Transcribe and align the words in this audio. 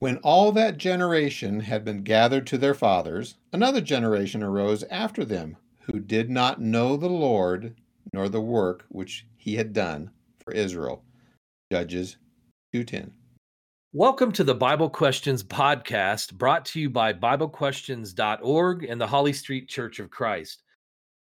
When 0.00 0.16
all 0.22 0.50
that 0.52 0.78
generation 0.78 1.60
had 1.60 1.84
been 1.84 2.04
gathered 2.04 2.46
to 2.46 2.56
their 2.56 2.72
fathers, 2.72 3.36
another 3.52 3.82
generation 3.82 4.42
arose 4.42 4.82
after 4.84 5.26
them, 5.26 5.58
who 5.80 6.00
did 6.00 6.30
not 6.30 6.58
know 6.58 6.96
the 6.96 7.10
Lord 7.10 7.76
nor 8.14 8.30
the 8.30 8.40
work 8.40 8.86
which 8.88 9.26
he 9.36 9.56
had 9.56 9.74
done 9.74 10.10
for 10.42 10.54
Israel. 10.54 11.04
Judges 11.70 12.16
2:10. 12.72 13.12
Welcome 13.92 14.32
to 14.32 14.42
the 14.42 14.54
Bible 14.54 14.88
Questions 14.88 15.44
podcast 15.44 16.32
brought 16.32 16.64
to 16.64 16.80
you 16.80 16.88
by 16.88 17.12
biblequestions.org 17.12 18.84
and 18.84 18.98
the 18.98 19.06
Holly 19.06 19.34
Street 19.34 19.68
Church 19.68 19.98
of 19.98 20.08
Christ. 20.08 20.62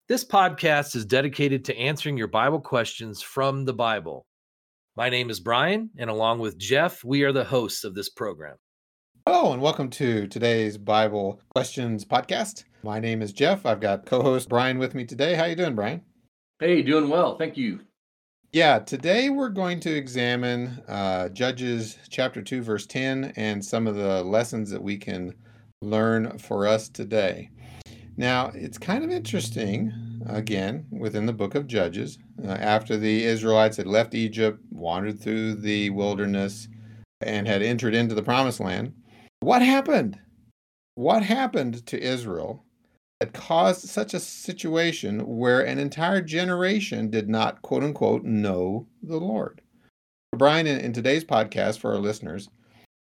This 0.06 0.22
podcast 0.22 0.94
is 0.94 1.06
dedicated 1.06 1.64
to 1.64 1.78
answering 1.78 2.18
your 2.18 2.28
Bible 2.28 2.60
questions 2.60 3.22
from 3.22 3.64
the 3.64 3.72
Bible. 3.72 4.26
My 4.96 5.08
name 5.08 5.30
is 5.30 5.40
Brian, 5.40 5.88
and 5.96 6.10
along 6.10 6.40
with 6.40 6.58
Jeff, 6.58 7.02
we 7.02 7.22
are 7.22 7.32
the 7.32 7.44
hosts 7.44 7.82
of 7.82 7.94
this 7.94 8.10
program. 8.10 8.58
Hello, 9.28 9.52
and 9.52 9.60
welcome 9.60 9.90
to 9.90 10.28
today's 10.28 10.78
Bible 10.78 11.40
Questions 11.52 12.04
podcast. 12.04 12.62
My 12.84 13.00
name 13.00 13.22
is 13.22 13.32
Jeff. 13.32 13.66
I've 13.66 13.80
got 13.80 14.06
co-host 14.06 14.48
Brian 14.48 14.78
with 14.78 14.94
me 14.94 15.04
today. 15.04 15.34
How 15.34 15.42
are 15.42 15.48
you 15.48 15.56
doing, 15.56 15.74
Brian? 15.74 16.02
Hey, 16.60 16.80
doing 16.80 17.08
well. 17.08 17.36
Thank 17.36 17.56
you. 17.56 17.80
Yeah, 18.52 18.78
today 18.78 19.28
we're 19.30 19.48
going 19.48 19.80
to 19.80 19.92
examine 19.92 20.80
uh, 20.86 21.30
Judges 21.30 21.98
chapter 22.08 22.40
2, 22.40 22.62
verse 22.62 22.86
10, 22.86 23.32
and 23.34 23.64
some 23.64 23.88
of 23.88 23.96
the 23.96 24.22
lessons 24.22 24.70
that 24.70 24.80
we 24.80 24.96
can 24.96 25.34
learn 25.82 26.38
for 26.38 26.68
us 26.68 26.88
today. 26.88 27.50
Now, 28.16 28.52
it's 28.54 28.78
kind 28.78 29.02
of 29.02 29.10
interesting, 29.10 29.92
again, 30.28 30.86
within 30.92 31.26
the 31.26 31.32
book 31.32 31.56
of 31.56 31.66
Judges, 31.66 32.20
uh, 32.44 32.52
after 32.52 32.96
the 32.96 33.24
Israelites 33.24 33.76
had 33.76 33.88
left 33.88 34.14
Egypt, 34.14 34.60
wandered 34.70 35.18
through 35.18 35.56
the 35.56 35.90
wilderness, 35.90 36.68
and 37.20 37.48
had 37.48 37.62
entered 37.62 37.92
into 37.92 38.14
the 38.14 38.22
promised 38.22 38.60
land 38.60 38.92
what 39.40 39.62
happened? 39.62 40.18
What 40.94 41.22
happened 41.22 41.86
to 41.86 42.02
Israel 42.02 42.64
that 43.20 43.32
caused 43.32 43.88
such 43.88 44.14
a 44.14 44.20
situation 44.20 45.20
where 45.20 45.60
an 45.60 45.78
entire 45.78 46.20
generation 46.20 47.10
did 47.10 47.28
not, 47.28 47.62
quote 47.62 47.82
unquote, 47.82 48.24
know 48.24 48.86
the 49.02 49.18
Lord? 49.18 49.60
Brian, 50.34 50.66
in, 50.66 50.80
in 50.80 50.92
today's 50.92 51.24
podcast 51.24 51.78
for 51.78 51.92
our 51.92 51.98
listeners, 51.98 52.48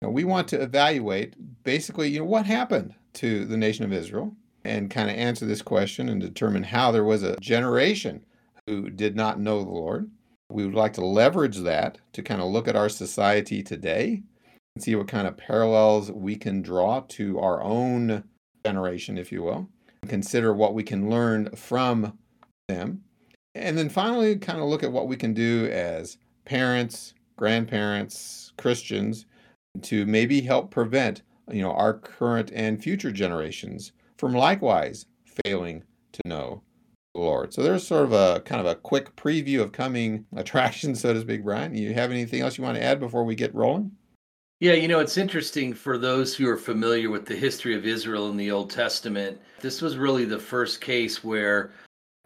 you 0.02 0.08
know, 0.08 0.09
we 0.09 0.23
want 0.23 0.47
to 0.50 0.61
evaluate 0.61 1.36
basically, 1.64 2.09
you 2.09 2.20
know, 2.20 2.25
what 2.25 2.45
happened 2.45 2.94
to 3.14 3.45
the 3.45 3.58
nation 3.58 3.86
of 3.86 3.94
Israel 3.94 4.36
and 4.64 4.89
kind 4.89 5.09
of 5.09 5.16
answer 5.16 5.45
this 5.45 5.61
question 5.61 6.09
and 6.09 6.22
determine 6.22 6.64
how 6.64 6.92
there 6.92 7.03
was 7.03 7.23
a 7.23 7.38
generation 7.38 8.23
who 8.67 8.89
did 8.89 9.16
not 9.16 9.39
know 9.39 9.64
the 9.64 9.70
Lord. 9.70 10.09
We 10.50 10.66
would 10.66 10.75
like 10.75 10.94
to 10.94 11.05
leverage 11.05 11.58
that 11.58 12.00
to 12.14 12.22
kind 12.22 12.42
of 12.42 12.50
look 12.50 12.67
at 12.67 12.75
our 12.75 12.89
society 12.89 13.64
today 13.64 14.23
see 14.80 14.95
what 14.95 15.08
kind 15.08 15.27
of 15.27 15.38
parallels 15.38 16.11
we 16.11 16.36
can 16.36 16.61
draw 16.61 17.02
to 17.02 17.39
our 17.39 17.61
own 17.61 18.23
generation, 18.66 19.17
if 19.17 19.31
you 19.31 19.44
will. 19.44 19.69
Consider 20.08 20.53
what 20.53 20.73
we 20.73 20.83
can 20.83 21.09
learn 21.09 21.50
from 21.55 22.17
them. 22.67 23.03
And 23.53 23.77
then 23.77 23.89
finally, 23.89 24.38
kind 24.38 24.59
of 24.59 24.66
look 24.66 24.83
at 24.83 24.92
what 24.92 25.08
we 25.08 25.17
can 25.17 25.33
do 25.33 25.67
as 25.72 26.17
parents, 26.45 27.14
grandparents, 27.38 28.53
Christians 28.58 29.25
to 29.81 30.05
maybe 30.05 30.42
help 30.42 30.72
prevent, 30.72 31.22
you 31.49 31.61
know, 31.61 31.72
our 31.72 31.94
current 31.94 32.52
and 32.53 32.81
future 32.81 33.11
generations 33.11 33.92
from 34.17 34.33
likewise 34.33 35.05
failing 35.45 35.83
to 36.14 36.22
know 36.25 36.61
the 37.14 37.22
Lord. 37.22 37.53
So 37.53 37.61
there's 37.61 37.86
sort 37.86 38.05
of 38.05 38.14
a 38.14 38.42
kind 38.42 38.61
of 38.61 38.67
a 38.67 38.75
quick 38.75 39.16
preview 39.16 39.61
of 39.61 39.72
coming 39.72 40.25
attractions, 40.36 41.02
so 41.02 41.14
to 41.14 41.22
speak, 41.22 41.44
Brian. 41.44 41.75
You 41.75 41.94
have 41.94 42.11
anything 42.11 42.42
else 42.42 42.58
you 42.58 42.64
want 42.64 42.77
to 42.77 42.83
add 42.83 42.99
before 42.99 43.23
we 43.23 43.36
get 43.36 43.53
rolling? 43.53 43.92
Yeah, 44.62 44.73
you 44.73 44.88
know, 44.88 45.00
it's 45.00 45.17
interesting 45.17 45.73
for 45.73 45.98
those 45.98 46.36
who 46.36 46.48
are 46.48 46.56
familiar 46.56 47.09
with 47.09 47.26
the 47.26 47.36
history 47.36 47.76
of 47.76 47.88
Israel 47.88 48.30
in 48.30 48.38
the 48.38 48.52
Old 48.52 48.70
Testament. 48.70 49.42
This 49.59 49.81
was 49.81 49.98
really 49.98 50.23
the 50.23 50.38
first 50.38 50.81
case 50.81 51.23
where, 51.23 51.72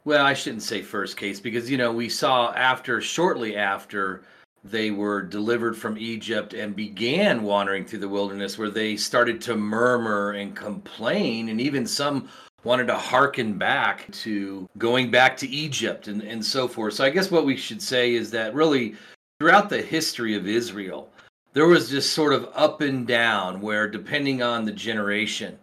well, 0.03 0.25
I 0.25 0.33
shouldn't 0.33 0.63
say 0.63 0.81
first 0.81 1.15
case 1.15 1.39
because, 1.39 1.71
you 1.71 1.77
know, 1.77 1.93
we 1.93 2.09
saw 2.09 2.51
after, 2.51 2.99
shortly 2.99 3.55
after 3.55 4.23
they 4.65 4.91
were 4.91 5.21
delivered 5.21 5.77
from 5.77 5.97
Egypt 5.97 6.53
and 6.53 6.75
began 6.75 7.41
wandering 7.41 7.85
through 7.85 7.99
the 7.99 8.09
wilderness, 8.09 8.57
where 8.57 8.69
they 8.69 8.97
started 8.97 9.39
to 9.43 9.55
murmur 9.55 10.31
and 10.31 10.57
complain, 10.57 11.47
and 11.47 11.61
even 11.61 11.87
some 11.87 12.27
wanted 12.65 12.87
to 12.87 12.97
hearken 12.97 13.57
back 13.57 14.11
to 14.11 14.67
going 14.77 15.09
back 15.09 15.37
to 15.37 15.47
Egypt 15.47 16.09
and, 16.09 16.21
and 16.21 16.45
so 16.45 16.67
forth. 16.67 16.95
So 16.95 17.05
I 17.05 17.11
guess 17.11 17.31
what 17.31 17.45
we 17.45 17.55
should 17.55 17.81
say 17.81 18.13
is 18.13 18.29
that 18.31 18.53
really 18.53 18.95
throughout 19.39 19.69
the 19.69 19.81
history 19.81 20.35
of 20.35 20.49
Israel, 20.49 21.09
there 21.55 21.67
was 21.67 21.89
just 21.89 22.11
sort 22.11 22.33
of 22.33 22.49
up 22.53 22.81
and 22.81 23.07
down 23.07 23.61
where 23.61 23.87
depending 23.87 24.43
on 24.43 24.65
the 24.65 24.71
generation 24.71 25.57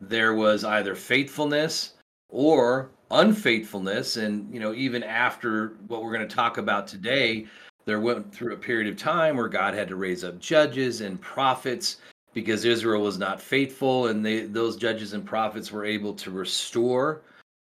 there 0.00 0.34
was 0.34 0.62
either 0.62 0.94
faithfulness 0.94 1.94
or 2.28 2.90
unfaithfulness. 3.10 4.16
And 4.16 4.52
you 4.52 4.60
know 4.60 4.74
even 4.74 5.02
after 5.02 5.74
what 5.88 6.02
we're 6.04 6.12
going 6.12 6.28
to 6.28 6.34
talk 6.34 6.58
about 6.58 6.86
today 6.86 7.46
there 7.84 8.00
went 8.00 8.32
through 8.32 8.52
a 8.52 8.56
period 8.56 8.88
of 8.92 8.96
time 8.96 9.36
where 9.36 9.48
god 9.48 9.74
had 9.74 9.88
to 9.88 9.96
raise 9.96 10.22
up 10.22 10.38
judges 10.38 11.00
and 11.00 11.20
prophets 11.20 11.96
because 12.32 12.64
israel 12.64 13.02
was 13.02 13.18
not 13.18 13.40
faithful 13.40 14.06
and 14.06 14.24
they, 14.24 14.42
those 14.42 14.76
judges 14.76 15.14
and 15.14 15.26
prophets 15.26 15.72
were 15.72 15.84
able 15.84 16.14
to 16.14 16.30
restore 16.30 17.22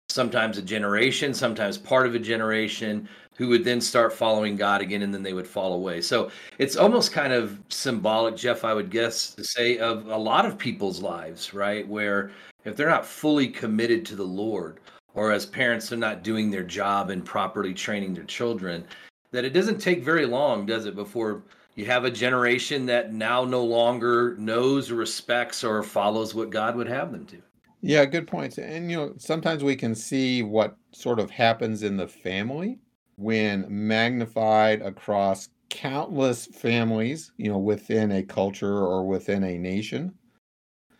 sometimes 0.08 0.56
a 0.56 0.62
generation 0.62 1.34
sometimes 1.34 1.76
part 1.76 2.06
of 2.06 2.14
a 2.14 2.18
generation 2.18 3.06
who 3.36 3.48
would 3.48 3.64
then 3.64 3.80
start 3.80 4.12
following 4.12 4.56
God 4.56 4.80
again 4.80 5.02
and 5.02 5.12
then 5.12 5.22
they 5.22 5.32
would 5.32 5.46
fall 5.46 5.74
away. 5.74 6.00
So 6.00 6.30
it's 6.58 6.76
almost 6.76 7.12
kind 7.12 7.32
of 7.32 7.58
symbolic, 7.68 8.36
Jeff, 8.36 8.64
I 8.64 8.74
would 8.74 8.90
guess, 8.90 9.34
to 9.34 9.44
say 9.44 9.78
of 9.78 10.06
a 10.06 10.16
lot 10.16 10.46
of 10.46 10.58
people's 10.58 11.02
lives, 11.02 11.52
right? 11.52 11.86
Where 11.86 12.30
if 12.64 12.76
they're 12.76 12.88
not 12.88 13.06
fully 13.06 13.48
committed 13.48 14.04
to 14.06 14.16
the 14.16 14.24
Lord, 14.24 14.80
or 15.14 15.32
as 15.32 15.46
parents, 15.46 15.88
they're 15.88 15.98
not 15.98 16.22
doing 16.22 16.50
their 16.50 16.64
job 16.64 17.10
and 17.10 17.24
properly 17.24 17.72
training 17.72 18.14
their 18.14 18.24
children, 18.24 18.84
that 19.32 19.44
it 19.44 19.50
doesn't 19.50 19.78
take 19.78 20.02
very 20.02 20.26
long, 20.26 20.66
does 20.66 20.86
it, 20.86 20.94
before 20.94 21.42
you 21.74 21.84
have 21.84 22.04
a 22.04 22.10
generation 22.10 22.86
that 22.86 23.12
now 23.12 23.44
no 23.44 23.62
longer 23.62 24.34
knows, 24.38 24.90
respects, 24.90 25.62
or 25.62 25.82
follows 25.82 26.34
what 26.34 26.50
God 26.50 26.74
would 26.74 26.88
have 26.88 27.12
them 27.12 27.26
to. 27.26 27.42
Yeah, 27.82 28.04
good 28.06 28.26
points. 28.26 28.58
And 28.58 28.90
you 28.90 28.96
know, 28.96 29.14
sometimes 29.18 29.62
we 29.62 29.76
can 29.76 29.94
see 29.94 30.42
what 30.42 30.76
sort 30.92 31.20
of 31.20 31.30
happens 31.30 31.82
in 31.82 31.96
the 31.96 32.08
family 32.08 32.78
when 33.16 33.66
magnified 33.68 34.82
across 34.82 35.48
countless 35.68 36.46
families, 36.46 37.32
you 37.36 37.50
know, 37.50 37.58
within 37.58 38.12
a 38.12 38.22
culture 38.22 38.78
or 38.78 39.06
within 39.06 39.42
a 39.44 39.58
nation, 39.58 40.14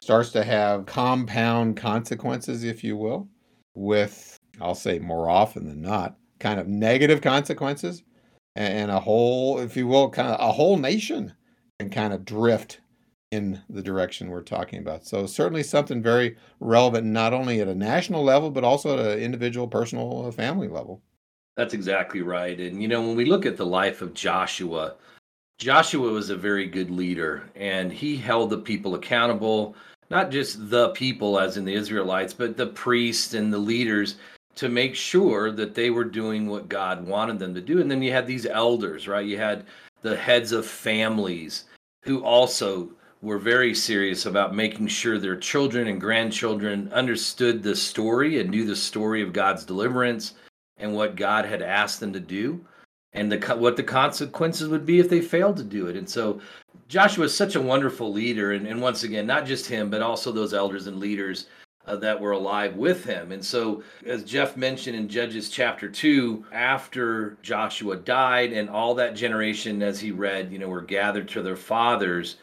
starts 0.00 0.31
to 0.32 0.44
have 0.44 0.87
compound 0.87 1.76
consequences, 1.76 2.65
if 2.65 2.82
you 2.82 2.97
will, 2.97 3.28
with, 3.75 4.38
I'll 4.60 4.75
say 4.75 4.99
more 4.99 5.28
often 5.31 5.66
than 5.66 5.81
not, 5.81 6.16
kind 6.38 6.59
of 6.59 6.69
negative 6.69 7.21
consequences. 7.21 8.03
And 8.55 8.91
a 8.91 9.00
whole, 9.00 9.59
if 9.59 9.76
you 9.76 9.87
will, 9.87 10.09
kind 10.09 10.28
of 10.28 10.41
a 10.41 10.53
whole 10.53 10.78
nation 10.78 11.34
can 11.78 11.91
kind 11.91 12.15
of 12.15 12.25
drift 12.25 12.81
in 13.31 13.60
the 13.69 13.82
direction 13.82 14.31
we're 14.31 14.43
talking 14.43 14.78
about. 14.78 15.05
So 15.05 15.26
certainly 15.26 15.62
something 15.62 16.03
very 16.03 16.37
relevant, 16.60 17.06
not 17.06 17.34
only 17.34 17.60
at 17.60 17.69
a 17.69 17.75
national 17.75 18.22
level, 18.22 18.50
but 18.50 18.65
also 18.65 18.99
at 18.99 19.19
an 19.19 19.19
individual, 19.19 19.69
personal, 19.69 20.31
family 20.32 20.69
level. 20.69 21.03
That's 21.56 21.75
exactly 21.75 22.21
right. 22.21 22.59
And, 22.61 22.83
you 22.83 22.89
know, 22.89 23.00
when 23.00 23.17
we 23.17 23.25
look 23.25 23.47
at 23.47 23.56
the 23.56 23.67
life 23.67 24.03
of 24.03 24.12
Joshua, 24.12 24.94
Joshua 25.59 26.12
was 26.12 26.28
a 26.28 26.37
very 26.37 26.67
good 26.67 26.91
leader 26.91 27.49
and 27.56 27.91
he 27.91 28.17
held 28.17 28.50
the 28.50 28.59
people 28.59 28.94
accountable, 28.94 29.75
not 30.11 30.31
just 30.31 30.69
the 30.69 30.91
people, 30.91 31.39
as 31.39 31.56
in 31.56 31.65
the 31.65 31.72
Israelites, 31.72 32.34
but 32.34 32.59
the 32.59 32.67
priests 32.67 33.33
and 33.33 33.50
the 33.50 33.59
leaders 33.59 34.17
to 34.56 34.69
make 34.69 34.94
sure 34.94 35.50
that 35.50 35.75
they 35.75 35.89
were 35.89 36.05
doing 36.05 36.47
what 36.47 36.69
God 36.69 37.06
wanted 37.06 37.39
them 37.39 37.55
to 37.55 37.61
do. 37.62 37.81
And 37.81 37.91
then 37.91 38.03
you 38.03 38.12
had 38.12 38.27
these 38.27 38.47
elders, 38.47 39.09
right? 39.09 39.27
You 39.27 39.38
had 39.38 39.65
the 40.03 40.17
heads 40.17 40.53
of 40.53 40.67
families 40.67 41.65
who 42.05 42.23
also 42.23 42.91
were 43.23 43.38
very 43.38 43.75
serious 43.75 44.27
about 44.27 44.55
making 44.55 44.88
sure 44.88 45.19
their 45.19 45.37
children 45.37 45.88
and 45.88 46.00
grandchildren 46.00 46.91
understood 46.93 47.62
the 47.62 47.75
story 47.75 48.41
and 48.41 48.50
knew 48.50 48.67
the 48.67 48.76
story 48.76 49.23
of 49.23 49.32
God's 49.32 49.64
deliverance 49.64 50.35
and 50.78 50.94
what 50.94 51.17
God 51.17 51.44
had 51.44 51.62
asked 51.62 52.00
them 52.00 52.12
to 52.12 52.20
do 52.20 52.64
and 53.12 53.32
the 53.32 53.56
what 53.56 53.76
the 53.76 53.82
consequences 53.82 54.69
would 54.69 54.87
be 54.87 55.00
if 55.00 55.08
they 55.08 55.20
failed 55.20 55.56
to 55.56 55.64
do 55.64 55.87
it. 55.87 55.96
And 55.96 56.08
so 56.08 56.40
Joshua 56.88 57.25
is 57.25 57.34
such 57.34 57.56
a 57.56 57.61
wonderful 57.61 58.12
leader 58.12 58.52
and, 58.52 58.67
and 58.67 58.81
once 58.81 59.02
again 59.02 59.26
not 59.26 59.46
just 59.46 59.67
him 59.67 59.90
but 59.90 60.02
also 60.02 60.31
those 60.31 60.55
elders 60.55 60.87
and 60.87 60.99
leaders 60.99 61.46
uh, 61.87 61.96
that 61.96 62.20
were 62.20 62.32
alive 62.32 62.76
with 62.76 63.05
him. 63.05 63.32
And 63.32 63.44
so 63.44 63.82
as 64.05 64.25
Jeff 64.25 64.56
mentioned 64.56 64.96
in 64.96 65.08
Judges 65.08 65.49
chapter 65.49 65.88
2 65.88 66.46
after 66.52 67.38
Joshua 67.43 67.96
died 67.96 68.52
and 68.52 68.69
all 68.69 68.94
that 68.94 69.14
generation 69.14 69.82
as 69.82 70.00
he 70.00 70.11
read, 70.11 70.52
you 70.52 70.58
know, 70.58 70.69
were 70.69 70.82
gathered 70.82 71.29
to 71.29 71.43
their 71.43 71.56
fathers, 71.56 72.37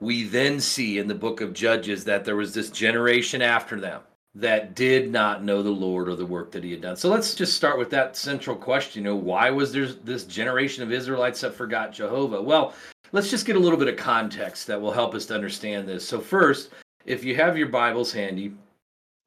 we 0.00 0.24
then 0.24 0.60
see 0.60 0.98
in 0.98 1.08
the 1.08 1.14
book 1.14 1.40
of 1.40 1.52
Judges 1.52 2.04
that 2.04 2.24
there 2.24 2.36
was 2.36 2.54
this 2.54 2.70
generation 2.70 3.42
after 3.42 3.80
them 3.80 4.00
that 4.34 4.74
did 4.74 5.10
not 5.10 5.42
know 5.42 5.62
the 5.62 5.70
Lord 5.70 6.08
or 6.08 6.14
the 6.14 6.26
work 6.26 6.52
that 6.52 6.62
he 6.62 6.70
had 6.70 6.80
done. 6.80 6.96
So 6.96 7.08
let's 7.08 7.34
just 7.34 7.54
start 7.54 7.78
with 7.78 7.90
that 7.90 8.16
central 8.16 8.54
question. 8.54 9.02
You 9.02 9.10
know, 9.10 9.16
why 9.16 9.50
was 9.50 9.72
there 9.72 9.86
this 9.86 10.24
generation 10.24 10.82
of 10.82 10.92
Israelites 10.92 11.40
that 11.40 11.54
forgot 11.54 11.92
Jehovah? 11.92 12.40
Well, 12.40 12.74
let's 13.12 13.30
just 13.30 13.46
get 13.46 13.56
a 13.56 13.60
little 13.60 13.78
bit 13.78 13.88
of 13.88 13.96
context 13.96 14.66
that 14.68 14.80
will 14.80 14.92
help 14.92 15.14
us 15.14 15.26
to 15.26 15.34
understand 15.34 15.88
this. 15.88 16.06
So, 16.06 16.20
first, 16.20 16.70
if 17.06 17.24
you 17.24 17.34
have 17.36 17.58
your 17.58 17.68
Bibles 17.68 18.12
handy, 18.12 18.52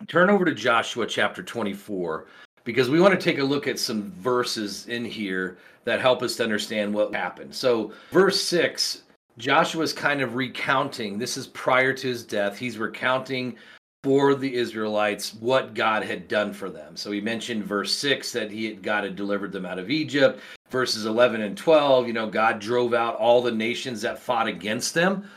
turn 0.08 0.30
over 0.30 0.46
to 0.46 0.54
Joshua 0.54 1.06
chapter 1.06 1.44
24 1.44 2.28
because 2.64 2.90
we 2.90 3.02
want 3.02 3.14
to 3.14 3.20
take 3.20 3.40
a 3.40 3.44
look 3.44 3.68
at 3.68 3.80
some 3.80 4.12
verses 4.12 4.88
in 4.88 5.04
here 5.04 5.58
that 5.84 6.00
help 6.00 6.24
us 6.24 6.38
to 6.38 6.44
understand 6.44 6.94
what 6.94 7.14
happened. 7.14 7.54
So, 7.54 7.92
verse 8.12 8.42
6, 8.42 9.04
Joshua 9.38 9.84
is 9.84 9.92
kind 9.92 10.22
of 10.22 10.36
recounting, 10.36 11.18
this 11.18 11.36
is 11.36 11.48
prior 11.48 11.92
to 11.92 12.08
his 12.08 12.24
death. 12.24 12.58
He's 12.58 12.78
recounting 12.78 13.58
for 14.04 14.36
the 14.36 14.54
Israelites 14.54 15.34
what 15.36 15.74
God 15.74 16.04
had 16.04 16.28
done 16.28 16.52
for 16.52 16.70
them. 16.70 16.98
So 16.98 17.12
he 17.12 17.22
mentioned 17.22 17.64
verse 17.64 17.94
6 17.94 18.34
that 18.34 18.52
he 18.52 18.66
had, 18.66 18.84
God 18.84 19.06
had 19.06 19.16
delivered 19.16 19.54
them 19.54 19.66
out 19.66 19.80
of 19.80 19.90
Egypt. 19.90 20.42
Verses 20.70 21.06
11 21.06 21.42
and 21.42 21.58
12, 21.58 22.08
you 22.08 22.14
know, 22.14 22.28
God 22.28 22.60
drove 22.60 22.94
out 22.94 23.16
all 23.16 23.42
the 23.42 23.52
nations 23.52 24.02
that 24.02 24.20
fought 24.20 24.48
against 24.48 24.94
them 24.94 25.30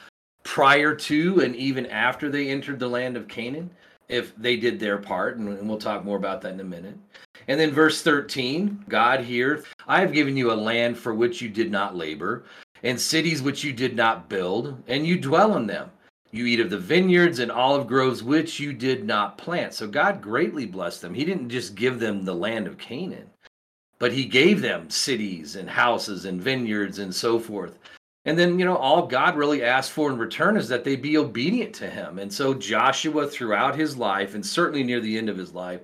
prior 0.42 0.94
to 0.94 1.40
and 1.40 1.54
even 1.56 1.86
after 1.86 2.28
they 2.28 2.48
entered 2.48 2.78
the 2.78 2.88
land 2.88 3.16
of 3.16 3.28
Canaan 3.28 3.70
if 4.08 4.34
they 4.36 4.56
did 4.56 4.78
their 4.78 4.98
part 4.98 5.36
and 5.36 5.68
we'll 5.68 5.78
talk 5.78 6.04
more 6.04 6.16
about 6.16 6.40
that 6.40 6.54
in 6.54 6.60
a 6.60 6.64
minute. 6.64 6.96
And 7.48 7.60
then 7.60 7.70
verse 7.70 8.02
13, 8.02 8.84
God 8.88 9.20
here, 9.20 9.64
I 9.86 10.00
have 10.00 10.12
given 10.12 10.36
you 10.36 10.50
a 10.50 10.54
land 10.54 10.98
for 10.98 11.14
which 11.14 11.40
you 11.40 11.48
did 11.48 11.70
not 11.70 11.96
labor 11.96 12.44
and 12.82 13.00
cities 13.00 13.42
which 13.42 13.62
you 13.62 13.72
did 13.72 13.94
not 13.94 14.28
build 14.28 14.82
and 14.88 15.06
you 15.06 15.18
dwell 15.18 15.56
in 15.56 15.66
them 15.66 15.90
you 16.32 16.46
eat 16.46 16.60
of 16.60 16.70
the 16.70 16.78
vineyards 16.78 17.38
and 17.38 17.50
olive 17.50 17.86
groves 17.86 18.22
which 18.22 18.60
you 18.60 18.72
did 18.72 19.04
not 19.04 19.38
plant. 19.38 19.74
So 19.74 19.86
God 19.86 20.20
greatly 20.20 20.66
blessed 20.66 21.02
them. 21.02 21.14
He 21.14 21.24
didn't 21.24 21.50
just 21.50 21.74
give 21.74 21.98
them 21.98 22.24
the 22.24 22.34
land 22.34 22.66
of 22.66 22.78
Canaan, 22.78 23.30
but 23.98 24.12
He 24.12 24.24
gave 24.24 24.60
them 24.60 24.90
cities 24.90 25.56
and 25.56 25.68
houses 25.68 26.24
and 26.24 26.40
vineyards 26.40 26.98
and 26.98 27.14
so 27.14 27.38
forth. 27.38 27.78
And 28.26 28.36
then, 28.36 28.58
you 28.58 28.64
know, 28.64 28.76
all 28.76 29.06
God 29.06 29.36
really 29.36 29.62
asked 29.62 29.92
for 29.92 30.10
in 30.10 30.18
return 30.18 30.56
is 30.56 30.68
that 30.68 30.82
they 30.82 30.96
be 30.96 31.16
obedient 31.16 31.72
to 31.76 31.88
Him. 31.88 32.18
And 32.18 32.32
so 32.32 32.52
Joshua, 32.52 33.28
throughout 33.28 33.76
his 33.76 33.96
life, 33.96 34.34
and 34.34 34.44
certainly 34.44 34.82
near 34.82 35.00
the 35.00 35.16
end 35.16 35.28
of 35.28 35.38
his 35.38 35.54
life, 35.54 35.82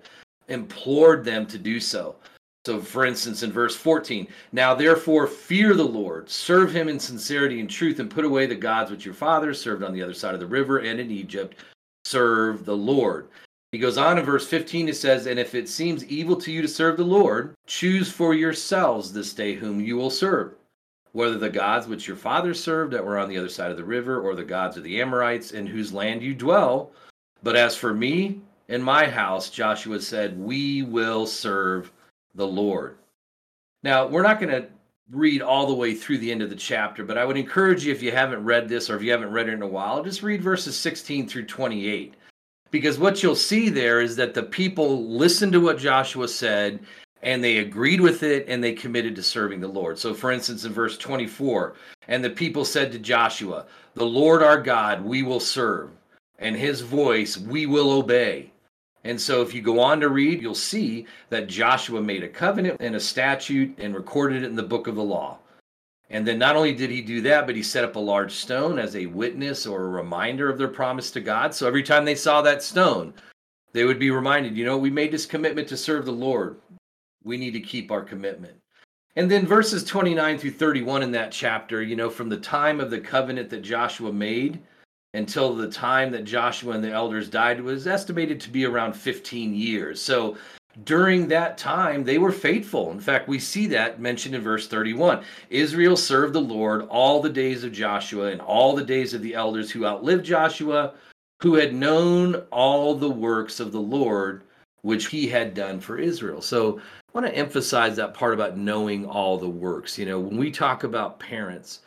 implored 0.48 1.24
them 1.24 1.46
to 1.46 1.58
do 1.58 1.78
so. 1.78 2.16
So, 2.64 2.80
for 2.80 3.04
instance, 3.04 3.42
in 3.42 3.50
verse 3.50 3.74
14, 3.74 4.28
now 4.52 4.72
therefore 4.72 5.26
fear 5.26 5.74
the 5.74 5.82
Lord, 5.82 6.30
serve 6.30 6.72
him 6.72 6.88
in 6.88 7.00
sincerity 7.00 7.58
and 7.58 7.68
truth, 7.68 7.98
and 7.98 8.08
put 8.08 8.24
away 8.24 8.46
the 8.46 8.54
gods 8.54 8.90
which 8.90 9.04
your 9.04 9.14
fathers 9.14 9.60
served 9.60 9.82
on 9.82 9.92
the 9.92 10.02
other 10.02 10.14
side 10.14 10.34
of 10.34 10.40
the 10.40 10.46
river 10.46 10.78
and 10.78 11.00
in 11.00 11.10
Egypt. 11.10 11.56
Serve 12.04 12.64
the 12.64 12.76
Lord. 12.76 13.28
He 13.72 13.78
goes 13.78 13.98
on 13.98 14.16
in 14.18 14.24
verse 14.24 14.46
15, 14.46 14.88
it 14.88 14.96
says, 14.96 15.26
And 15.26 15.40
if 15.40 15.56
it 15.56 15.68
seems 15.68 16.04
evil 16.04 16.36
to 16.36 16.52
you 16.52 16.62
to 16.62 16.68
serve 16.68 16.98
the 16.98 17.04
Lord, 17.04 17.54
choose 17.66 18.12
for 18.12 18.32
yourselves 18.32 19.12
this 19.12 19.32
day 19.32 19.54
whom 19.54 19.80
you 19.80 19.96
will 19.96 20.10
serve, 20.10 20.54
whether 21.12 21.38
the 21.38 21.50
gods 21.50 21.88
which 21.88 22.06
your 22.06 22.16
fathers 22.16 22.62
served 22.62 22.92
that 22.92 23.04
were 23.04 23.18
on 23.18 23.28
the 23.28 23.38
other 23.38 23.48
side 23.48 23.72
of 23.72 23.76
the 23.76 23.84
river, 23.84 24.20
or 24.20 24.36
the 24.36 24.44
gods 24.44 24.76
of 24.76 24.84
the 24.84 25.00
Amorites 25.00 25.50
in 25.50 25.66
whose 25.66 25.92
land 25.92 26.22
you 26.22 26.34
dwell. 26.34 26.92
But 27.42 27.56
as 27.56 27.74
for 27.74 27.92
me 27.92 28.40
and 28.68 28.84
my 28.84 29.08
house, 29.08 29.50
Joshua 29.50 30.00
said, 30.00 30.38
We 30.38 30.82
will 30.82 31.26
serve 31.26 31.90
the 32.34 32.46
Lord. 32.46 32.98
Now, 33.82 34.06
we're 34.06 34.22
not 34.22 34.40
going 34.40 34.52
to 34.52 34.68
read 35.10 35.42
all 35.42 35.66
the 35.66 35.74
way 35.74 35.94
through 35.94 36.18
the 36.18 36.30
end 36.30 36.42
of 36.42 36.50
the 36.50 36.56
chapter, 36.56 37.04
but 37.04 37.18
I 37.18 37.24
would 37.24 37.36
encourage 37.36 37.84
you, 37.84 37.92
if 37.92 38.02
you 38.02 38.12
haven't 38.12 38.44
read 38.44 38.68
this 38.68 38.88
or 38.88 38.96
if 38.96 39.02
you 39.02 39.10
haven't 39.10 39.32
read 39.32 39.48
it 39.48 39.54
in 39.54 39.62
a 39.62 39.66
while, 39.66 40.02
just 40.02 40.22
read 40.22 40.42
verses 40.42 40.76
16 40.76 41.28
through 41.28 41.46
28. 41.46 42.14
Because 42.70 42.98
what 42.98 43.22
you'll 43.22 43.34
see 43.34 43.68
there 43.68 44.00
is 44.00 44.16
that 44.16 44.32
the 44.32 44.42
people 44.42 45.06
listened 45.06 45.52
to 45.52 45.60
what 45.60 45.78
Joshua 45.78 46.26
said 46.28 46.80
and 47.22 47.42
they 47.42 47.58
agreed 47.58 48.00
with 48.00 48.22
it 48.22 48.46
and 48.48 48.62
they 48.62 48.72
committed 48.72 49.14
to 49.16 49.22
serving 49.22 49.60
the 49.60 49.68
Lord. 49.68 49.98
So, 49.98 50.12
for 50.12 50.32
instance, 50.32 50.64
in 50.64 50.72
verse 50.72 50.98
24, 50.98 51.74
and 52.08 52.24
the 52.24 52.30
people 52.30 52.64
said 52.64 52.90
to 52.92 52.98
Joshua, 52.98 53.66
The 53.94 54.04
Lord 54.04 54.42
our 54.42 54.60
God 54.60 55.04
we 55.04 55.22
will 55.22 55.40
serve, 55.40 55.90
and 56.38 56.56
his 56.56 56.80
voice 56.80 57.38
we 57.38 57.66
will 57.66 57.92
obey. 57.92 58.51
And 59.04 59.20
so, 59.20 59.42
if 59.42 59.52
you 59.52 59.62
go 59.62 59.80
on 59.80 60.00
to 60.00 60.08
read, 60.08 60.40
you'll 60.40 60.54
see 60.54 61.06
that 61.28 61.48
Joshua 61.48 62.00
made 62.00 62.22
a 62.22 62.28
covenant 62.28 62.76
and 62.80 62.94
a 62.94 63.00
statute 63.00 63.76
and 63.78 63.94
recorded 63.94 64.44
it 64.44 64.46
in 64.46 64.54
the 64.54 64.62
book 64.62 64.86
of 64.86 64.94
the 64.94 65.02
law. 65.02 65.38
And 66.10 66.26
then, 66.26 66.38
not 66.38 66.54
only 66.54 66.72
did 66.72 66.90
he 66.90 67.02
do 67.02 67.20
that, 67.22 67.46
but 67.46 67.56
he 67.56 67.62
set 67.62 67.84
up 67.84 67.96
a 67.96 68.00
large 68.00 68.32
stone 68.32 68.78
as 68.78 68.94
a 68.94 69.06
witness 69.06 69.66
or 69.66 69.84
a 69.84 69.88
reminder 69.88 70.48
of 70.48 70.56
their 70.56 70.68
promise 70.68 71.10
to 71.12 71.20
God. 71.20 71.52
So, 71.52 71.66
every 71.66 71.82
time 71.82 72.04
they 72.04 72.14
saw 72.14 72.42
that 72.42 72.62
stone, 72.62 73.12
they 73.72 73.84
would 73.84 73.98
be 73.98 74.10
reminded, 74.10 74.56
you 74.56 74.64
know, 74.64 74.78
we 74.78 74.90
made 74.90 75.10
this 75.10 75.26
commitment 75.26 75.66
to 75.68 75.76
serve 75.76 76.04
the 76.04 76.12
Lord. 76.12 76.60
We 77.24 77.36
need 77.36 77.52
to 77.52 77.60
keep 77.60 77.90
our 77.90 78.02
commitment. 78.02 78.54
And 79.16 79.28
then, 79.28 79.46
verses 79.46 79.82
29 79.82 80.38
through 80.38 80.52
31 80.52 81.02
in 81.02 81.10
that 81.10 81.32
chapter, 81.32 81.82
you 81.82 81.96
know, 81.96 82.08
from 82.08 82.28
the 82.28 82.36
time 82.36 82.78
of 82.78 82.90
the 82.90 83.00
covenant 83.00 83.50
that 83.50 83.62
Joshua 83.62 84.12
made 84.12 84.60
until 85.14 85.54
the 85.54 85.70
time 85.70 86.10
that 86.12 86.24
Joshua 86.24 86.72
and 86.74 86.82
the 86.82 86.92
elders 86.92 87.28
died 87.28 87.60
was 87.60 87.86
estimated 87.86 88.40
to 88.40 88.50
be 88.50 88.64
around 88.64 88.94
15 88.94 89.54
years. 89.54 90.00
So 90.00 90.36
during 90.84 91.28
that 91.28 91.58
time, 91.58 92.02
they 92.02 92.16
were 92.16 92.32
faithful. 92.32 92.90
In 92.92 93.00
fact, 93.00 93.28
we 93.28 93.38
see 93.38 93.66
that 93.68 94.00
mentioned 94.00 94.34
in 94.34 94.40
verse 94.40 94.68
31. 94.68 95.22
Israel 95.50 95.96
served 95.96 96.32
the 96.32 96.40
Lord 96.40 96.86
all 96.88 97.20
the 97.20 97.28
days 97.28 97.62
of 97.62 97.72
Joshua 97.72 98.28
and 98.28 98.40
all 98.40 98.74
the 98.74 98.84
days 98.84 99.12
of 99.12 99.20
the 99.22 99.34
elders 99.34 99.70
who 99.70 99.84
outlived 99.84 100.24
Joshua, 100.24 100.94
who 101.42 101.54
had 101.54 101.74
known 101.74 102.36
all 102.50 102.94
the 102.94 103.10
works 103.10 103.60
of 103.60 103.72
the 103.72 103.80
Lord 103.80 104.44
which 104.80 105.06
he 105.08 105.28
had 105.28 105.54
done 105.54 105.78
for 105.78 105.98
Israel. 105.98 106.40
So 106.40 106.78
I 106.78 106.82
want 107.12 107.26
to 107.26 107.36
emphasize 107.36 107.96
that 107.96 108.14
part 108.14 108.34
about 108.34 108.56
knowing 108.56 109.06
all 109.06 109.38
the 109.38 109.48
works. 109.48 109.98
You 109.98 110.06
know, 110.06 110.18
when 110.18 110.36
we 110.36 110.50
talk 110.50 110.84
about 110.84 111.20
parents, 111.20 111.80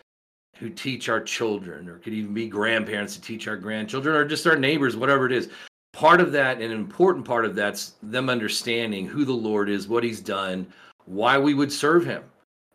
who 0.58 0.70
teach 0.70 1.10
our 1.10 1.22
children, 1.22 1.90
or 1.90 2.00
could 2.00 2.14
even 2.14 2.34
be 2.34 2.48
grandparents 2.48 3.16
to 3.16 3.22
teach 3.22 3.48
our 3.48 3.58
grandchildren, 3.58 4.16
or 4.16 4.26
just 4.26 4.48
our 4.48 4.58
neighbors, 4.58 4.96
whatever 4.96 5.26
it 5.26 5.32
is. 5.32 5.50
Part 5.94 6.20
of 6.20 6.32
that, 6.34 6.62
an 6.62 6.72
important 6.72 7.26
part 7.26 7.46
of 7.46 7.56
that's 7.56 7.94
them 8.04 8.30
understanding 8.30 9.06
who 9.06 9.26
the 9.26 9.34
Lord 9.34 9.70
is, 9.70 9.88
what 9.88 10.04
He's 10.04 10.20
done, 10.22 10.68
why 11.06 11.38
we 11.38 11.54
would 11.54 11.72
serve 11.72 12.06
Him. 12.06 12.24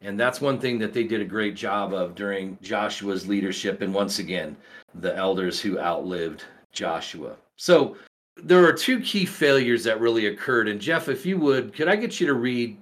And 0.03 0.19
that's 0.19 0.41
one 0.41 0.59
thing 0.59 0.79
that 0.79 0.95
they 0.95 1.05
did 1.05 1.21
a 1.21 1.27
great 1.27 1.55
job 1.55 1.93
of 1.93 2.15
during 2.15 2.57
Joshua's 2.63 3.29
leadership. 3.29 3.83
And 3.83 3.93
once 3.93 4.19
again, 4.19 4.57
the 4.95 5.15
elders 5.15 5.61
who 5.61 5.79
outlived 5.79 6.45
Joshua. 6.73 7.37
So 7.57 7.97
there 8.37 8.65
are 8.65 8.73
two 8.73 9.01
key 9.01 9.27
failures 9.27 9.85
that 9.85 10.01
really 10.01 10.27
occurred. 10.27 10.69
And 10.69 10.81
Jeff, 10.81 11.09
if 11.09 11.27
you 11.27 11.39
would, 11.39 11.75
could 11.75 11.89
I 11.89 11.97
get 11.97 12.19
you 12.19 12.27
to 12.27 12.35
read 12.35 12.79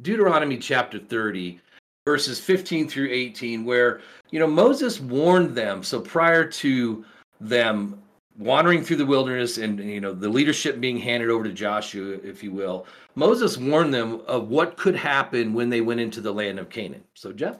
Deuteronomy 0.00 0.56
chapter 0.56 0.98
30, 0.98 1.60
verses 2.04 2.40
15 2.40 2.88
through 2.88 3.08
18, 3.10 3.64
where, 3.64 4.00
you 4.30 4.38
know, 4.38 4.46
Moses 4.46 5.00
warned 5.00 5.54
them. 5.54 5.82
So 5.82 6.00
prior 6.00 6.44
to 6.44 7.04
them 7.40 8.02
wandering 8.38 8.82
through 8.82 8.96
the 8.96 9.06
wilderness 9.06 9.58
and, 9.58 9.78
you 9.78 10.00
know, 10.00 10.12
the 10.12 10.28
leadership 10.28 10.80
being 10.80 10.98
handed 10.98 11.30
over 11.30 11.44
to 11.44 11.52
Joshua, 11.52 12.18
if 12.24 12.42
you 12.42 12.50
will, 12.50 12.86
Moses 13.14 13.58
warned 13.58 13.92
them 13.92 14.22
of 14.26 14.48
what 14.48 14.76
could 14.76 14.96
happen 14.96 15.52
when 15.52 15.68
they 15.68 15.80
went 15.80 16.00
into 16.00 16.20
the 16.20 16.32
land 16.32 16.58
of 16.58 16.70
Canaan. 16.70 17.04
So, 17.14 17.32
Jeff? 17.32 17.58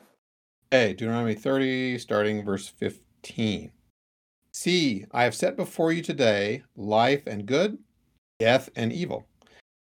Hey, 0.71 0.95
Deuteronomy 0.95 1.35
30, 1.35 1.99
starting 1.99 2.45
verse 2.45 2.67
15. 2.67 3.71
See, 4.55 5.05
I 5.13 5.25
have 5.25 5.35
set 5.35 5.57
before 5.57 5.93
you 5.93 6.03
today 6.03 6.63
life 6.77 7.27
and 7.27 7.47
good, 7.47 7.79
death 8.39 8.71
and 8.75 8.93
evil, 8.93 9.27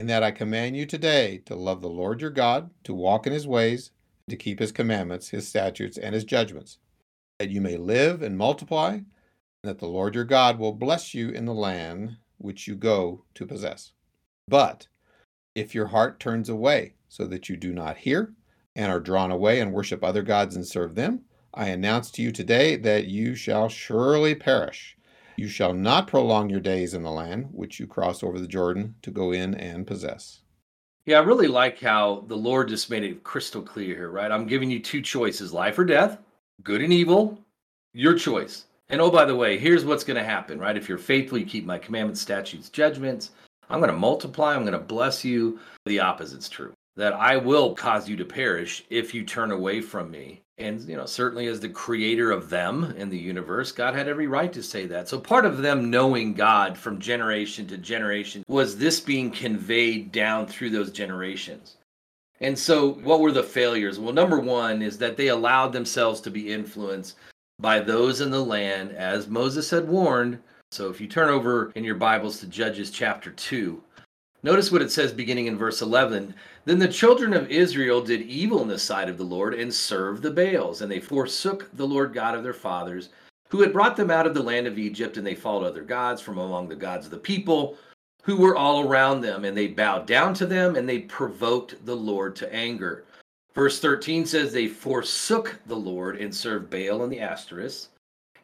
and 0.01 0.09
that 0.09 0.23
I 0.23 0.31
command 0.31 0.77
you 0.77 0.87
today 0.87 1.43
to 1.47 1.55
love 1.55 1.81
the 1.81 1.89
Lord 1.89 2.21
your 2.21 2.31
God, 2.31 2.71
to 2.85 2.95
walk 2.95 3.27
in 3.27 3.33
his 3.33 3.47
ways, 3.47 3.91
to 4.29 4.37
keep 4.37 4.59
his 4.59 4.73
commandments, 4.73 5.31
his 5.31 5.49
statutes, 5.49 5.99
and 5.99 6.15
his 6.15 6.25
judgments, 6.25 6.79
that 7.39 7.51
you 7.51 7.61
may 7.61 7.77
live 7.77 8.23
and 8.23 8.37
multiply, 8.37 8.93
and 8.93 9.07
that 9.63 9.79
the 9.79 9.87
Lord 9.87 10.15
your 10.15 10.25
God 10.25 10.59
will 10.59 10.73
bless 10.73 11.15
you 11.15 11.31
in 11.31 11.45
the 11.45 11.55
land 11.55 12.17
which 12.39 12.67
you 12.67 12.75
go 12.75 13.25
to 13.35 13.47
possess. 13.47 13.93
But 14.47 14.87
if 15.55 15.75
your 15.75 15.89
heart 15.89 16.21
turns 16.21 16.49
away 16.49 16.95
so 17.09 17.27
that 17.27 17.49
you 17.49 17.57
do 17.57 17.73
not 17.73 17.99
hear, 17.99 18.35
and 18.79 18.93
are 18.93 19.01
drawn 19.01 19.33
away 19.33 19.61
and 19.61 19.73
worship 19.73 20.05
other 20.05 20.23
gods 20.23 20.55
and 20.55 20.65
serve 20.65 20.95
them, 20.95 21.23
I 21.53 21.67
announce 21.67 22.13
to 22.13 22.23
you 22.23 22.31
today 22.31 22.77
that 22.77 23.07
you 23.07 23.35
shall 23.35 23.69
surely 23.69 24.37
perish. 24.37 24.97
You 25.37 25.49
shall 25.49 25.75
not 25.75 26.07
prolong 26.07 26.49
your 26.49 26.61
days 26.61 26.95
in 26.95 27.03
the 27.03 27.11
land 27.11 27.49
which 27.53 27.81
you 27.81 27.89
cross 27.89 28.23
over 28.23 28.39
the 28.39 28.47
Jordan 28.47 28.95
to 29.03 29.11
go 29.11 29.33
in 29.33 29.55
and 29.55 29.87
possess. 29.87 30.43
Yeah, 31.09 31.21
I 31.21 31.23
really 31.23 31.49
like 31.49 31.81
how 31.81 32.27
the 32.27 32.37
Lord 32.37 32.69
just 32.69 32.91
made 32.91 33.03
it 33.03 33.25
crystal 33.25 33.63
clear 33.63 33.97
here, 33.97 34.11
right? 34.11 34.31
I'm 34.31 34.47
giving 34.47 34.71
you 34.71 34.79
two 34.79 35.01
choices 35.01 35.55
life 35.55 35.79
or 35.79 35.87
death, 35.87 36.19
good 36.63 36.83
and 36.83 36.93
evil, 36.93 37.43
your 37.95 38.13
choice. 38.13 38.67
And 38.91 39.01
oh, 39.01 39.11
by 39.11 39.25
the 39.25 39.35
way, 39.35 39.57
here's 39.57 39.87
what's 39.87 40.05
going 40.05 40.19
to 40.19 40.23
happen, 40.23 40.59
right? 40.59 40.77
If 40.77 40.87
you're 40.87 40.99
faithful, 40.99 41.39
you 41.39 41.47
keep 41.47 41.65
my 41.65 41.79
commandments, 41.79 42.21
statutes, 42.21 42.69
judgments. 42.69 43.31
I'm 43.71 43.81
going 43.81 43.91
to 43.91 43.97
multiply, 43.97 44.55
I'm 44.55 44.67
going 44.67 44.73
to 44.75 44.79
bless 44.79 45.25
you. 45.25 45.59
The 45.87 45.99
opposite's 45.99 46.51
true 46.51 46.75
that 46.99 47.15
I 47.15 47.37
will 47.37 47.77
cause 47.77 48.09
you 48.09 48.17
to 48.17 48.25
perish 48.25 48.85
if 48.91 49.15
you 49.15 49.25
turn 49.25 49.53
away 49.53 49.81
from 49.81 50.11
me. 50.11 50.43
And, 50.59 50.81
you 50.81 50.97
know, 50.97 51.07
certainly 51.07 51.47
as 51.47 51.61
the 51.61 51.69
creator 51.69 52.33
of 52.33 52.51
them 52.51 52.93
in 52.97 53.09
the 53.09 53.17
universe, 53.17 53.71
God 53.71 53.95
had 53.95 54.09
every 54.09 54.27
right 54.27 54.53
to 54.53 54.65
say 54.65 54.85
that. 54.87 55.09
So 55.09 55.21
part 55.21 55.47
of 55.47 55.59
them 55.59 55.93
knowing 55.93 56.35
God 56.35 56.77
from 56.77 56.99
generation 56.99 57.69
to 57.69 57.79
generation 57.79 58.43
was 58.49 58.77
this 58.77 58.99
being 58.99 59.31
conveyed 59.31 60.11
down 60.11 60.49
through 60.49 60.71
those 60.71 60.91
generations. 60.91 61.77
And 62.41 62.59
so, 62.59 62.95
what 62.95 63.21
were 63.21 63.33
the 63.33 63.45
failures? 63.45 64.01
Well, 64.01 64.13
number 64.13 64.41
one 64.41 64.83
is 64.83 64.99
that 64.99 65.17
they 65.17 65.29
allowed 65.29 65.73
themselves 65.73 66.21
to 66.23 66.31
be 66.31 66.53
influenced 66.53 67.17
by 67.61 67.79
those 67.79 68.21
in 68.21 68.31
the 68.31 68.45
land, 68.45 68.93
as 68.93 69.29
Moses 69.29 69.71
had 69.71 69.89
warned. 69.89 70.39
So, 70.71 70.89
if 70.89 71.01
you 71.01 71.09
turn 71.09 71.31
over 71.31 71.73
in 71.75 71.83
your 71.83 71.97
Bibles 71.97 72.39
to 72.41 72.47
Judges 72.47 72.91
chapter 72.91 73.33
2, 73.33 73.83
notice 74.43 74.71
what 74.71 74.83
it 74.83 74.91
says 74.91 75.13
beginning 75.13 75.47
in 75.47 75.57
verse 75.57 75.83
11. 75.83 76.35
Then 76.65 76.79
the 76.79 76.89
children 76.89 77.33
of 77.33 77.51
Israel 77.51 78.01
did 78.01 78.23
evil 78.23 78.63
in 78.63 78.69
the 78.69 78.79
sight 78.79 79.09
of 79.09 79.19
the 79.19 79.25
Lord 79.25 79.55
and 79.55 79.73
served 79.73 80.23
the 80.23 80.31
Baals, 80.31 80.83
and 80.83 80.91
they 80.91 81.01
forsook 81.01 81.69
the 81.75 81.87
Lord 81.87 82.13
God 82.13 82.35
of 82.35 82.43
their 82.43 82.53
fathers, 82.53 83.11
who 83.49 83.61
had 83.61 83.73
brought 83.73 83.97
them 83.97 84.11
out 84.11 84.27
of 84.27 84.35
the 84.35 84.43
land 84.43 84.67
of 84.67 84.79
Egypt, 84.79 85.17
and 85.17 85.27
they 85.27 85.35
followed 85.35 85.65
other 85.65 85.83
gods 85.83 86.21
from 86.21 86.39
among 86.39 86.69
the 86.69 86.77
gods 86.77 87.07
of 87.07 87.11
the 87.11 87.19
people 87.19 87.77
who 88.23 88.37
were 88.37 88.57
all 88.57 88.87
around 88.87 89.23
them, 89.23 89.45
and 89.45 89.57
they 89.57 89.69
bowed 89.69 90.07
down 90.07 90.35
to 90.35 90.45
them, 90.45 90.77
and 90.77 90.87
they 90.87 90.99
provoked 91.01 91.85
the 91.87 91.97
Lord 91.97 92.37
to 92.37 92.55
anger. 92.55 93.05
Verse 93.55 93.81
13 93.81 94.27
says, 94.27 94.53
They 94.53 94.69
forsook 94.69 95.59
the 95.67 95.75
Lord 95.75 96.19
and 96.19 96.35
served 96.35 96.71
Baal 96.71 97.03
and 97.03 97.13
the 97.13 97.21
Ashtoreths. 97.21 97.89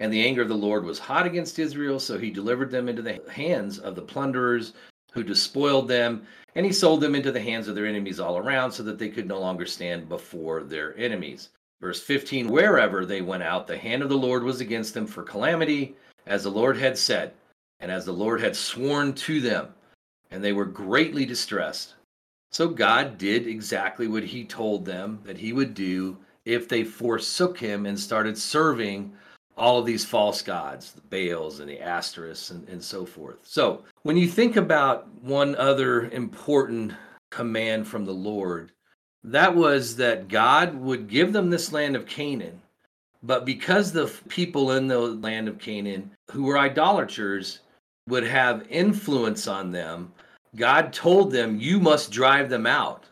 And 0.01 0.13
the 0.13 0.27
anger 0.27 0.43
of 0.43 0.49
the 0.49 0.55
Lord 0.55 0.85
was 0.85 0.99
hot 0.99 1.27
against 1.27 1.59
Israel, 1.59 2.01
so 2.01 2.19
he 2.19 2.31
delivered 2.31 2.71
them 2.71 2.89
into 2.89 3.03
the 3.03 3.21
hands 3.31 3.79
of 3.79 3.95
the 3.95 4.03
plunderers 4.03 4.73
who 5.15 5.23
despoiled 5.23 5.89
them, 5.89 6.27
and 6.55 6.67
he 6.67 6.73
sold 6.73 7.01
them 7.01 7.15
into 7.15 7.33
the 7.33 7.41
hands 7.41 7.67
of 7.67 7.75
their 7.75 7.87
enemies 7.87 8.21
all 8.21 8.37
around, 8.37 8.73
so 8.73 8.83
that 8.83 8.99
they 8.99 9.09
could 9.09 9.27
no 9.27 9.41
longer 9.41 9.65
stand 9.65 10.09
before 10.09 10.63
their 10.63 10.97
enemies. 10.99 11.49
Verse 11.81 12.03
15 12.03 12.49
Wherever 12.49 13.07
they 13.07 13.23
went 13.23 13.43
out, 13.43 13.67
the 13.67 13.79
hand 13.79 14.03
of 14.03 14.09
the 14.09 14.17
Lord 14.17 14.43
was 14.43 14.61
against 14.61 14.93
them 14.93 15.07
for 15.07 15.23
calamity, 15.23 15.97
as 16.27 16.43
the 16.43 16.51
Lord 16.51 16.77
had 16.77 16.99
said 16.99 17.33
and 17.81 17.91
as 17.91 18.05
the 18.07 18.13
Lord 18.13 18.41
had 18.41 18.57
sworn 18.57 19.13
to 19.13 19.41
them, 19.41 19.69
and 20.31 20.43
they 20.43 20.53
were 20.55 20.65
greatly 20.65 21.27
distressed. 21.27 21.95
So 22.51 22.69
God 22.69 23.19
did 23.19 23.47
exactly 23.47 24.07
what 24.07 24.25
he 24.25 24.45
told 24.45 24.85
them 24.85 25.21
that 25.25 25.37
he 25.37 25.53
would 25.53 25.75
do 25.75 26.17
if 26.45 26.69
they 26.69 26.85
forsook 26.85 27.59
him 27.59 27.85
and 27.85 27.99
started 27.99 28.39
serving 28.39 29.13
all 29.57 29.79
of 29.79 29.87
these 29.87 30.05
false 30.05 30.43
gods, 30.43 30.93
the 30.93 31.01
Baals 31.03 31.61
and 31.61 31.69
the 31.69 31.79
Ashtoreths 31.79 32.51
and, 32.51 32.69
and 32.69 32.83
so 32.83 33.07
forth. 33.07 33.39
So 33.43 33.85
when 34.03 34.17
you 34.17 34.27
think 34.27 34.57
about 34.57 35.09
one 35.23 35.55
other 35.57 36.11
important 36.11 36.93
command 37.31 37.87
from 37.87 38.05
the 38.05 38.13
Lord, 38.13 38.73
that 39.23 39.55
was 39.55 39.97
that 39.97 40.29
God 40.29 40.75
would 40.75 41.09
give 41.09 41.33
them 41.33 41.51
this 41.51 41.73
land 41.73 41.97
of 41.97 42.07
Canaan. 42.07 42.61
But 43.23 43.47
because 43.47 43.91
the 43.91 44.13
people 44.29 44.73
in 44.73 44.87
the 44.87 44.99
land 44.99 45.49
of 45.49 45.59
Canaan 45.59 46.11
who 46.31 46.45
were 46.45 46.59
idolaters 46.59 47.61
would 48.09 48.25
have 48.25 48.67
influence 48.69 49.49
on 49.49 49.73
them, 49.73 50.13
God 50.57 50.93
told 50.93 51.33
them, 51.33 51.59
You 51.59 51.81
must 51.81 52.11
drive 52.11 52.51
them 52.51 52.67
out. 52.67 53.05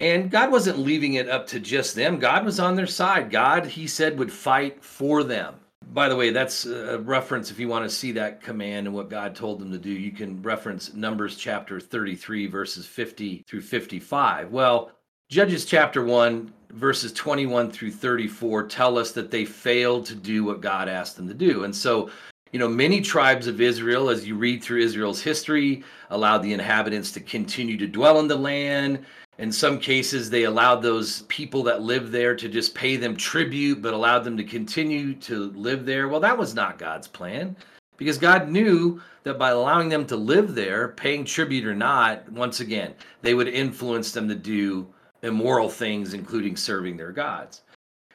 And 0.00 0.30
God 0.30 0.52
wasn't 0.52 0.78
leaving 0.78 1.14
it 1.14 1.28
up 1.28 1.46
to 1.48 1.60
just 1.60 1.94
them. 1.94 2.18
God 2.18 2.44
was 2.44 2.60
on 2.60 2.76
their 2.76 2.86
side. 2.86 3.30
God, 3.30 3.66
he 3.66 3.86
said, 3.86 4.18
would 4.18 4.32
fight 4.32 4.82
for 4.82 5.24
them. 5.24 5.54
By 5.92 6.08
the 6.08 6.16
way, 6.16 6.30
that's 6.30 6.66
a 6.66 6.98
reference 6.98 7.50
if 7.50 7.58
you 7.58 7.66
want 7.66 7.84
to 7.84 7.90
see 7.90 8.12
that 8.12 8.42
command 8.42 8.86
and 8.86 8.94
what 8.94 9.10
God 9.10 9.34
told 9.34 9.58
them 9.58 9.72
to 9.72 9.78
do. 9.78 9.90
You 9.90 10.12
can 10.12 10.40
reference 10.42 10.92
Numbers 10.92 11.36
chapter 11.36 11.80
33, 11.80 12.46
verses 12.46 12.86
50 12.86 13.44
through 13.48 13.62
55. 13.62 14.52
Well, 14.52 14.92
Judges 15.30 15.64
chapter 15.64 16.04
1, 16.04 16.52
verses 16.70 17.12
21 17.12 17.70
through 17.70 17.90
34 17.90 18.66
tell 18.66 18.98
us 18.98 19.12
that 19.12 19.30
they 19.30 19.44
failed 19.44 20.06
to 20.06 20.14
do 20.14 20.44
what 20.44 20.60
God 20.60 20.88
asked 20.88 21.16
them 21.16 21.28
to 21.28 21.34
do. 21.34 21.64
And 21.64 21.74
so 21.74 22.10
you 22.52 22.58
know, 22.58 22.68
many 22.68 23.00
tribes 23.00 23.46
of 23.46 23.60
Israel, 23.60 24.08
as 24.08 24.26
you 24.26 24.34
read 24.34 24.62
through 24.62 24.80
Israel's 24.80 25.20
history, 25.20 25.84
allowed 26.10 26.38
the 26.38 26.52
inhabitants 26.52 27.12
to 27.12 27.20
continue 27.20 27.76
to 27.76 27.86
dwell 27.86 28.20
in 28.20 28.28
the 28.28 28.36
land. 28.36 29.04
In 29.38 29.52
some 29.52 29.78
cases, 29.78 30.28
they 30.28 30.44
allowed 30.44 30.82
those 30.82 31.22
people 31.22 31.62
that 31.62 31.82
lived 31.82 32.10
there 32.10 32.34
to 32.34 32.48
just 32.48 32.74
pay 32.74 32.96
them 32.96 33.16
tribute, 33.16 33.80
but 33.80 33.94
allowed 33.94 34.24
them 34.24 34.36
to 34.36 34.44
continue 34.44 35.14
to 35.14 35.52
live 35.52 35.86
there. 35.86 36.08
Well, 36.08 36.20
that 36.20 36.36
was 36.36 36.54
not 36.54 36.78
God's 36.78 37.06
plan 37.06 37.56
because 37.96 38.18
God 38.18 38.48
knew 38.48 39.00
that 39.22 39.38
by 39.38 39.50
allowing 39.50 39.88
them 39.88 40.06
to 40.06 40.16
live 40.16 40.54
there, 40.54 40.88
paying 40.88 41.24
tribute 41.24 41.66
or 41.66 41.74
not, 41.74 42.30
once 42.32 42.58
again, 42.58 42.94
they 43.22 43.34
would 43.34 43.48
influence 43.48 44.10
them 44.10 44.28
to 44.28 44.34
do 44.34 44.86
immoral 45.22 45.68
things, 45.68 46.14
including 46.14 46.56
serving 46.56 46.96
their 46.96 47.12
gods. 47.12 47.62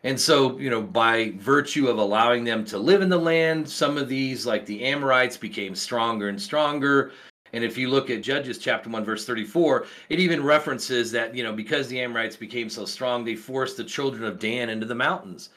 And 0.04 0.20
so, 0.20 0.58
you 0.58 0.70
know, 0.70 0.82
by 0.82 1.34
virtue 1.38 1.88
of 1.88 1.98
allowing 1.98 2.44
them 2.44 2.66
to 2.66 2.78
live 2.78 3.02
in 3.02 3.08
the 3.08 3.18
land, 3.18 3.70
some 3.70 3.98
of 3.98 4.10
these, 4.10 4.46
like 4.46 4.66
the 4.66 4.84
Amorites, 4.84 5.38
became 5.38 5.76
stronger 5.76 6.28
and 6.28 6.42
stronger. 6.42 7.12
And 7.54 7.64
if 7.64 7.78
you 7.78 7.90
look 7.90 8.10
at 8.10 8.24
Judges 8.24 8.58
chapter 8.58 8.90
1, 8.90 9.06
verse 9.06 9.26
34, 9.26 9.86
it 10.10 10.20
even 10.20 10.44
references 10.44 11.12
that, 11.12 11.36
you 11.36 11.44
know, 11.44 11.54
because 11.54 11.88
the 11.88 12.02
Amorites 12.02 12.36
became 12.36 12.70
so 12.70 12.84
strong, 12.86 13.24
they 13.24 13.36
forced 13.36 13.78
the 13.78 13.84
children 13.84 14.24
of 14.24 14.40
Dan 14.40 14.70
into 14.70 14.88
the 14.88 14.96
mountains. 14.96 15.50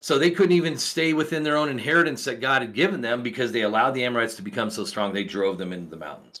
So 0.00 0.18
they 0.18 0.30
couldn't 0.30 0.56
even 0.56 0.76
stay 0.76 1.12
within 1.12 1.42
their 1.42 1.56
own 1.56 1.68
inheritance 1.68 2.24
that 2.24 2.40
God 2.40 2.62
had 2.62 2.74
given 2.74 3.00
them 3.00 3.22
because 3.22 3.52
they 3.52 3.62
allowed 3.62 3.92
the 3.92 4.04
Amorites 4.04 4.34
to 4.36 4.42
become 4.42 4.70
so 4.70 4.84
strong, 4.84 5.12
they 5.12 5.24
drove 5.24 5.58
them 5.58 5.72
into 5.72 5.90
the 5.90 5.96
mountains. 5.96 6.40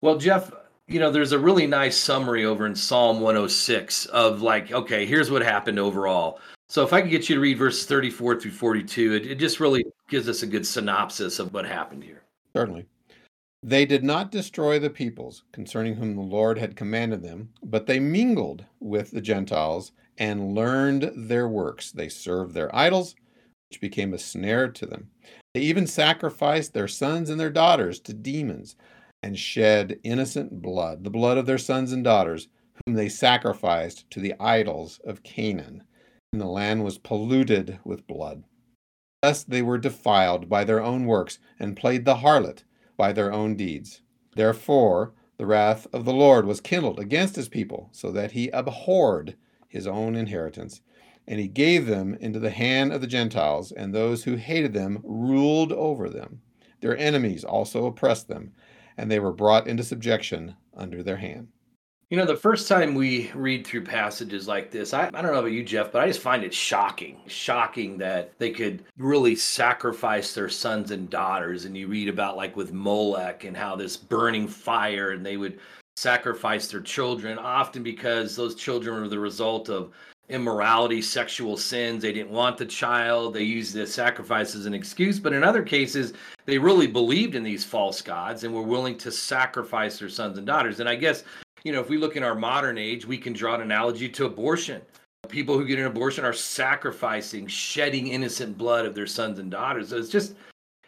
Well, 0.00 0.16
Jeff, 0.16 0.52
you 0.86 1.00
know, 1.00 1.10
there's 1.10 1.32
a 1.32 1.38
really 1.38 1.66
nice 1.66 1.98
summary 1.98 2.44
over 2.44 2.64
in 2.64 2.74
Psalm 2.74 3.20
106 3.20 4.06
of 4.06 4.40
like, 4.40 4.72
okay, 4.72 5.04
here's 5.04 5.30
what 5.30 5.42
happened 5.42 5.78
overall. 5.78 6.40
So 6.68 6.82
if 6.82 6.92
I 6.92 7.02
could 7.02 7.10
get 7.10 7.28
you 7.28 7.34
to 7.34 7.40
read 7.40 7.58
verses 7.58 7.86
34 7.86 8.40
through 8.40 8.52
42, 8.52 9.14
it, 9.14 9.26
it 9.26 9.34
just 9.38 9.58
really 9.58 9.84
gives 10.08 10.28
us 10.28 10.42
a 10.42 10.46
good 10.46 10.66
synopsis 10.66 11.38
of 11.38 11.52
what 11.52 11.66
happened 11.66 12.04
here. 12.04 12.22
Certainly. 12.54 12.86
They 13.62 13.86
did 13.86 14.04
not 14.04 14.30
destroy 14.30 14.78
the 14.78 14.90
peoples 14.90 15.44
concerning 15.52 15.94
whom 15.94 16.14
the 16.14 16.22
Lord 16.22 16.58
had 16.58 16.76
commanded 16.76 17.22
them, 17.22 17.52
but 17.62 17.86
they 17.86 17.98
mingled 17.98 18.64
with 18.78 19.10
the 19.10 19.20
Gentiles 19.20 19.92
and 20.16 20.54
learned 20.54 21.10
their 21.14 21.48
works. 21.48 21.90
They 21.90 22.08
served 22.08 22.54
their 22.54 22.74
idols, 22.74 23.14
which 23.68 23.80
became 23.80 24.14
a 24.14 24.18
snare 24.18 24.68
to 24.68 24.86
them. 24.86 25.10
They 25.54 25.60
even 25.62 25.86
sacrificed 25.86 26.72
their 26.72 26.88
sons 26.88 27.30
and 27.30 27.40
their 27.40 27.50
daughters 27.50 28.00
to 28.00 28.14
demons 28.14 28.76
and 29.22 29.38
shed 29.38 29.98
innocent 30.04 30.62
blood, 30.62 31.02
the 31.02 31.10
blood 31.10 31.38
of 31.38 31.46
their 31.46 31.58
sons 31.58 31.92
and 31.92 32.04
daughters, 32.04 32.48
whom 32.86 32.94
they 32.94 33.08
sacrificed 33.08 34.08
to 34.10 34.20
the 34.20 34.34
idols 34.40 35.00
of 35.04 35.24
Canaan 35.24 35.82
and 36.32 36.40
the 36.40 36.46
land 36.46 36.84
was 36.84 36.98
polluted 36.98 37.78
with 37.84 38.06
blood. 38.06 38.44
Thus 39.22 39.42
they 39.44 39.62
were 39.62 39.78
defiled 39.78 40.48
by 40.48 40.64
their 40.64 40.82
own 40.82 41.06
works, 41.06 41.38
and 41.58 41.76
played 41.76 42.04
the 42.04 42.16
harlot 42.16 42.64
by 42.98 43.12
their 43.12 43.32
own 43.32 43.56
deeds. 43.56 44.02
Therefore 44.36 45.14
the 45.38 45.46
wrath 45.46 45.86
of 45.92 46.04
the 46.04 46.12
Lord 46.12 46.44
was 46.46 46.60
kindled 46.60 46.98
against 46.98 47.36
his 47.36 47.48
people, 47.48 47.88
so 47.92 48.10
that 48.10 48.32
he 48.32 48.50
abhorred 48.50 49.36
his 49.68 49.86
own 49.86 50.16
inheritance. 50.16 50.80
And 51.28 51.38
he 51.38 51.46
gave 51.46 51.86
them 51.86 52.16
into 52.20 52.40
the 52.40 52.50
hand 52.50 52.92
of 52.92 53.00
the 53.00 53.06
Gentiles, 53.06 53.70
and 53.70 53.94
those 53.94 54.24
who 54.24 54.34
hated 54.34 54.72
them 54.72 55.00
ruled 55.04 55.72
over 55.72 56.10
them. 56.10 56.40
Their 56.80 56.96
enemies 56.96 57.44
also 57.44 57.86
oppressed 57.86 58.28
them, 58.28 58.52
and 58.96 59.10
they 59.10 59.20
were 59.20 59.32
brought 59.32 59.68
into 59.68 59.84
subjection 59.84 60.56
under 60.74 61.02
their 61.02 61.18
hand. 61.18 61.48
You 62.10 62.16
know, 62.16 62.24
the 62.24 62.36
first 62.36 62.68
time 62.68 62.94
we 62.94 63.30
read 63.34 63.66
through 63.66 63.84
passages 63.84 64.48
like 64.48 64.70
this, 64.70 64.94
I, 64.94 65.08
I 65.08 65.20
don't 65.20 65.30
know 65.30 65.40
about 65.40 65.52
you, 65.52 65.62
Jeff, 65.62 65.92
but 65.92 66.00
I 66.00 66.06
just 66.06 66.20
find 66.20 66.42
it 66.42 66.54
shocking. 66.54 67.20
Shocking 67.26 67.98
that 67.98 68.32
they 68.38 68.50
could 68.50 68.82
really 68.96 69.36
sacrifice 69.36 70.32
their 70.32 70.48
sons 70.48 70.90
and 70.90 71.10
daughters. 71.10 71.66
And 71.66 71.76
you 71.76 71.86
read 71.86 72.08
about, 72.08 72.38
like, 72.38 72.56
with 72.56 72.72
Molech 72.72 73.44
and 73.44 73.54
how 73.54 73.76
this 73.76 73.98
burning 73.98 74.48
fire, 74.48 75.10
and 75.10 75.24
they 75.24 75.36
would 75.36 75.58
sacrifice 75.98 76.68
their 76.68 76.80
children, 76.80 77.36
often 77.36 77.82
because 77.82 78.34
those 78.34 78.54
children 78.54 79.02
were 79.02 79.08
the 79.08 79.18
result 79.18 79.68
of 79.68 79.92
immorality, 80.30 81.02
sexual 81.02 81.58
sins. 81.58 82.00
They 82.00 82.14
didn't 82.14 82.32
want 82.32 82.56
the 82.56 82.64
child. 82.64 83.34
They 83.34 83.42
used 83.42 83.74
the 83.74 83.86
sacrifice 83.86 84.54
as 84.54 84.64
an 84.64 84.72
excuse. 84.72 85.18
But 85.18 85.34
in 85.34 85.44
other 85.44 85.62
cases, 85.62 86.14
they 86.46 86.56
really 86.56 86.86
believed 86.86 87.34
in 87.34 87.42
these 87.42 87.64
false 87.66 88.00
gods 88.00 88.44
and 88.44 88.54
were 88.54 88.62
willing 88.62 88.96
to 88.96 89.12
sacrifice 89.12 89.98
their 89.98 90.08
sons 90.08 90.38
and 90.38 90.46
daughters. 90.46 90.80
And 90.80 90.88
I 90.88 90.94
guess 90.94 91.24
you 91.64 91.72
know, 91.72 91.80
if 91.80 91.88
we 91.88 91.98
look 91.98 92.16
in 92.16 92.22
our 92.22 92.34
modern 92.34 92.78
age, 92.78 93.06
we 93.06 93.18
can 93.18 93.32
draw 93.32 93.54
an 93.54 93.60
analogy 93.60 94.08
to 94.08 94.26
abortion. 94.26 94.82
People 95.28 95.58
who 95.58 95.66
get 95.66 95.78
an 95.78 95.86
abortion 95.86 96.24
are 96.24 96.32
sacrificing, 96.32 97.46
shedding 97.46 98.08
innocent 98.08 98.56
blood 98.56 98.86
of 98.86 98.94
their 98.94 99.06
sons 99.06 99.38
and 99.38 99.50
daughters. 99.50 99.88
So 99.88 99.96
it's 99.96 100.08
just, 100.08 100.34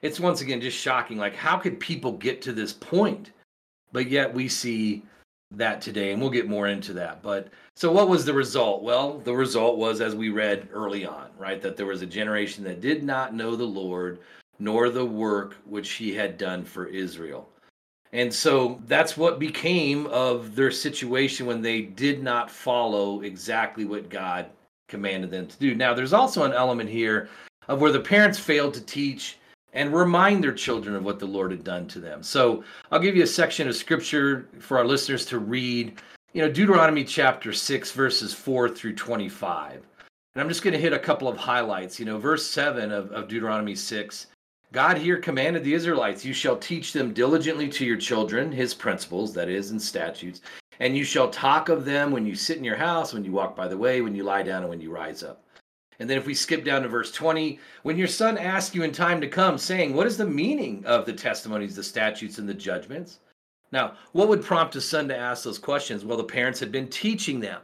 it's 0.02 0.20
once 0.20 0.40
again 0.40 0.60
just 0.60 0.78
shocking. 0.78 1.18
Like, 1.18 1.34
how 1.34 1.56
could 1.56 1.80
people 1.80 2.12
get 2.12 2.40
to 2.42 2.52
this 2.52 2.72
point? 2.72 3.32
But 3.92 4.08
yet 4.08 4.32
we 4.32 4.48
see 4.48 5.02
that 5.52 5.80
today, 5.82 6.12
and 6.12 6.20
we'll 6.20 6.30
get 6.30 6.48
more 6.48 6.68
into 6.68 6.92
that. 6.94 7.22
But 7.22 7.48
so, 7.74 7.90
what 7.90 8.08
was 8.08 8.24
the 8.24 8.32
result? 8.32 8.82
Well, 8.82 9.18
the 9.18 9.34
result 9.34 9.78
was, 9.78 10.00
as 10.00 10.14
we 10.14 10.30
read 10.30 10.68
early 10.72 11.04
on, 11.04 11.28
right, 11.36 11.60
that 11.60 11.76
there 11.76 11.86
was 11.86 12.02
a 12.02 12.06
generation 12.06 12.62
that 12.64 12.80
did 12.80 13.02
not 13.02 13.34
know 13.34 13.56
the 13.56 13.64
Lord 13.64 14.20
nor 14.60 14.90
the 14.90 15.04
work 15.04 15.56
which 15.64 15.92
he 15.92 16.14
had 16.14 16.38
done 16.38 16.64
for 16.64 16.86
Israel. 16.86 17.48
And 18.12 18.32
so 18.32 18.80
that's 18.86 19.16
what 19.16 19.38
became 19.38 20.06
of 20.06 20.56
their 20.56 20.70
situation 20.70 21.46
when 21.46 21.62
they 21.62 21.82
did 21.82 22.22
not 22.22 22.50
follow 22.50 23.20
exactly 23.20 23.84
what 23.84 24.08
God 24.08 24.46
commanded 24.88 25.30
them 25.30 25.46
to 25.46 25.58
do. 25.58 25.74
Now, 25.74 25.94
there's 25.94 26.12
also 26.12 26.42
an 26.42 26.52
element 26.52 26.90
here 26.90 27.28
of 27.68 27.80
where 27.80 27.92
the 27.92 28.00
parents 28.00 28.38
failed 28.38 28.74
to 28.74 28.80
teach 28.80 29.38
and 29.72 29.94
remind 29.94 30.42
their 30.42 30.52
children 30.52 30.96
of 30.96 31.04
what 31.04 31.20
the 31.20 31.26
Lord 31.26 31.52
had 31.52 31.62
done 31.62 31.86
to 31.88 32.00
them. 32.00 32.24
So 32.24 32.64
I'll 32.90 32.98
give 32.98 33.14
you 33.14 33.22
a 33.22 33.28
section 33.28 33.68
of 33.68 33.76
scripture 33.76 34.48
for 34.58 34.78
our 34.78 34.84
listeners 34.84 35.24
to 35.26 35.38
read 35.38 36.00
you 36.32 36.42
know, 36.42 36.50
Deuteronomy 36.50 37.04
chapter 37.04 37.52
6, 37.52 37.92
verses 37.92 38.32
4 38.32 38.68
through 38.68 38.94
25. 38.94 39.82
And 40.34 40.42
I'm 40.42 40.48
just 40.48 40.62
going 40.62 40.74
to 40.74 40.80
hit 40.80 40.92
a 40.92 40.98
couple 40.98 41.26
of 41.26 41.36
highlights. 41.36 41.98
You 41.98 42.06
know, 42.06 42.18
verse 42.18 42.46
7 42.46 42.92
of, 42.92 43.10
of 43.10 43.26
Deuteronomy 43.26 43.74
6 43.74 44.28
God 44.72 44.98
here 44.98 45.18
commanded 45.18 45.64
the 45.64 45.74
Israelites, 45.74 46.24
You 46.24 46.32
shall 46.32 46.56
teach 46.56 46.92
them 46.92 47.12
diligently 47.12 47.68
to 47.70 47.84
your 47.84 47.96
children, 47.96 48.52
his 48.52 48.72
principles, 48.72 49.34
that 49.34 49.48
is, 49.48 49.72
and 49.72 49.82
statutes, 49.82 50.42
and 50.78 50.96
you 50.96 51.02
shall 51.02 51.28
talk 51.28 51.68
of 51.68 51.84
them 51.84 52.12
when 52.12 52.24
you 52.24 52.36
sit 52.36 52.56
in 52.56 52.64
your 52.64 52.76
house, 52.76 53.12
when 53.12 53.24
you 53.24 53.32
walk 53.32 53.56
by 53.56 53.66
the 53.66 53.76
way, 53.76 54.00
when 54.00 54.14
you 54.14 54.22
lie 54.22 54.44
down, 54.44 54.62
and 54.62 54.70
when 54.70 54.80
you 54.80 54.92
rise 54.92 55.24
up. 55.24 55.44
And 55.98 56.08
then 56.08 56.16
if 56.16 56.26
we 56.26 56.34
skip 56.34 56.64
down 56.64 56.82
to 56.82 56.88
verse 56.88 57.10
20, 57.10 57.58
when 57.82 57.98
your 57.98 58.06
son 58.06 58.38
asks 58.38 58.74
you 58.74 58.84
in 58.84 58.92
time 58.92 59.20
to 59.20 59.28
come, 59.28 59.58
saying, 59.58 59.92
What 59.92 60.06
is 60.06 60.16
the 60.16 60.24
meaning 60.24 60.84
of 60.86 61.04
the 61.04 61.12
testimonies, 61.12 61.74
the 61.74 61.82
statutes, 61.82 62.38
and 62.38 62.48
the 62.48 62.54
judgments? 62.54 63.18
Now, 63.72 63.94
what 64.12 64.28
would 64.28 64.42
prompt 64.42 64.76
a 64.76 64.80
son 64.80 65.08
to 65.08 65.16
ask 65.16 65.44
those 65.44 65.58
questions? 65.58 66.04
Well, 66.04 66.16
the 66.16 66.24
parents 66.24 66.60
had 66.60 66.72
been 66.72 66.88
teaching 66.88 67.40
them. 67.40 67.60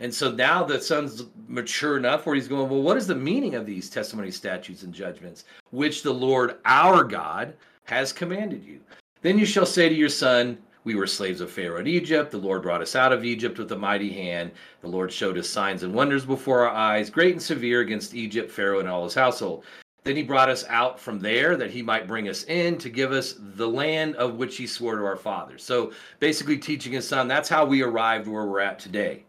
And 0.00 0.12
so 0.12 0.30
now 0.30 0.64
the 0.64 0.80
son's 0.80 1.24
mature 1.46 1.96
enough 1.96 2.26
where 2.26 2.34
he's 2.34 2.48
going, 2.48 2.68
Well, 2.68 2.82
what 2.82 2.96
is 2.96 3.06
the 3.06 3.14
meaning 3.14 3.54
of 3.54 3.64
these 3.64 3.88
testimony, 3.88 4.30
statutes, 4.30 4.82
and 4.82 4.92
judgments, 4.92 5.44
which 5.70 6.02
the 6.02 6.12
Lord 6.12 6.56
our 6.64 7.04
God 7.04 7.54
has 7.84 8.12
commanded 8.12 8.64
you? 8.64 8.80
Then 9.22 9.38
you 9.38 9.46
shall 9.46 9.66
say 9.66 9.88
to 9.88 9.94
your 9.94 10.08
son, 10.08 10.58
We 10.82 10.96
were 10.96 11.06
slaves 11.06 11.40
of 11.40 11.50
Pharaoh 11.50 11.78
in 11.78 11.86
Egypt. 11.86 12.32
The 12.32 12.38
Lord 12.38 12.62
brought 12.62 12.82
us 12.82 12.96
out 12.96 13.12
of 13.12 13.24
Egypt 13.24 13.56
with 13.56 13.70
a 13.70 13.78
mighty 13.78 14.12
hand. 14.12 14.50
The 14.80 14.88
Lord 14.88 15.12
showed 15.12 15.38
us 15.38 15.48
signs 15.48 15.84
and 15.84 15.94
wonders 15.94 16.26
before 16.26 16.68
our 16.68 16.74
eyes, 16.74 17.08
great 17.08 17.32
and 17.32 17.42
severe 17.42 17.80
against 17.80 18.14
Egypt, 18.14 18.50
Pharaoh, 18.50 18.80
and 18.80 18.88
all 18.88 19.04
his 19.04 19.14
household. 19.14 19.64
Then 20.02 20.16
he 20.16 20.22
brought 20.22 20.50
us 20.50 20.66
out 20.68 21.00
from 21.00 21.20
there 21.20 21.56
that 21.56 21.70
he 21.70 21.82
might 21.82 22.06
bring 22.06 22.28
us 22.28 22.44
in 22.44 22.76
to 22.78 22.90
give 22.90 23.12
us 23.12 23.36
the 23.38 23.66
land 23.66 24.16
of 24.16 24.34
which 24.34 24.56
he 24.56 24.66
swore 24.66 24.96
to 24.96 25.04
our 25.04 25.16
fathers. 25.16 25.64
So 25.64 25.92
basically, 26.18 26.58
teaching 26.58 26.92
his 26.92 27.08
son, 27.08 27.28
that's 27.28 27.48
how 27.48 27.64
we 27.64 27.82
arrived 27.82 28.26
where 28.26 28.44
we're 28.44 28.60
at 28.60 28.78
today. 28.78 29.24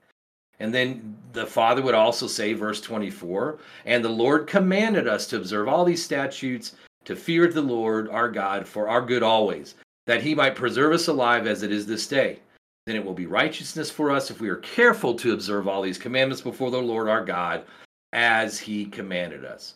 And 0.59 0.73
then 0.73 1.17
the 1.33 1.45
Father 1.45 1.81
would 1.81 1.95
also 1.95 2.27
say, 2.27 2.53
verse 2.53 2.79
24, 2.81 3.59
and 3.85 4.03
the 4.03 4.09
Lord 4.09 4.47
commanded 4.47 5.07
us 5.07 5.27
to 5.27 5.37
observe 5.37 5.67
all 5.67 5.83
these 5.83 6.03
statutes, 6.03 6.75
to 7.03 7.15
fear 7.15 7.47
the 7.47 7.61
Lord 7.61 8.09
our 8.09 8.29
God 8.29 8.67
for 8.67 8.87
our 8.87 9.01
good 9.01 9.23
always, 9.23 9.75
that 10.07 10.23
he 10.23 10.33
might 10.33 10.55
preserve 10.55 10.93
us 10.93 11.07
alive 11.07 11.45
as 11.45 11.63
it 11.63 11.71
is 11.71 11.85
this 11.85 12.07
day. 12.07 12.39
Then 12.85 12.95
it 12.95 13.03
will 13.03 13.13
be 13.13 13.25
righteousness 13.25 13.89
for 13.89 14.11
us 14.11 14.29
if 14.29 14.39
we 14.39 14.49
are 14.49 14.57
careful 14.57 15.15
to 15.15 15.33
observe 15.33 15.67
all 15.67 15.81
these 15.81 15.97
commandments 15.97 16.41
before 16.41 16.71
the 16.71 16.81
Lord 16.81 17.09
our 17.09 17.25
God 17.25 17.65
as 18.13 18.59
he 18.59 18.85
commanded 18.85 19.43
us. 19.43 19.75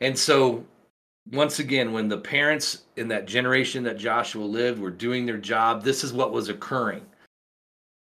And 0.00 0.18
so, 0.18 0.64
once 1.32 1.58
again, 1.58 1.92
when 1.92 2.08
the 2.08 2.18
parents 2.18 2.82
in 2.96 3.08
that 3.08 3.26
generation 3.26 3.82
that 3.84 3.98
Joshua 3.98 4.44
lived 4.44 4.78
were 4.78 4.90
doing 4.90 5.26
their 5.26 5.38
job, 5.38 5.82
this 5.82 6.04
is 6.04 6.12
what 6.12 6.32
was 6.32 6.48
occurring 6.48 7.04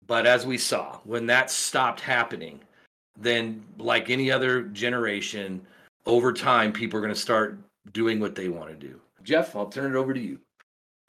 but 0.07 0.27
as 0.27 0.47
we 0.47 0.59
saw, 0.59 0.99
when 1.05 1.27
that 1.27 1.51
stopped 1.51 2.01
happening, 2.01 2.61
then 3.19 3.65
like 3.79 4.11
any 4.11 4.31
other 4.31 4.63
generation, 4.63 5.67
over 6.05 6.33
time, 6.33 6.73
people 6.73 6.99
are 6.99 7.03
going 7.03 7.15
to 7.15 7.21
start 7.21 7.59
doing 7.93 8.21
what 8.21 8.35
they 8.35 8.49
want 8.49 8.69
to 8.69 8.77
do. 8.77 9.01
Jeff, 9.23 9.57
I'll 9.57 9.67
turn 9.67 9.95
it 9.95 9.99
over 9.99 10.15
to 10.15 10.21
you. 10.21 10.39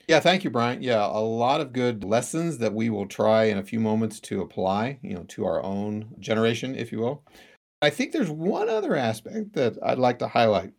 Yeah, 0.07 0.21
thank 0.21 0.43
you, 0.43 0.49
Brian. 0.49 0.81
Yeah, 0.81 1.05
a 1.05 1.19
lot 1.19 1.59
of 1.59 1.73
good 1.73 2.03
lessons 2.03 2.57
that 2.59 2.73
we 2.73 2.89
will 2.89 3.07
try 3.07 3.45
in 3.45 3.57
a 3.57 3.63
few 3.63 3.79
moments 3.79 4.21
to 4.21 4.41
apply, 4.41 4.99
you 5.01 5.13
know, 5.13 5.23
to 5.29 5.45
our 5.45 5.61
own 5.61 6.15
generation, 6.19 6.75
if 6.75 6.91
you 6.91 6.99
will. 6.99 7.23
I 7.81 7.89
think 7.89 8.11
there's 8.11 8.29
one 8.29 8.69
other 8.69 8.95
aspect 8.95 9.53
that 9.53 9.77
I'd 9.83 9.99
like 9.99 10.17
to 10.19 10.27
highlight, 10.27 10.71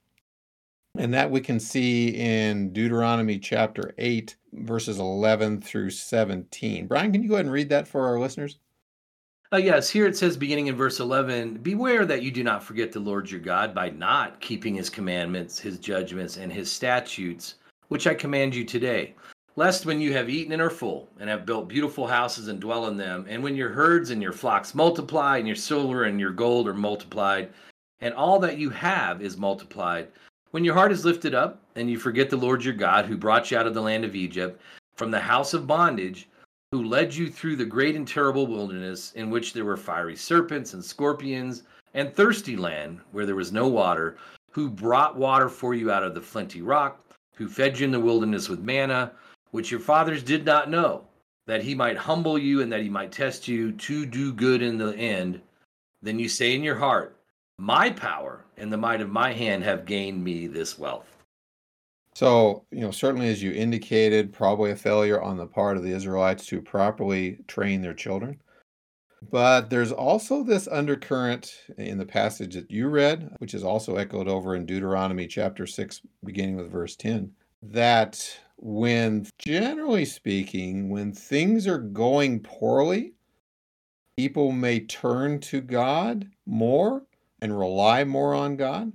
and 0.97 1.14
that 1.14 1.30
we 1.30 1.40
can 1.40 1.61
see 1.61 2.09
in 2.09 2.73
Deuteronomy 2.73 3.38
chapter 3.38 3.95
8, 3.99 4.37
verses 4.52 4.99
11 4.99 5.61
through 5.61 5.90
17. 5.90 6.87
Brian, 6.87 7.12
can 7.12 7.23
you 7.23 7.28
go 7.28 7.37
ahead 7.37 7.47
and 7.47 7.52
read 7.52 7.68
that 7.68 7.87
for 7.87 8.07
our 8.07 8.18
listeners? 8.18 8.59
Uh, 9.52 9.57
yes, 9.57 9.88
here 9.88 10.07
it 10.07 10.16
says, 10.16 10.37
beginning 10.37 10.66
in 10.66 10.76
verse 10.76 11.00
11 11.00 11.59
Beware 11.59 12.04
that 12.04 12.23
you 12.23 12.30
do 12.30 12.45
not 12.45 12.62
forget 12.62 12.92
the 12.92 13.00
Lord 13.00 13.30
your 13.30 13.40
God 13.40 13.75
by 13.75 13.88
not 13.90 14.40
keeping 14.40 14.75
his 14.75 14.90
commandments, 14.90 15.59
his 15.59 15.78
judgments, 15.78 16.37
and 16.37 16.52
his 16.52 16.71
statutes, 16.71 17.54
which 17.88 18.07
I 18.07 18.12
command 18.12 18.54
you 18.54 18.64
today. 18.64 19.14
Lest 19.57 19.87
when 19.87 20.00
you 20.00 20.12
have 20.12 20.28
eaten 20.28 20.52
and 20.52 20.62
are 20.62 20.68
full, 20.71 21.09
and 21.18 21.30
have 21.30 21.47
built 21.47 21.69
beautiful 21.69 22.06
houses 22.06 22.49
and 22.49 22.60
dwell 22.60 22.89
in 22.89 22.97
them, 22.97 23.25
and 23.28 23.43
when 23.43 23.56
your 23.56 23.71
herds 23.71 24.10
and 24.10 24.21
your 24.21 24.32
flocks 24.32 24.75
multiply, 24.75 25.39
and 25.39 25.47
your 25.47 25.56
silver 25.56 26.04
and 26.04 26.21
your 26.21 26.30
gold 26.30 26.69
are 26.69 26.75
multiplied, 26.75 27.49
and 28.00 28.12
all 28.15 28.39
that 28.39 28.58
you 28.58 28.69
have 28.71 29.23
is 29.23 29.39
multiplied, 29.39 30.08
when 30.50 30.65
your 30.65 30.75
heart 30.75 30.93
is 30.93 31.04
lifted 31.04 31.34
up 31.34 31.61
and 31.76 31.91
you 31.91 31.99
forget 31.99 32.30
the 32.30 32.37
Lord 32.37 32.65
your 32.65 32.75
God 32.75 33.06
who 33.06 33.17
brought 33.17 33.50
you 33.50 33.58
out 33.58 33.67
of 33.67 33.75
the 33.75 33.82
land 33.82 34.04
of 34.04 34.15
Egypt 34.15 34.61
from 34.97 35.11
the 35.11 35.21
house 35.21 35.54
of 35.54 35.67
bondage, 35.67 36.28
who 36.73 36.84
led 36.84 37.15
you 37.15 37.30
through 37.30 37.56
the 37.56 37.65
great 37.65 37.97
and 37.97 38.06
terrible 38.06 38.47
wilderness 38.47 39.13
in 39.13 39.30
which 39.30 39.52
there 39.52 39.65
were 39.65 39.76
fiery 39.76 40.17
serpents 40.17 40.75
and 40.75 40.84
scorpions 40.84 41.63
and 41.95 42.15
thirsty 42.15 42.56
land 42.56 43.00
where 43.13 43.26
there 43.26 43.37
was 43.37 43.52
no 43.52 43.67
water, 43.69 44.17
who 44.50 44.69
brought 44.69 45.17
water 45.17 45.49
for 45.49 45.75
you 45.75 45.91
out 45.91 46.02
of 46.02 46.15
the 46.15 46.21
flinty 46.21 46.63
rock, 46.63 47.00
who 47.34 47.49
fed 47.49 47.78
you 47.78 47.84
in 47.84 47.93
the 47.93 48.00
wilderness 48.00 48.49
with 48.49 48.61
manna, 48.61 49.13
which 49.50 49.71
your 49.71 49.80
fathers 49.80 50.23
did 50.23 50.45
not 50.45 50.71
know, 50.71 51.04
that 51.47 51.63
he 51.63 51.75
might 51.75 51.97
humble 51.97 52.39
you 52.39 52.61
and 52.61 52.73
that 52.73 52.82
he 52.82 52.89
might 52.89 53.13
test 53.13 53.49
you 53.49 53.73
to 53.73 54.04
do 54.04 54.32
good 54.32 54.63
in 54.63 54.76
the 54.76 54.95
end. 54.97 55.41
Then 56.02 56.19
you 56.19 56.28
say 56.28 56.54
in 56.54 56.63
your 56.63 56.76
heart, 56.76 57.18
my 57.58 57.90
power 57.90 58.44
and 58.56 58.73
the 58.73 58.76
might 58.76 59.00
of 59.00 59.10
my 59.10 59.32
hand 59.32 59.64
have 59.64 59.84
gained 59.84 60.23
me 60.23 60.47
this 60.47 60.78
wealth. 60.78 61.16
So, 62.14 62.64
you 62.71 62.80
know, 62.80 62.90
certainly 62.90 63.28
as 63.28 63.42
you 63.42 63.52
indicated, 63.52 64.32
probably 64.32 64.71
a 64.71 64.76
failure 64.76 65.23
on 65.23 65.36
the 65.36 65.47
part 65.47 65.76
of 65.76 65.82
the 65.82 65.92
Israelites 65.92 66.47
to 66.47 66.60
properly 66.60 67.38
train 67.47 67.80
their 67.80 67.94
children. 67.94 68.40
But 69.30 69.71
there's 69.71 69.92
also 69.92 70.42
this 70.42 70.68
undercurrent 70.68 71.52
in 71.76 71.99
the 71.99 72.06
passage 72.06 72.54
that 72.54 72.71
you 72.71 72.88
read, 72.88 73.34
which 73.38 73.54
is 73.54 73.64
also 73.64 73.97
echoed 73.97 74.28
over 74.28 74.54
in 74.54 74.64
Deuteronomy 74.66 75.26
chapter 75.26 75.66
6, 75.66 76.02
beginning 76.25 76.56
with 76.56 76.71
verse 76.71 76.94
10, 76.97 77.32
that 77.62 78.38
when, 78.56 79.26
generally 79.38 80.04
speaking, 80.04 80.88
when 80.88 81.12
things 81.12 81.66
are 81.66 81.78
going 81.78 82.40
poorly, 82.40 83.14
people 84.16 84.52
may 84.52 84.80
turn 84.80 85.40
to 85.40 85.60
God 85.60 86.28
more 86.47 87.02
and 87.40 87.58
rely 87.58 88.04
more 88.04 88.34
on 88.34 88.56
God. 88.56 88.92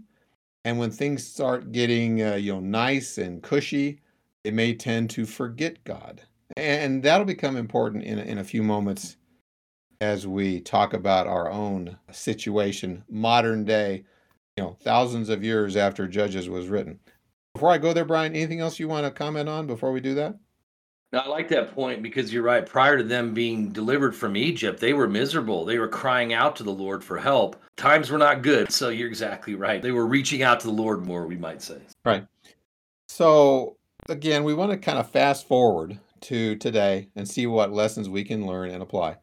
And 0.66 0.80
when 0.80 0.92
things 0.92 1.26
start 1.26 1.72
getting 1.72 2.22
uh, 2.22 2.36
you 2.36 2.54
know 2.54 2.60
nice 2.60 3.18
and 3.18 3.44
cushy, 3.44 4.00
it 4.44 4.54
may 4.54 4.74
tend 4.74 5.10
to 5.12 5.26
forget 5.26 5.84
God. 5.84 6.22
And 6.56 7.02
that'll 7.04 7.26
become 7.26 7.58
important 7.58 8.04
in, 8.04 8.20
in 8.20 8.38
a 8.38 8.44
few 8.44 8.64
moments 8.64 9.18
as 10.02 10.28
we 10.28 10.60
talk 10.60 10.94
about 10.94 11.28
our 11.28 11.50
own 11.50 11.98
situation, 12.12 13.04
modern 13.10 13.64
day, 13.64 14.04
you 14.58 14.64
know, 14.64 14.78
thousands 14.82 15.30
of 15.30 15.44
years 15.44 15.76
after 15.76 16.08
Judges 16.08 16.50
was 16.50 16.68
written. 16.68 17.00
Before 17.54 17.72
I 17.72 17.78
go 17.78 17.94
there, 17.94 18.06
Brian, 18.06 18.36
anything 18.36 18.60
else 18.60 18.80
you 18.80 18.88
want 18.88 19.06
to 19.06 19.12
comment 19.12 19.48
on 19.48 19.66
before 19.66 19.92
we 19.92 20.02
do 20.02 20.14
that? 20.16 20.38
I 21.14 21.28
like 21.28 21.48
that 21.50 21.74
point 21.76 22.02
because 22.02 22.34
you're 22.34 22.44
right. 22.44 22.66
Prior 22.66 22.98
to 22.98 23.04
them 23.04 23.34
being 23.34 23.70
delivered 23.70 24.16
from 24.16 24.36
Egypt, 24.36 24.80
they 24.80 24.94
were 24.94 25.08
miserable. 25.08 25.64
They 25.64 25.78
were 25.78 25.88
crying 25.88 26.34
out 26.34 26.56
to 26.56 26.64
the 26.64 26.72
Lord 26.72 27.04
for 27.04 27.18
help. 27.18 27.56
Times 27.78 28.10
were 28.10 28.18
not 28.18 28.42
good. 28.42 28.72
So 28.72 28.90
you're 28.90 29.08
exactly 29.08 29.54
right. 29.54 29.82
They 29.82 29.92
were 29.92 30.08
reaching 30.08 30.42
out 30.42 30.60
to 30.62 30.68
the 30.68 30.74
Lord 30.74 31.06
more, 31.06 31.28
we 31.28 31.38
might 31.38 31.62
say. 31.62 31.78
Right. 32.04 32.26
So, 33.08 33.78
again, 34.10 34.44
we 34.44 34.56
want 34.56 34.72
to 34.72 34.78
kind 34.78 34.98
of 34.98 35.12
fast 35.12 35.48
forward 35.48 36.00
to 36.22 36.56
today 36.56 37.10
and 37.16 37.30
see 37.30 37.46
what 37.46 37.72
lessons 37.72 38.10
we 38.10 38.24
can 38.24 38.48
learn 38.48 38.72
and 38.72 38.82
apply. 38.82 39.18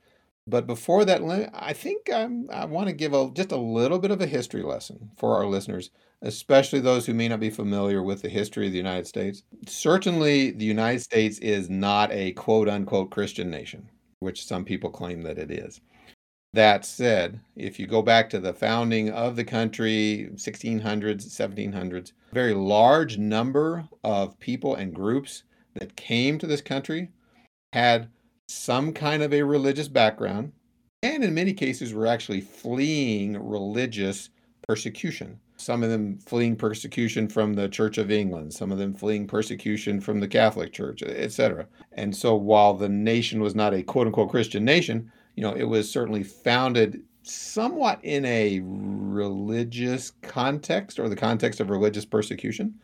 But 0.46 0.66
before 0.66 1.04
that, 1.04 1.22
I 1.54 1.72
think 1.72 2.08
I'm, 2.12 2.48
I 2.52 2.66
want 2.66 2.88
to 2.88 2.92
give 2.92 3.14
a, 3.14 3.30
just 3.32 3.52
a 3.52 3.56
little 3.56 3.98
bit 3.98 4.10
of 4.10 4.20
a 4.20 4.26
history 4.26 4.62
lesson 4.62 5.10
for 5.16 5.36
our 5.36 5.46
listeners 5.46 5.90
especially 6.22 6.80
those 6.80 7.06
who 7.06 7.14
may 7.14 7.28
not 7.28 7.40
be 7.40 7.50
familiar 7.50 8.02
with 8.02 8.22
the 8.22 8.28
history 8.28 8.66
of 8.66 8.72
the 8.72 8.78
United 8.78 9.06
States. 9.06 9.42
Certainly, 9.66 10.52
the 10.52 10.64
United 10.64 11.00
States 11.00 11.38
is 11.38 11.70
not 11.70 12.12
a 12.12 12.32
quote 12.32 12.68
unquote 12.68 13.10
Christian 13.10 13.50
nation, 13.50 13.88
which 14.20 14.44
some 14.44 14.64
people 14.64 14.90
claim 14.90 15.22
that 15.22 15.38
it 15.38 15.50
is. 15.50 15.80
That 16.52 16.84
said, 16.84 17.40
if 17.56 17.78
you 17.78 17.86
go 17.86 18.02
back 18.02 18.28
to 18.30 18.40
the 18.40 18.52
founding 18.52 19.10
of 19.10 19.36
the 19.36 19.44
country, 19.44 20.30
1600s, 20.34 21.28
1700s, 21.28 22.12
a 22.30 22.34
very 22.34 22.54
large 22.54 23.18
number 23.18 23.84
of 24.02 24.38
people 24.40 24.74
and 24.74 24.92
groups 24.92 25.44
that 25.74 25.94
came 25.94 26.38
to 26.38 26.48
this 26.48 26.60
country 26.60 27.10
had 27.72 28.08
some 28.48 28.92
kind 28.92 29.22
of 29.22 29.32
a 29.32 29.42
religious 29.42 29.86
background, 29.86 30.52
and 31.04 31.22
in 31.22 31.32
many 31.32 31.52
cases 31.52 31.94
were 31.94 32.08
actually 32.08 32.40
fleeing 32.40 33.38
religious 33.48 34.30
persecution 34.66 35.38
some 35.60 35.82
of 35.82 35.90
them 35.90 36.18
fleeing 36.18 36.56
persecution 36.56 37.28
from 37.28 37.54
the 37.54 37.68
Church 37.68 37.98
of 37.98 38.10
England, 38.10 38.52
some 38.52 38.72
of 38.72 38.78
them 38.78 38.94
fleeing 38.94 39.26
persecution 39.26 40.00
from 40.00 40.20
the 40.20 40.28
Catholic 40.28 40.72
Church, 40.72 41.02
etc. 41.02 41.66
And 41.92 42.16
so 42.16 42.34
while 42.34 42.74
the 42.74 42.88
nation 42.88 43.40
was 43.40 43.54
not 43.54 43.74
a 43.74 43.82
quote 43.82 44.06
unquote 44.06 44.30
Christian 44.30 44.64
nation, 44.64 45.12
you 45.36 45.42
know, 45.42 45.54
it 45.54 45.64
was 45.64 45.90
certainly 45.90 46.22
founded 46.22 47.02
somewhat 47.22 48.00
in 48.02 48.24
a 48.24 48.60
religious 48.64 50.12
context 50.22 50.98
or 50.98 51.08
the 51.08 51.16
context 51.16 51.60
of 51.60 51.70
religious 51.70 52.04
persecution. 52.04 52.74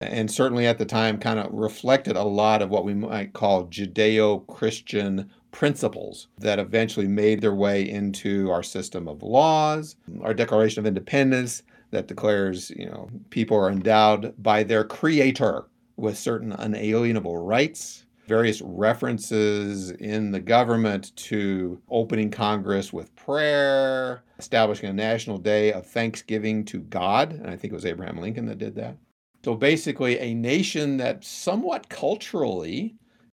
And 0.00 0.30
certainly 0.30 0.66
at 0.66 0.76
the 0.76 0.84
time 0.84 1.18
kind 1.18 1.38
of 1.38 1.52
reflected 1.52 2.16
a 2.16 2.24
lot 2.24 2.60
of 2.60 2.68
what 2.68 2.84
we 2.84 2.94
might 2.94 3.32
call 3.32 3.66
Judeo 3.66 4.46
Christian 4.46 5.30
principles 5.52 6.28
that 6.38 6.58
eventually 6.58 7.06
made 7.06 7.40
their 7.40 7.54
way 7.54 7.88
into 7.88 8.50
our 8.50 8.62
system 8.62 9.08
of 9.08 9.22
laws, 9.22 9.96
our 10.20 10.34
Declaration 10.34 10.80
of 10.80 10.86
Independence 10.86 11.62
that 11.94 12.08
declares, 12.08 12.70
you 12.70 12.86
know, 12.86 13.08
people 13.30 13.56
are 13.56 13.70
endowed 13.70 14.34
by 14.42 14.62
their 14.62 14.84
creator 14.84 15.64
with 15.96 16.18
certain 16.18 16.52
unalienable 16.52 17.38
rights, 17.38 18.04
various 18.26 18.60
references 18.62 19.90
in 19.92 20.30
the 20.30 20.40
government 20.40 21.14
to 21.16 21.80
opening 21.90 22.30
Congress 22.30 22.92
with 22.92 23.14
prayer, 23.16 24.22
establishing 24.38 24.88
a 24.88 24.92
national 24.92 25.38
day 25.38 25.72
of 25.72 25.86
thanksgiving 25.86 26.64
to 26.64 26.80
God. 26.80 27.32
And 27.32 27.48
I 27.48 27.56
think 27.56 27.72
it 27.72 27.76
was 27.76 27.86
Abraham 27.86 28.18
Lincoln 28.18 28.46
that 28.46 28.58
did 28.58 28.74
that. 28.76 28.96
So 29.44 29.54
basically, 29.54 30.18
a 30.18 30.34
nation 30.34 30.96
that 30.96 31.24
somewhat 31.24 31.88
culturally 31.88 32.96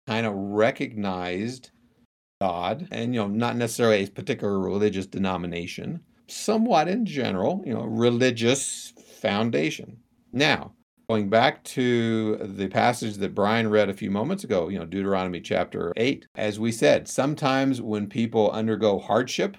kind 0.08 0.26
of 0.26 0.34
recognized 0.36 1.72
God 2.40 2.88
and, 2.92 3.14
you 3.14 3.22
know, 3.22 3.28
not 3.28 3.56
necessarily 3.56 4.04
a 4.04 4.08
particular 4.08 4.60
religious 4.60 5.08
denomination, 5.08 6.02
somewhat 6.28 6.88
in 6.88 7.06
general, 7.06 7.62
you 7.66 7.74
know, 7.74 7.84
religious 7.84 8.94
foundation. 9.22 9.98
Now, 10.32 10.74
Going 11.08 11.30
back 11.30 11.64
to 11.66 12.38
the 12.38 12.68
passage 12.68 13.18
that 13.18 13.36
Brian 13.36 13.70
read 13.70 13.90
a 13.90 13.94
few 13.94 14.10
moments 14.10 14.44
ago, 14.44 14.70
you 14.70 14.80
know, 14.80 14.86
Deuteronomy 14.86 15.40
chapter 15.40 15.94
8, 15.98 16.26
as 16.34 16.60
we 16.60 16.72
said, 16.72 17.08
sometimes 17.08 17.80
when 17.80 18.08
people 18.08 18.50
undergo 18.50 18.98
hardship, 18.98 19.56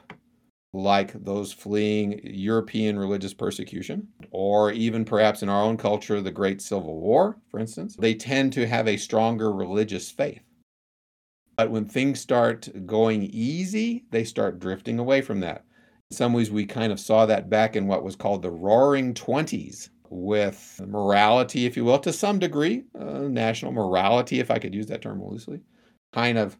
like 0.73 1.13
those 1.25 1.53
fleeing 1.53 2.21
European 2.25 2.99
religious 2.99 3.33
persecution, 3.33 4.09
or 4.33 4.73
even 4.73 5.05
perhaps 5.05 5.45
in 5.45 5.49
our 5.49 5.63
own 5.63 5.77
culture, 5.77 6.21
the 6.21 6.33
Great 6.33 6.61
Civil 6.61 6.99
War, 6.99 7.37
for 7.49 7.61
instance, 7.61 7.95
they 7.97 8.15
tend 8.15 8.53
to 8.55 8.67
have 8.67 8.89
a 8.89 8.97
stronger 8.97 9.53
religious 9.53 10.11
faith. 10.11 10.43
But 11.57 11.71
when 11.71 11.87
things 11.87 12.19
start 12.19 12.69
going 12.87 13.23
easy, 13.23 14.05
they 14.11 14.25
start 14.25 14.59
drifting 14.59 14.99
away 14.99 15.23
from 15.23 15.39
that. 15.41 15.65
In 16.11 16.17
some 16.17 16.33
ways, 16.33 16.51
we 16.51 16.67
kind 16.67 16.93
of 16.93 17.01
saw 17.01 17.27
that 17.27 17.51
back 17.51 17.75
in 17.75 17.89
what 17.89 18.05
was 18.05 18.15
called 18.15 18.43
the 18.43 18.51
Roaring 18.51 19.13
Twenties 19.13 19.91
with 20.09 20.81
morality, 20.87 21.67
if 21.67 21.77
you 21.77 21.85
will, 21.85 21.99
to 21.99 22.13
some 22.13 22.39
degree, 22.39 22.85
uh, 22.99 23.23
national 23.23 23.73
morality, 23.73 24.39
if 24.39 24.51
I 24.51 24.59
could 24.59 24.75
use 24.75 24.87
that 24.87 25.03
term 25.03 25.21
loosely, 25.25 25.61
kind 26.13 26.39
of 26.39 26.57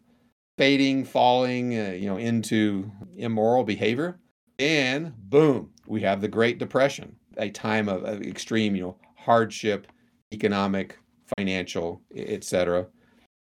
fading, 0.57 1.05
falling, 1.05 1.79
uh, 1.79 1.91
you 1.91 2.07
know, 2.07 2.17
into 2.17 2.91
immoral 3.15 3.63
behavior. 3.63 4.19
And 4.59 5.13
boom, 5.15 5.71
we 5.85 6.01
have 6.01 6.19
the 6.19 6.27
Great 6.27 6.57
Depression, 6.57 7.15
a 7.37 7.49
time 7.49 7.87
of, 7.87 8.03
of 8.03 8.21
extreme, 8.21 8.75
you 8.75 8.81
know, 8.81 8.97
hardship, 9.15 9.87
economic, 10.33 10.97
financial, 11.37 12.01
etc. 12.15 12.87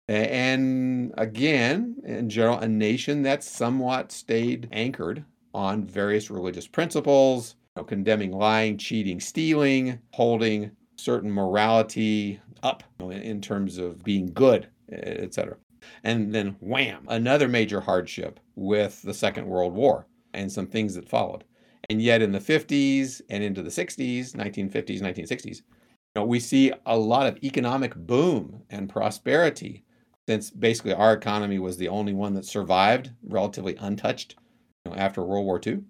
And 0.08 1.12
again, 1.18 1.96
in 2.04 2.28
general, 2.28 2.58
a 2.58 2.68
nation 2.68 3.22
that 3.22 3.42
somewhat 3.42 4.12
stayed 4.12 4.68
anchored 4.70 5.24
on 5.56 5.86
various 5.86 6.30
religious 6.30 6.68
principles, 6.68 7.56
know, 7.76 7.84
condemning 7.84 8.30
lying, 8.30 8.76
cheating, 8.76 9.18
stealing, 9.18 9.98
holding 10.12 10.70
certain 10.96 11.30
morality 11.30 12.38
up 12.62 12.82
you 13.00 13.06
know, 13.06 13.10
in, 13.10 13.40
terms 13.40 13.78
of 13.78 14.04
being 14.04 14.26
good, 14.32 14.68
etc. 14.92 15.56
And 16.04 16.34
then 16.34 16.56
wham, 16.60 17.06
another 17.08 17.48
major 17.48 17.80
hardship 17.80 18.38
with 18.54 19.00
the 19.02 19.14
Second 19.14 19.46
World 19.46 19.74
War 19.74 20.06
and 20.34 20.52
some 20.52 20.66
things 20.66 20.94
that 20.94 21.08
followed. 21.08 21.44
And 21.88 22.02
yet 22.02 22.20
in 22.20 22.32
the 22.32 22.38
50s 22.38 23.22
and 23.30 23.42
into 23.42 23.62
the 23.62 23.70
60s, 23.70 24.32
1950s, 24.32 25.00
1960s, 25.00 25.56
you 25.56 25.62
know, 26.16 26.24
we 26.24 26.40
see 26.40 26.72
a 26.84 26.96
lot 26.96 27.26
of 27.26 27.38
economic 27.42 27.94
boom 27.94 28.62
and 28.70 28.88
prosperity 28.88 29.84
since 30.28 30.50
basically 30.50 30.92
our 30.92 31.12
economy 31.12 31.58
was 31.58 31.76
the 31.76 31.88
only 31.88 32.12
one 32.12 32.34
that 32.34 32.44
survived 32.44 33.12
relatively 33.22 33.76
untouched 33.76 34.34
you 34.34 34.45
know, 34.88 34.94
after 34.94 35.22
World 35.22 35.46
War 35.46 35.60
II. 35.64 35.82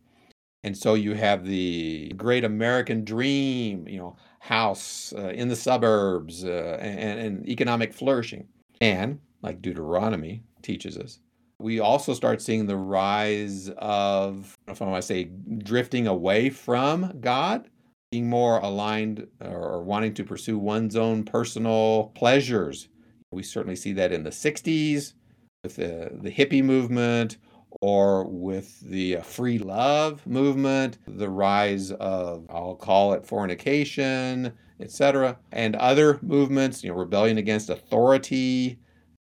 And 0.65 0.77
so 0.77 0.95
you 0.95 1.15
have 1.15 1.45
the 1.45 2.13
great 2.17 2.45
American 2.45 3.05
dream, 3.05 3.87
you 3.87 3.99
know, 3.99 4.17
house 4.41 5.15
uh, 5.17 5.29
in 5.29 5.49
the 5.49 5.57
suburbs 5.57 6.45
uh, 6.45 6.79
and, 6.81 7.21
and 7.21 7.49
economic 7.49 7.93
flourishing. 7.93 8.49
And 8.81 9.21
like 9.43 9.63
Deuteronomy 9.63 10.43
teaches 10.63 10.99
us, 10.99 11.21
we 11.59 11.81
also 11.81 12.15
start 12.15 12.43
seeing 12.43 12.67
the 12.67 12.77
rise 12.77 13.71
of, 13.79 14.59
if 14.69 14.83
I 14.83 14.87
want 14.87 15.01
to 15.01 15.07
say, 15.07 15.31
drifting 15.59 16.07
away 16.07 16.51
from 16.51 17.19
God, 17.21 17.71
being 18.11 18.29
more 18.29 18.59
aligned 18.59 19.27
or 19.41 19.83
wanting 19.83 20.15
to 20.15 20.25
pursue 20.25 20.59
one's 20.59 20.97
own 20.97 21.25
personal 21.25 22.13
pleasures. 22.15 22.89
We 23.33 23.43
certainly 23.43 23.77
see 23.77 23.93
that 23.95 24.13
in 24.13 24.23
the 24.23 24.31
60s 24.31 25.15
with 25.63 25.77
the, 25.77 26.11
the 26.13 26.31
hippie 26.31 26.63
movement 26.63 27.39
or 27.81 28.25
with 28.25 28.81
the 28.81 29.17
free 29.23 29.59
love 29.59 30.27
movement, 30.27 30.99
the 31.07 31.29
rise 31.29 31.93
of, 31.93 32.47
I'll 32.51 32.75
call 32.77 33.13
it 33.13 33.27
fornication, 33.27 34.53
etc., 34.81 35.39
and 35.53 35.77
other 35.77 36.19
movements, 36.23 36.83
you 36.83 36.91
know, 36.91 36.97
rebellion 36.97 37.39
against 37.39 37.71
authority. 37.71 38.79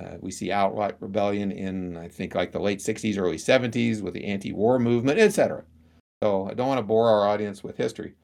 Uh, 0.03 0.17
we 0.21 0.31
see 0.31 0.51
outright 0.51 0.97
rebellion 1.01 1.53
in, 1.53 1.97
I 1.97 2.09
think, 2.09 2.35
like 2.35 2.53
the 2.53 2.61
late 2.61 2.79
60s, 2.79 3.19
early 3.19 3.37
70s 3.37 4.01
with 4.01 4.15
the 4.15 4.25
anti 4.25 4.53
war 4.53 4.79
movement, 4.79 5.19
etc. 5.19 5.65
So 6.23 6.49
I 6.49 6.55
don't 6.55 6.69
want 6.69 6.79
to 6.79 6.83
bore 6.83 7.09
our 7.09 7.29
audience 7.29 7.63
with 7.63 7.77
history, 7.77 8.15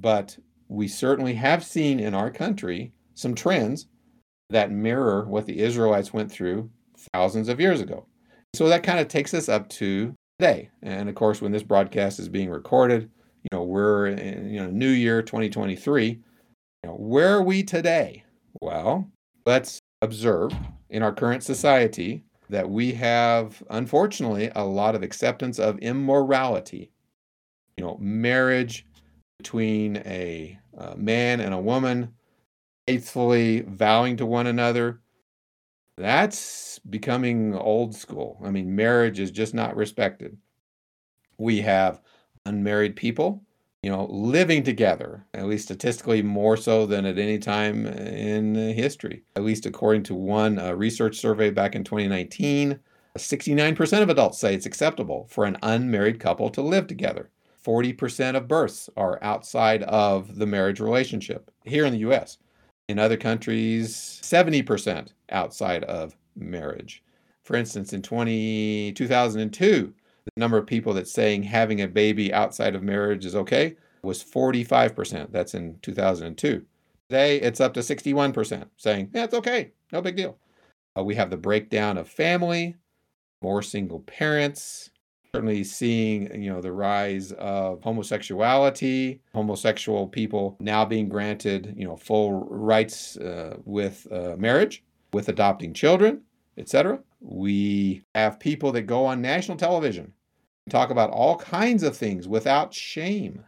but 0.00 0.38
we 0.68 0.86
certainly 0.86 1.34
have 1.34 1.64
seen 1.64 1.98
in 1.98 2.14
our 2.14 2.30
country 2.30 2.92
some 3.14 3.34
trends 3.34 3.86
that 4.50 4.70
mirror 4.70 5.24
what 5.26 5.46
the 5.46 5.60
Israelites 5.60 6.12
went 6.12 6.30
through 6.30 6.70
thousands 7.12 7.48
of 7.48 7.60
years 7.60 7.80
ago. 7.80 8.06
So 8.54 8.68
that 8.68 8.82
kind 8.82 8.98
of 8.98 9.08
takes 9.08 9.32
us 9.34 9.48
up 9.48 9.68
to 9.70 10.14
today. 10.38 10.70
And 10.82 11.08
of 11.08 11.14
course, 11.14 11.40
when 11.40 11.52
this 11.52 11.62
broadcast 11.62 12.18
is 12.18 12.28
being 12.28 12.50
recorded, 12.50 13.10
you 13.42 13.48
know, 13.52 13.62
we're 13.62 14.08
in 14.08 14.50
you 14.50 14.60
know, 14.60 14.70
New 14.70 14.90
Year 14.90 15.22
2023. 15.22 16.08
You 16.08 16.20
know, 16.84 16.94
where 16.94 17.36
are 17.36 17.42
we 17.42 17.62
today? 17.62 18.24
Well, 18.60 19.08
let's 19.46 19.78
observe 20.02 20.52
in 20.88 21.02
our 21.02 21.12
current 21.12 21.42
society 21.42 22.24
that 22.48 22.68
we 22.68 22.92
have, 22.92 23.62
unfortunately, 23.70 24.50
a 24.54 24.64
lot 24.64 24.94
of 24.94 25.02
acceptance 25.02 25.58
of 25.58 25.78
immorality. 25.78 26.90
You 27.76 27.84
know, 27.84 27.96
marriage 28.00 28.86
between 29.38 29.98
a, 29.98 30.58
a 30.76 30.96
man 30.96 31.40
and 31.40 31.54
a 31.54 31.60
woman, 31.60 32.14
faithfully 32.86 33.60
vowing 33.62 34.16
to 34.16 34.26
one 34.26 34.46
another, 34.46 35.00
that's 36.00 36.78
becoming 36.78 37.54
old 37.54 37.94
school. 37.94 38.40
I 38.44 38.50
mean, 38.50 38.74
marriage 38.74 39.20
is 39.20 39.30
just 39.30 39.54
not 39.54 39.76
respected. 39.76 40.38
We 41.38 41.60
have 41.60 42.00
unmarried 42.46 42.96
people, 42.96 43.42
you 43.82 43.90
know, 43.90 44.06
living 44.10 44.62
together, 44.62 45.26
at 45.34 45.46
least 45.46 45.64
statistically 45.64 46.22
more 46.22 46.56
so 46.56 46.86
than 46.86 47.04
at 47.04 47.18
any 47.18 47.38
time 47.38 47.86
in 47.86 48.54
history. 48.54 49.24
At 49.36 49.44
least 49.44 49.66
according 49.66 50.04
to 50.04 50.14
one 50.14 50.58
uh, 50.58 50.72
research 50.72 51.18
survey 51.18 51.50
back 51.50 51.74
in 51.74 51.84
2019, 51.84 52.80
69% 53.18 54.02
of 54.02 54.08
adults 54.08 54.38
say 54.38 54.54
it's 54.54 54.66
acceptable 54.66 55.26
for 55.30 55.44
an 55.44 55.58
unmarried 55.62 56.18
couple 56.18 56.48
to 56.50 56.62
live 56.62 56.86
together. 56.86 57.30
40% 57.64 58.36
of 58.36 58.48
births 58.48 58.88
are 58.96 59.18
outside 59.22 59.82
of 59.82 60.36
the 60.36 60.46
marriage 60.46 60.80
relationship 60.80 61.50
here 61.64 61.84
in 61.84 61.92
the 61.92 62.10
US. 62.10 62.38
In 62.88 62.98
other 62.98 63.16
countries, 63.16 64.20
70% 64.22 65.08
outside 65.30 65.84
of 65.84 66.16
marriage. 66.36 67.02
For 67.44 67.56
instance, 67.56 67.92
in 67.92 68.02
20, 68.02 68.92
2002, 68.92 69.94
the 70.24 70.30
number 70.36 70.58
of 70.58 70.66
people 70.66 70.92
that's 70.92 71.12
saying 71.12 71.42
having 71.42 71.80
a 71.80 71.88
baby 71.88 72.32
outside 72.32 72.74
of 72.74 72.82
marriage 72.82 73.24
is 73.24 73.34
okay 73.34 73.76
was 74.02 74.22
45%. 74.22 75.32
That's 75.32 75.54
in 75.54 75.78
2002. 75.82 76.64
Today, 77.08 77.40
it's 77.40 77.60
up 77.60 77.74
to 77.74 77.80
61% 77.80 78.66
saying, 78.76 79.10
yeah, 79.12 79.24
it's 79.24 79.34
okay, 79.34 79.72
no 79.92 80.00
big 80.00 80.16
deal. 80.16 80.38
Uh, 80.96 81.02
we 81.02 81.14
have 81.16 81.30
the 81.30 81.36
breakdown 81.36 81.98
of 81.98 82.08
family, 82.08 82.76
more 83.42 83.62
single 83.62 84.00
parents, 84.00 84.90
certainly 85.34 85.62
seeing 85.62 86.42
you 86.42 86.52
know 86.52 86.60
the 86.60 86.72
rise 86.72 87.32
of 87.32 87.80
homosexuality 87.82 89.20
homosexual 89.32 90.08
people 90.08 90.56
now 90.58 90.84
being 90.84 91.08
granted 91.08 91.72
you 91.76 91.86
know 91.86 91.96
full 91.96 92.44
rights 92.50 93.16
uh, 93.18 93.56
with 93.64 94.06
uh, 94.10 94.34
marriage 94.38 94.82
with 95.12 95.28
adopting 95.28 95.72
children 95.72 96.22
etc 96.56 96.98
we 97.20 98.02
have 98.14 98.40
people 98.40 98.72
that 98.72 98.82
go 98.82 99.04
on 99.04 99.20
national 99.20 99.56
television 99.56 100.12
talk 100.68 100.90
about 100.90 101.10
all 101.10 101.36
kinds 101.36 101.82
of 101.82 101.96
things 101.96 102.28
without 102.28 102.72
shame 102.72 103.44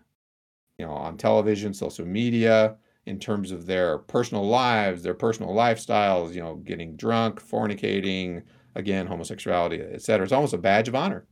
you 0.78 0.86
know 0.86 0.92
on 0.92 1.16
television 1.16 1.72
social 1.72 2.06
media 2.06 2.76
in 3.06 3.18
terms 3.18 3.50
of 3.50 3.66
their 3.66 3.98
personal 3.98 4.46
lives 4.46 5.02
their 5.02 5.14
personal 5.14 5.54
lifestyles 5.54 6.34
you 6.34 6.40
know 6.40 6.56
getting 6.56 6.96
drunk 6.96 7.40
fornicating 7.40 8.42
again 8.74 9.06
homosexuality 9.06 9.80
etc 9.80 10.24
it's 10.24 10.32
almost 10.32 10.54
a 10.54 10.58
badge 10.58 10.88
of 10.88 10.94
honor. 10.94 11.26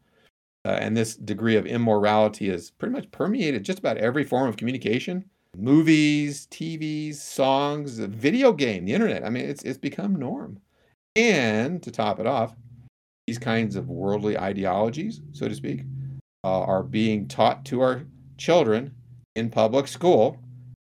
Uh, 0.66 0.76
and 0.78 0.94
this 0.94 1.16
degree 1.16 1.56
of 1.56 1.64
immorality 1.64 2.50
has 2.50 2.70
pretty 2.70 2.92
much 2.92 3.10
permeated 3.10 3.64
just 3.64 3.78
about 3.78 3.96
every 3.96 4.24
form 4.24 4.46
of 4.46 4.58
communication 4.58 5.24
movies 5.56 6.46
tvs 6.50 7.16
songs 7.16 7.98
video 7.98 8.52
game 8.52 8.84
the 8.84 8.92
internet 8.92 9.24
i 9.24 9.30
mean 9.30 9.44
it's, 9.44 9.62
it's 9.62 9.78
become 9.78 10.14
norm 10.14 10.60
and 11.16 11.82
to 11.82 11.90
top 11.90 12.20
it 12.20 12.26
off 12.26 12.54
these 13.30 13.38
kinds 13.38 13.76
of 13.76 13.88
worldly 13.88 14.36
ideologies, 14.36 15.20
so 15.30 15.46
to 15.46 15.54
speak, 15.54 15.84
uh, 16.42 16.62
are 16.62 16.82
being 16.82 17.28
taught 17.28 17.64
to 17.66 17.80
our 17.80 18.02
children 18.38 18.92
in 19.36 19.48
public 19.48 19.86
school 19.86 20.36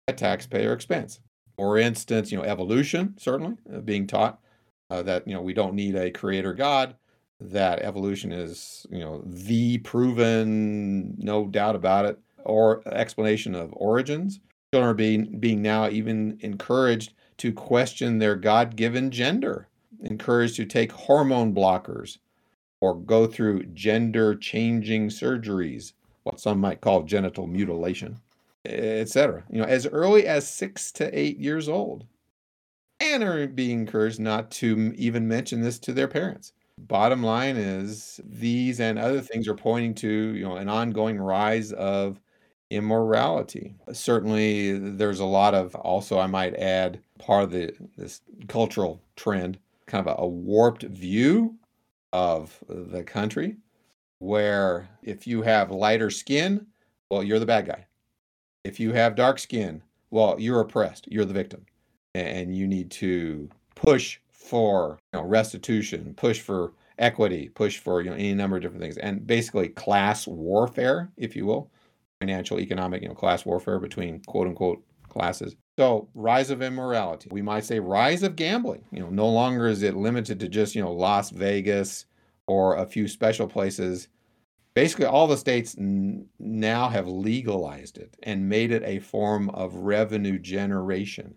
at 0.08 0.18
taxpayer 0.18 0.72
expense. 0.72 1.20
For 1.56 1.78
instance, 1.78 2.32
you 2.32 2.38
know, 2.38 2.42
evolution 2.42 3.14
certainly 3.18 3.56
uh, 3.72 3.78
being 3.78 4.08
taught 4.08 4.40
uh, 4.90 5.00
that 5.02 5.28
you 5.28 5.32
know 5.32 5.42
we 5.42 5.54
don't 5.54 5.74
need 5.74 5.94
a 5.94 6.10
creator 6.10 6.52
God, 6.52 6.96
that 7.38 7.82
evolution 7.82 8.32
is 8.32 8.84
you 8.90 8.98
know 8.98 9.22
the 9.24 9.78
proven, 9.78 11.14
no 11.18 11.46
doubt 11.46 11.76
about 11.76 12.04
it, 12.04 12.18
or 12.44 12.82
explanation 12.88 13.54
of 13.54 13.72
origins. 13.76 14.40
Children 14.72 14.90
are 14.90 14.94
being 14.94 15.40
being 15.40 15.62
now 15.62 15.88
even 15.88 16.38
encouraged 16.42 17.14
to 17.38 17.52
question 17.52 18.18
their 18.18 18.36
God-given 18.36 19.10
gender, 19.10 19.66
encouraged 20.00 20.54
to 20.56 20.64
take 20.64 20.92
hormone 20.92 21.52
blockers, 21.52 22.18
or 22.80 22.94
go 22.94 23.26
through 23.26 23.64
gender 23.74 24.36
changing 24.36 25.08
surgeries, 25.08 25.94
what 26.22 26.38
some 26.38 26.60
might 26.60 26.80
call 26.82 27.02
genital 27.02 27.48
mutilation, 27.48 28.20
etc. 28.64 29.44
You 29.50 29.60
know, 29.62 29.66
as 29.66 29.86
early 29.88 30.26
as 30.28 30.48
six 30.48 30.92
to 30.92 31.18
eight 31.18 31.38
years 31.38 31.68
old, 31.68 32.06
and 33.00 33.24
are 33.24 33.46
being 33.48 33.80
encouraged 33.80 34.20
not 34.20 34.50
to 34.52 34.92
even 34.96 35.26
mention 35.26 35.62
this 35.62 35.78
to 35.80 35.92
their 35.92 36.08
parents. 36.08 36.52
Bottom 36.78 37.22
line 37.24 37.56
is 37.56 38.20
these 38.24 38.80
and 38.80 38.98
other 38.98 39.20
things 39.20 39.48
are 39.48 39.56
pointing 39.56 39.94
to 39.96 40.08
you 40.08 40.44
know 40.44 40.56
an 40.56 40.68
ongoing 40.68 41.18
rise 41.18 41.72
of 41.72 42.20
immorality. 42.70 43.74
Certainly, 43.92 44.78
there's 44.78 45.20
a 45.20 45.24
lot 45.24 45.54
of 45.54 45.74
also 45.74 46.18
I 46.18 46.26
might 46.26 46.54
add 46.56 47.00
part 47.18 47.44
of 47.44 47.50
the 47.50 47.74
this 47.96 48.22
cultural 48.48 49.02
trend, 49.16 49.58
kind 49.86 50.06
of 50.06 50.18
a, 50.18 50.22
a 50.22 50.28
warped 50.28 50.84
view 50.84 51.56
of 52.12 52.56
the 52.68 53.02
country 53.02 53.56
where 54.18 54.88
if 55.02 55.26
you 55.26 55.42
have 55.42 55.70
lighter 55.70 56.10
skin, 56.10 56.66
well, 57.10 57.22
you're 57.22 57.38
the 57.38 57.46
bad 57.46 57.66
guy. 57.66 57.86
If 58.64 58.78
you 58.78 58.92
have 58.92 59.14
dark 59.14 59.38
skin, 59.38 59.82
well, 60.10 60.36
you're 60.38 60.60
oppressed, 60.60 61.08
you're 61.10 61.24
the 61.24 61.34
victim. 61.34 61.64
And 62.14 62.54
you 62.56 62.66
need 62.66 62.90
to 62.92 63.48
push 63.74 64.18
for 64.30 64.98
you 65.12 65.20
know, 65.20 65.26
restitution, 65.26 66.14
push 66.16 66.40
for 66.40 66.72
equity, 66.98 67.48
push 67.48 67.78
for 67.78 68.02
you 68.02 68.10
know 68.10 68.16
any 68.16 68.34
number 68.34 68.56
of 68.56 68.62
different 68.62 68.82
things, 68.82 68.98
and 68.98 69.26
basically 69.26 69.68
class 69.68 70.26
warfare, 70.26 71.08
if 71.16 71.36
you 71.36 71.46
will, 71.46 71.70
financial, 72.20 72.60
economic, 72.60 73.02
you 73.02 73.08
know, 73.08 73.14
class 73.14 73.44
warfare 73.44 73.78
between 73.78 74.20
quote 74.24 74.46
unquote 74.46 74.82
classes. 75.08 75.56
So 75.78 76.08
rise 76.14 76.50
of 76.50 76.62
immorality. 76.62 77.28
We 77.32 77.42
might 77.42 77.64
say 77.64 77.80
rise 77.80 78.22
of 78.22 78.36
gambling. 78.36 78.84
You 78.92 79.00
know, 79.00 79.10
no 79.10 79.28
longer 79.28 79.66
is 79.66 79.82
it 79.82 79.96
limited 79.96 80.38
to 80.40 80.48
just, 80.48 80.74
you 80.74 80.82
know, 80.82 80.92
Las 80.92 81.30
Vegas 81.30 82.04
or 82.46 82.76
a 82.76 82.86
few 82.86 83.08
special 83.08 83.48
places. 83.48 84.08
Basically, 84.74 85.06
all 85.06 85.26
the 85.26 85.36
states 85.36 85.76
n- 85.78 86.26
now 86.38 86.88
have 86.88 87.08
legalized 87.08 87.98
it 87.98 88.16
and 88.22 88.48
made 88.48 88.70
it 88.70 88.82
a 88.84 89.00
form 89.00 89.50
of 89.50 89.74
revenue 89.74 90.38
generation. 90.38 91.34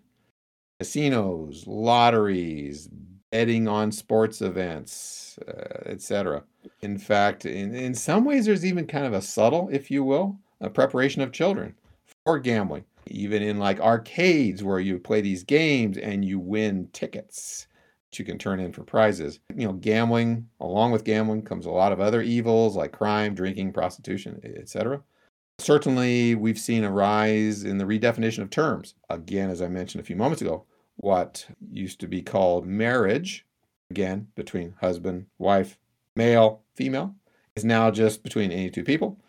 Casinos, 0.78 1.64
lotteries, 1.66 2.88
betting 3.32 3.66
on 3.66 3.90
sports 3.90 4.42
events, 4.42 5.38
uh, 5.48 5.82
etc. 5.86 6.44
In 6.82 6.98
fact, 6.98 7.46
in, 7.46 7.74
in 7.74 7.94
some 7.94 8.24
ways, 8.24 8.46
there's 8.46 8.64
even 8.64 8.86
kind 8.86 9.06
of 9.06 9.12
a 9.14 9.22
subtle, 9.22 9.68
if 9.72 9.90
you 9.90 10.04
will, 10.04 10.38
a 10.60 10.70
preparation 10.70 11.22
of 11.22 11.32
children 11.32 11.74
for 12.24 12.38
gambling 12.38 12.84
even 13.06 13.42
in 13.42 13.58
like 13.58 13.80
arcades 13.80 14.62
where 14.62 14.80
you 14.80 14.98
play 14.98 15.20
these 15.20 15.42
games 15.42 15.98
and 15.98 16.24
you 16.24 16.38
win 16.38 16.88
tickets 16.92 17.66
that 18.10 18.18
you 18.18 18.24
can 18.24 18.38
turn 18.38 18.60
in 18.60 18.72
for 18.72 18.82
prizes. 18.82 19.40
You 19.54 19.66
know, 19.66 19.72
gambling, 19.74 20.48
along 20.60 20.92
with 20.92 21.04
gambling 21.04 21.42
comes 21.42 21.66
a 21.66 21.70
lot 21.70 21.92
of 21.92 22.00
other 22.00 22.22
evils 22.22 22.76
like 22.76 22.92
crime, 22.92 23.34
drinking, 23.34 23.72
prostitution, 23.72 24.40
etc. 24.44 25.02
Certainly, 25.58 26.34
we've 26.34 26.58
seen 26.58 26.84
a 26.84 26.90
rise 26.90 27.64
in 27.64 27.78
the 27.78 27.84
redefinition 27.84 28.42
of 28.42 28.50
terms. 28.50 28.94
Again, 29.10 29.50
as 29.50 29.62
I 29.62 29.68
mentioned 29.68 30.02
a 30.02 30.06
few 30.06 30.16
moments 30.16 30.42
ago, 30.42 30.64
what 30.96 31.46
used 31.70 32.00
to 32.00 32.08
be 32.08 32.22
called 32.22 32.66
marriage, 32.66 33.46
again, 33.90 34.28
between 34.34 34.74
husband, 34.80 35.26
wife, 35.38 35.78
male, 36.16 36.62
female, 36.74 37.14
is 37.54 37.64
now 37.64 37.90
just 37.90 38.22
between 38.22 38.50
any 38.50 38.70
two 38.70 38.84
people. 38.84 39.20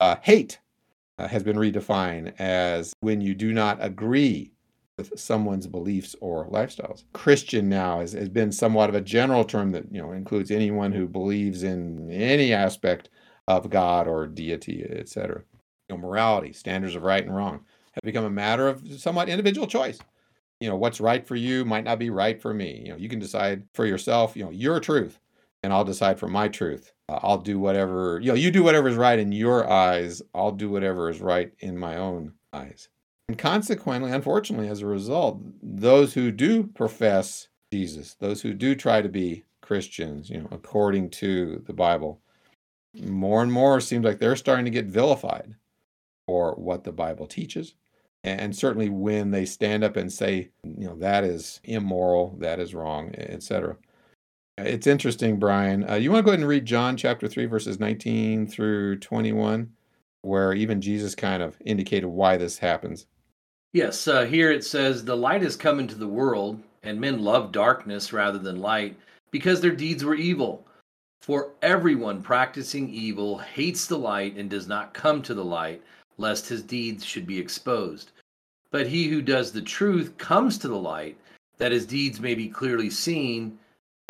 Uh, 0.00 0.16
hate 0.22 0.54
uh, 0.54 0.69
Uh, 1.20 1.28
has 1.28 1.42
been 1.42 1.56
redefined 1.56 2.32
as 2.38 2.94
when 3.00 3.20
you 3.20 3.34
do 3.34 3.52
not 3.52 3.76
agree 3.80 4.50
with 4.96 5.18
someone's 5.20 5.66
beliefs 5.66 6.16
or 6.22 6.48
lifestyles. 6.48 7.04
Christian 7.12 7.68
now 7.68 8.00
has, 8.00 8.12
has 8.14 8.30
been 8.30 8.50
somewhat 8.50 8.88
of 8.88 8.94
a 8.94 9.02
general 9.02 9.44
term 9.44 9.72
that 9.72 9.84
you 9.92 10.00
know 10.00 10.12
includes 10.12 10.50
anyone 10.50 10.92
who 10.92 11.06
believes 11.06 11.62
in 11.62 12.10
any 12.10 12.54
aspect 12.54 13.10
of 13.48 13.68
God 13.68 14.08
or 14.08 14.26
deity, 14.26 14.82
etc. 14.88 15.42
You 15.90 15.96
know, 15.96 16.00
morality, 16.00 16.54
standards 16.54 16.94
of 16.94 17.02
right 17.02 17.24
and 17.24 17.36
wrong, 17.36 17.66
have 17.92 18.02
become 18.02 18.24
a 18.24 18.30
matter 18.30 18.66
of 18.66 18.82
somewhat 18.98 19.28
individual 19.28 19.66
choice. 19.66 19.98
You 20.58 20.70
know, 20.70 20.76
what's 20.76 21.02
right 21.02 21.26
for 21.26 21.36
you 21.36 21.66
might 21.66 21.84
not 21.84 21.98
be 21.98 22.08
right 22.08 22.40
for 22.40 22.54
me. 22.54 22.82
You 22.86 22.92
know, 22.92 22.96
you 22.96 23.10
can 23.10 23.18
decide 23.18 23.64
for 23.74 23.84
yourself. 23.84 24.36
You 24.36 24.44
know, 24.44 24.50
your 24.50 24.80
truth, 24.80 25.18
and 25.62 25.72
I'll 25.72 25.84
decide 25.84 26.18
for 26.18 26.28
my 26.28 26.48
truth. 26.48 26.92
I'll 27.08 27.38
do 27.38 27.58
whatever, 27.58 28.20
you 28.20 28.28
know, 28.28 28.34
you 28.34 28.50
do 28.50 28.62
whatever 28.62 28.88
is 28.88 28.96
right 28.96 29.18
in 29.18 29.32
your 29.32 29.68
eyes. 29.68 30.22
I'll 30.34 30.52
do 30.52 30.70
whatever 30.70 31.08
is 31.08 31.20
right 31.20 31.52
in 31.58 31.76
my 31.76 31.96
own 31.96 32.34
eyes. 32.52 32.88
And 33.28 33.36
consequently, 33.36 34.10
unfortunately, 34.12 34.68
as 34.68 34.82
a 34.82 34.86
result, 34.86 35.40
those 35.62 36.14
who 36.14 36.30
do 36.30 36.64
profess 36.64 37.48
Jesus, 37.72 38.14
those 38.14 38.42
who 38.42 38.54
do 38.54 38.74
try 38.74 39.02
to 39.02 39.08
be 39.08 39.44
Christians, 39.60 40.30
you 40.30 40.38
know, 40.38 40.48
according 40.50 41.10
to 41.10 41.62
the 41.66 41.72
Bible, 41.72 42.20
more 43.00 43.42
and 43.42 43.52
more 43.52 43.80
seems 43.80 44.04
like 44.04 44.18
they're 44.18 44.36
starting 44.36 44.64
to 44.64 44.70
get 44.70 44.86
vilified 44.86 45.54
for 46.26 46.54
what 46.54 46.84
the 46.84 46.92
Bible 46.92 47.26
teaches. 47.26 47.74
And 48.22 48.54
certainly 48.54 48.88
when 48.88 49.30
they 49.30 49.46
stand 49.46 49.82
up 49.82 49.96
and 49.96 50.12
say, 50.12 50.50
you 50.62 50.86
know, 50.86 50.96
that 50.96 51.24
is 51.24 51.60
immoral, 51.64 52.36
that 52.40 52.58
is 52.60 52.74
wrong, 52.74 53.14
etc. 53.16 53.76
It's 54.64 54.86
interesting, 54.86 55.38
Brian. 55.38 55.88
Uh, 55.88 55.94
you 55.94 56.10
want 56.10 56.20
to 56.20 56.24
go 56.24 56.30
ahead 56.30 56.40
and 56.40 56.48
read 56.48 56.66
John 56.66 56.96
chapter 56.96 57.28
3, 57.28 57.46
verses 57.46 57.80
19 57.80 58.46
through 58.46 58.98
21, 58.98 59.70
where 60.22 60.52
even 60.52 60.80
Jesus 60.80 61.14
kind 61.14 61.42
of 61.42 61.56
indicated 61.64 62.06
why 62.06 62.36
this 62.36 62.58
happens. 62.58 63.06
Yes, 63.72 64.08
uh, 64.08 64.24
here 64.24 64.50
it 64.50 64.64
says, 64.64 65.04
The 65.04 65.16
light 65.16 65.42
has 65.42 65.56
come 65.56 65.78
into 65.78 65.94
the 65.94 66.08
world, 66.08 66.60
and 66.82 67.00
men 67.00 67.22
love 67.22 67.52
darkness 67.52 68.12
rather 68.12 68.38
than 68.38 68.60
light, 68.60 68.96
because 69.30 69.60
their 69.60 69.70
deeds 69.70 70.04
were 70.04 70.14
evil. 70.14 70.66
For 71.22 71.52
everyone 71.62 72.22
practicing 72.22 72.88
evil 72.88 73.38
hates 73.38 73.86
the 73.86 73.98
light 73.98 74.36
and 74.36 74.50
does 74.50 74.66
not 74.66 74.94
come 74.94 75.22
to 75.22 75.34
the 75.34 75.44
light, 75.44 75.82
lest 76.18 76.48
his 76.48 76.62
deeds 76.62 77.04
should 77.04 77.26
be 77.26 77.38
exposed. 77.38 78.10
But 78.70 78.88
he 78.88 79.08
who 79.08 79.22
does 79.22 79.52
the 79.52 79.62
truth 79.62 80.18
comes 80.18 80.58
to 80.58 80.68
the 80.68 80.76
light, 80.78 81.16
that 81.58 81.72
his 81.72 81.86
deeds 81.86 82.20
may 82.20 82.34
be 82.34 82.48
clearly 82.48 82.90
seen 82.90 83.58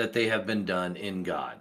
that 0.00 0.14
they 0.14 0.28
have 0.28 0.46
been 0.46 0.64
done 0.64 0.96
in 0.96 1.22
God. 1.22 1.60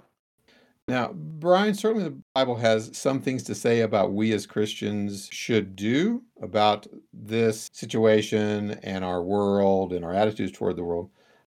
Now, 0.87 1.11
Brian, 1.13 1.73
certainly 1.75 2.05
the 2.05 2.17
Bible 2.33 2.55
has 2.55 2.89
some 2.97 3.21
things 3.21 3.43
to 3.43 3.53
say 3.53 3.81
about 3.81 4.13
we 4.13 4.31
as 4.31 4.47
Christians 4.47 5.27
should 5.29 5.75
do 5.75 6.23
about 6.41 6.87
this 7.13 7.69
situation 7.73 8.71
and 8.81 9.03
our 9.03 9.21
world 9.21 9.91
and 9.91 10.05
our 10.05 10.13
attitudes 10.13 10.53
toward 10.53 10.77
the 10.77 10.83
world. 10.83 11.09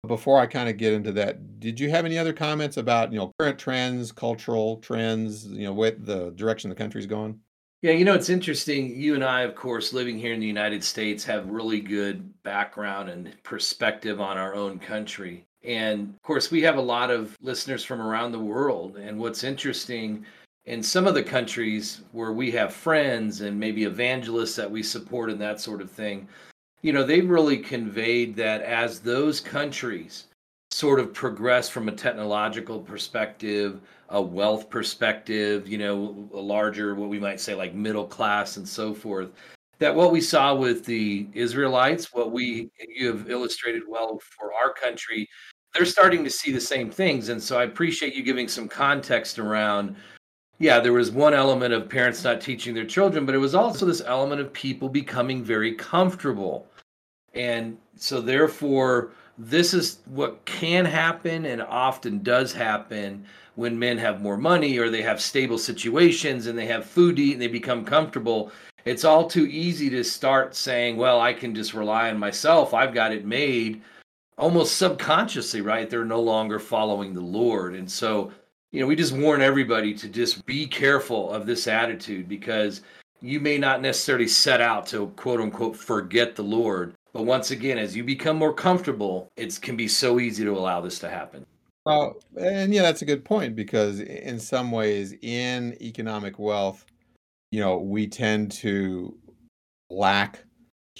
Before 0.06 0.40
I 0.40 0.46
kind 0.46 0.70
of 0.70 0.78
get 0.78 0.94
into 0.94 1.12
that, 1.12 1.60
did 1.60 1.78
you 1.78 1.90
have 1.90 2.06
any 2.06 2.16
other 2.16 2.32
comments 2.32 2.78
about, 2.78 3.12
you 3.12 3.18
know, 3.18 3.30
current 3.38 3.58
trends, 3.58 4.10
cultural 4.10 4.78
trends, 4.78 5.46
you 5.46 5.64
know, 5.64 5.74
what 5.74 6.04
the 6.04 6.30
direction 6.30 6.70
the 6.70 6.76
country's 6.76 7.06
going? 7.06 7.38
Yeah, 7.82 7.92
you 7.92 8.06
know, 8.06 8.14
it's 8.14 8.30
interesting. 8.30 8.98
You 8.98 9.14
and 9.14 9.24
I, 9.24 9.42
of 9.42 9.54
course, 9.54 9.92
living 9.92 10.18
here 10.18 10.32
in 10.32 10.40
the 10.40 10.46
United 10.46 10.82
States, 10.82 11.24
have 11.24 11.50
really 11.50 11.80
good 11.80 12.42
background 12.42 13.10
and 13.10 13.34
perspective 13.42 14.20
on 14.20 14.38
our 14.38 14.54
own 14.54 14.78
country. 14.78 15.46
And 15.64 16.14
of 16.14 16.22
course, 16.22 16.50
we 16.50 16.62
have 16.62 16.76
a 16.76 16.82
lot 16.82 17.10
of 17.10 17.36
listeners 17.40 17.84
from 17.84 18.00
around 18.00 18.32
the 18.32 18.38
world. 18.38 18.96
And 18.96 19.18
what's 19.18 19.44
interesting 19.44 20.24
in 20.64 20.82
some 20.82 21.06
of 21.06 21.14
the 21.14 21.22
countries 21.22 22.02
where 22.12 22.32
we 22.32 22.50
have 22.52 22.72
friends 22.72 23.40
and 23.40 23.58
maybe 23.58 23.84
evangelists 23.84 24.56
that 24.56 24.70
we 24.70 24.82
support 24.82 25.30
and 25.30 25.40
that 25.40 25.60
sort 25.60 25.80
of 25.80 25.90
thing, 25.90 26.28
you 26.82 26.92
know, 26.92 27.04
they've 27.04 27.28
really 27.28 27.58
conveyed 27.58 28.36
that 28.36 28.62
as 28.62 29.00
those 29.00 29.40
countries 29.40 30.26
sort 30.70 31.00
of 31.00 31.12
progress 31.12 31.68
from 31.68 31.88
a 31.88 31.92
technological 31.92 32.80
perspective, 32.80 33.80
a 34.10 34.22
wealth 34.22 34.70
perspective, 34.70 35.68
you 35.68 35.78
know, 35.78 36.28
a 36.32 36.40
larger, 36.40 36.94
what 36.94 37.08
we 37.08 37.18
might 37.18 37.40
say 37.40 37.54
like 37.54 37.74
middle 37.74 38.06
class 38.06 38.56
and 38.56 38.66
so 38.66 38.94
forth, 38.94 39.30
that 39.78 39.94
what 39.94 40.12
we 40.12 40.20
saw 40.20 40.54
with 40.54 40.84
the 40.84 41.26
Israelites, 41.32 42.12
what 42.12 42.32
we 42.32 42.70
you 42.88 43.08
have 43.08 43.30
illustrated 43.30 43.82
well 43.88 44.20
for 44.36 44.52
our 44.54 44.72
country, 44.72 45.28
they're 45.74 45.84
starting 45.84 46.24
to 46.24 46.30
see 46.30 46.52
the 46.52 46.60
same 46.60 46.90
things. 46.90 47.28
And 47.28 47.42
so 47.42 47.58
I 47.58 47.64
appreciate 47.64 48.14
you 48.14 48.22
giving 48.22 48.48
some 48.48 48.68
context 48.68 49.38
around. 49.38 49.96
Yeah, 50.58 50.80
there 50.80 50.92
was 50.92 51.10
one 51.10 51.32
element 51.32 51.72
of 51.72 51.88
parents 51.88 52.22
not 52.24 52.40
teaching 52.40 52.74
their 52.74 52.84
children, 52.84 53.24
but 53.24 53.34
it 53.34 53.38
was 53.38 53.54
also 53.54 53.86
this 53.86 54.02
element 54.04 54.40
of 54.40 54.52
people 54.52 54.88
becoming 54.88 55.42
very 55.42 55.74
comfortable. 55.74 56.66
And 57.32 57.78
so, 57.96 58.20
therefore, 58.20 59.12
this 59.38 59.72
is 59.72 60.00
what 60.06 60.44
can 60.44 60.84
happen 60.84 61.46
and 61.46 61.62
often 61.62 62.22
does 62.22 62.52
happen 62.52 63.24
when 63.54 63.78
men 63.78 63.96
have 63.96 64.20
more 64.20 64.36
money 64.36 64.76
or 64.78 64.90
they 64.90 65.02
have 65.02 65.20
stable 65.20 65.56
situations 65.56 66.46
and 66.46 66.58
they 66.58 66.66
have 66.66 66.84
food 66.84 67.16
to 67.16 67.22
eat 67.22 67.32
and 67.34 67.42
they 67.42 67.48
become 67.48 67.84
comfortable. 67.84 68.52
It's 68.84 69.04
all 69.04 69.26
too 69.28 69.46
easy 69.46 69.88
to 69.90 70.02
start 70.02 70.54
saying, 70.54 70.96
well, 70.96 71.20
I 71.20 71.32
can 71.32 71.54
just 71.54 71.74
rely 71.74 72.10
on 72.10 72.18
myself. 72.18 72.74
I've 72.74 72.94
got 72.94 73.12
it 73.12 73.24
made 73.24 73.82
almost 74.40 74.76
subconsciously, 74.76 75.60
right? 75.60 75.88
They're 75.88 76.04
no 76.04 76.20
longer 76.20 76.58
following 76.58 77.12
the 77.12 77.20
Lord. 77.20 77.74
And 77.74 77.88
so, 77.88 78.32
you 78.72 78.80
know, 78.80 78.86
we 78.86 78.96
just 78.96 79.12
warn 79.12 79.42
everybody 79.42 79.92
to 79.94 80.08
just 80.08 80.44
be 80.46 80.66
careful 80.66 81.30
of 81.30 81.46
this 81.46 81.68
attitude 81.68 82.28
because 82.28 82.80
you 83.20 83.38
may 83.38 83.58
not 83.58 83.82
necessarily 83.82 84.26
set 84.26 84.60
out 84.60 84.86
to 84.86 85.08
quote 85.16 85.40
unquote 85.40 85.76
forget 85.76 86.34
the 86.34 86.42
Lord. 86.42 86.94
But 87.12 87.24
once 87.24 87.50
again, 87.50 87.76
as 87.76 87.94
you 87.94 88.02
become 88.02 88.36
more 88.36 88.54
comfortable, 88.54 89.30
it 89.36 89.60
can 89.60 89.76
be 89.76 89.88
so 89.88 90.18
easy 90.18 90.44
to 90.44 90.52
allow 90.52 90.80
this 90.80 90.98
to 91.00 91.10
happen. 91.10 91.44
Well, 91.84 92.16
and 92.38 92.72
yeah, 92.72 92.82
that's 92.82 93.02
a 93.02 93.06
good 93.06 93.24
point 93.24 93.56
because 93.56 94.00
in 94.00 94.38
some 94.38 94.70
ways, 94.70 95.14
in 95.22 95.76
economic 95.82 96.38
wealth, 96.38 96.86
you 97.50 97.60
know, 97.60 97.78
we 97.78 98.06
tend 98.06 98.52
to 98.52 99.16
lack 99.90 100.44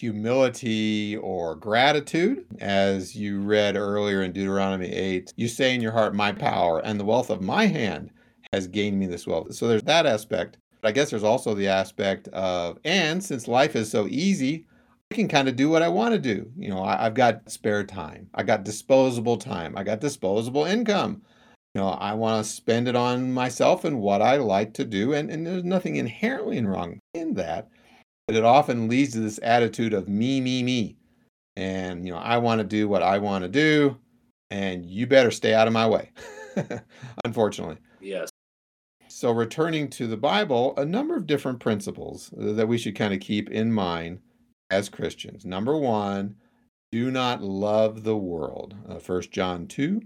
humility 0.00 1.16
or 1.18 1.54
gratitude. 1.54 2.46
As 2.58 3.14
you 3.14 3.40
read 3.40 3.76
earlier 3.76 4.22
in 4.22 4.32
Deuteronomy 4.32 4.90
8, 4.90 5.34
you 5.36 5.46
say 5.46 5.74
in 5.74 5.82
your 5.82 5.92
heart, 5.92 6.14
My 6.14 6.32
power 6.32 6.80
and 6.80 6.98
the 6.98 7.04
wealth 7.04 7.28
of 7.28 7.42
my 7.42 7.66
hand 7.66 8.10
has 8.52 8.66
gained 8.66 8.98
me 8.98 9.06
this 9.06 9.26
wealth. 9.26 9.54
So 9.54 9.68
there's 9.68 9.82
that 9.82 10.06
aspect. 10.06 10.56
But 10.80 10.88
I 10.88 10.92
guess 10.92 11.10
there's 11.10 11.22
also 11.22 11.54
the 11.54 11.68
aspect 11.68 12.28
of, 12.28 12.78
and 12.84 13.22
since 13.22 13.46
life 13.46 13.76
is 13.76 13.90
so 13.90 14.06
easy, 14.08 14.64
I 15.10 15.16
can 15.16 15.28
kind 15.28 15.48
of 15.48 15.56
do 15.56 15.68
what 15.68 15.82
I 15.82 15.88
want 15.88 16.14
to 16.14 16.18
do. 16.18 16.50
You 16.56 16.70
know, 16.70 16.82
I, 16.82 17.02
have 17.02 17.14
got 17.14 17.50
spare 17.50 17.84
time, 17.84 18.30
I 18.34 18.42
got 18.42 18.64
disposable 18.64 19.36
time, 19.36 19.76
I 19.76 19.84
got 19.84 20.00
disposable 20.00 20.64
income. 20.64 21.20
You 21.74 21.82
know, 21.82 21.88
I 21.88 22.14
want 22.14 22.44
to 22.44 22.50
spend 22.50 22.88
it 22.88 22.96
on 22.96 23.32
myself 23.32 23.84
and 23.84 24.00
what 24.00 24.22
I 24.22 24.38
like 24.38 24.74
to 24.74 24.84
do. 24.84 25.12
And, 25.12 25.30
and 25.30 25.46
there's 25.46 25.62
nothing 25.62 25.96
inherently 25.96 26.64
wrong 26.64 26.98
in 27.14 27.34
that. 27.34 27.68
But 28.30 28.36
it 28.36 28.44
often 28.44 28.86
leads 28.86 29.14
to 29.14 29.18
this 29.18 29.40
attitude 29.42 29.92
of 29.92 30.08
me, 30.08 30.40
me, 30.40 30.62
me. 30.62 30.96
And, 31.56 32.06
you 32.06 32.12
know, 32.12 32.20
I 32.20 32.38
want 32.38 32.60
to 32.60 32.64
do 32.64 32.86
what 32.86 33.02
I 33.02 33.18
want 33.18 33.42
to 33.42 33.48
do, 33.48 33.96
and 34.52 34.86
you 34.86 35.08
better 35.08 35.32
stay 35.32 35.52
out 35.52 35.66
of 35.66 35.72
my 35.72 35.88
way, 35.88 36.12
unfortunately. 37.24 37.78
Yes. 38.00 38.30
So, 39.08 39.32
returning 39.32 39.90
to 39.90 40.06
the 40.06 40.16
Bible, 40.16 40.74
a 40.76 40.84
number 40.84 41.16
of 41.16 41.26
different 41.26 41.58
principles 41.58 42.30
that 42.36 42.68
we 42.68 42.78
should 42.78 42.94
kind 42.94 43.12
of 43.12 43.18
keep 43.18 43.50
in 43.50 43.72
mind 43.72 44.20
as 44.70 44.88
Christians. 44.88 45.44
Number 45.44 45.76
one, 45.76 46.36
do 46.92 47.10
not 47.10 47.42
love 47.42 48.04
the 48.04 48.16
world. 48.16 48.76
Uh, 48.88 49.00
1 49.00 49.22
John 49.32 49.66
2, 49.66 50.02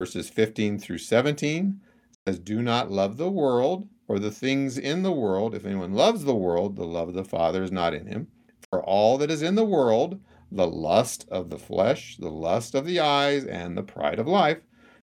verses 0.00 0.28
15 0.28 0.80
through 0.80 0.98
17 0.98 1.80
says, 2.26 2.40
Do 2.40 2.62
not 2.62 2.90
love 2.90 3.16
the 3.16 3.30
world 3.30 3.86
or 4.10 4.18
the 4.18 4.32
things 4.32 4.76
in 4.76 5.04
the 5.04 5.12
world. 5.12 5.54
If 5.54 5.64
anyone 5.64 5.94
loves 5.94 6.24
the 6.24 6.34
world, 6.34 6.74
the 6.74 6.84
love 6.84 7.06
of 7.06 7.14
the 7.14 7.22
Father 7.22 7.62
is 7.62 7.70
not 7.70 7.94
in 7.94 8.06
him. 8.06 8.26
For 8.68 8.82
all 8.82 9.16
that 9.18 9.30
is 9.30 9.40
in 9.40 9.54
the 9.54 9.64
world, 9.64 10.20
the 10.50 10.66
lust 10.66 11.28
of 11.30 11.48
the 11.48 11.60
flesh, 11.60 12.16
the 12.16 12.28
lust 12.28 12.74
of 12.74 12.84
the 12.84 12.98
eyes, 12.98 13.44
and 13.44 13.78
the 13.78 13.84
pride 13.84 14.18
of 14.18 14.26
life, 14.26 14.58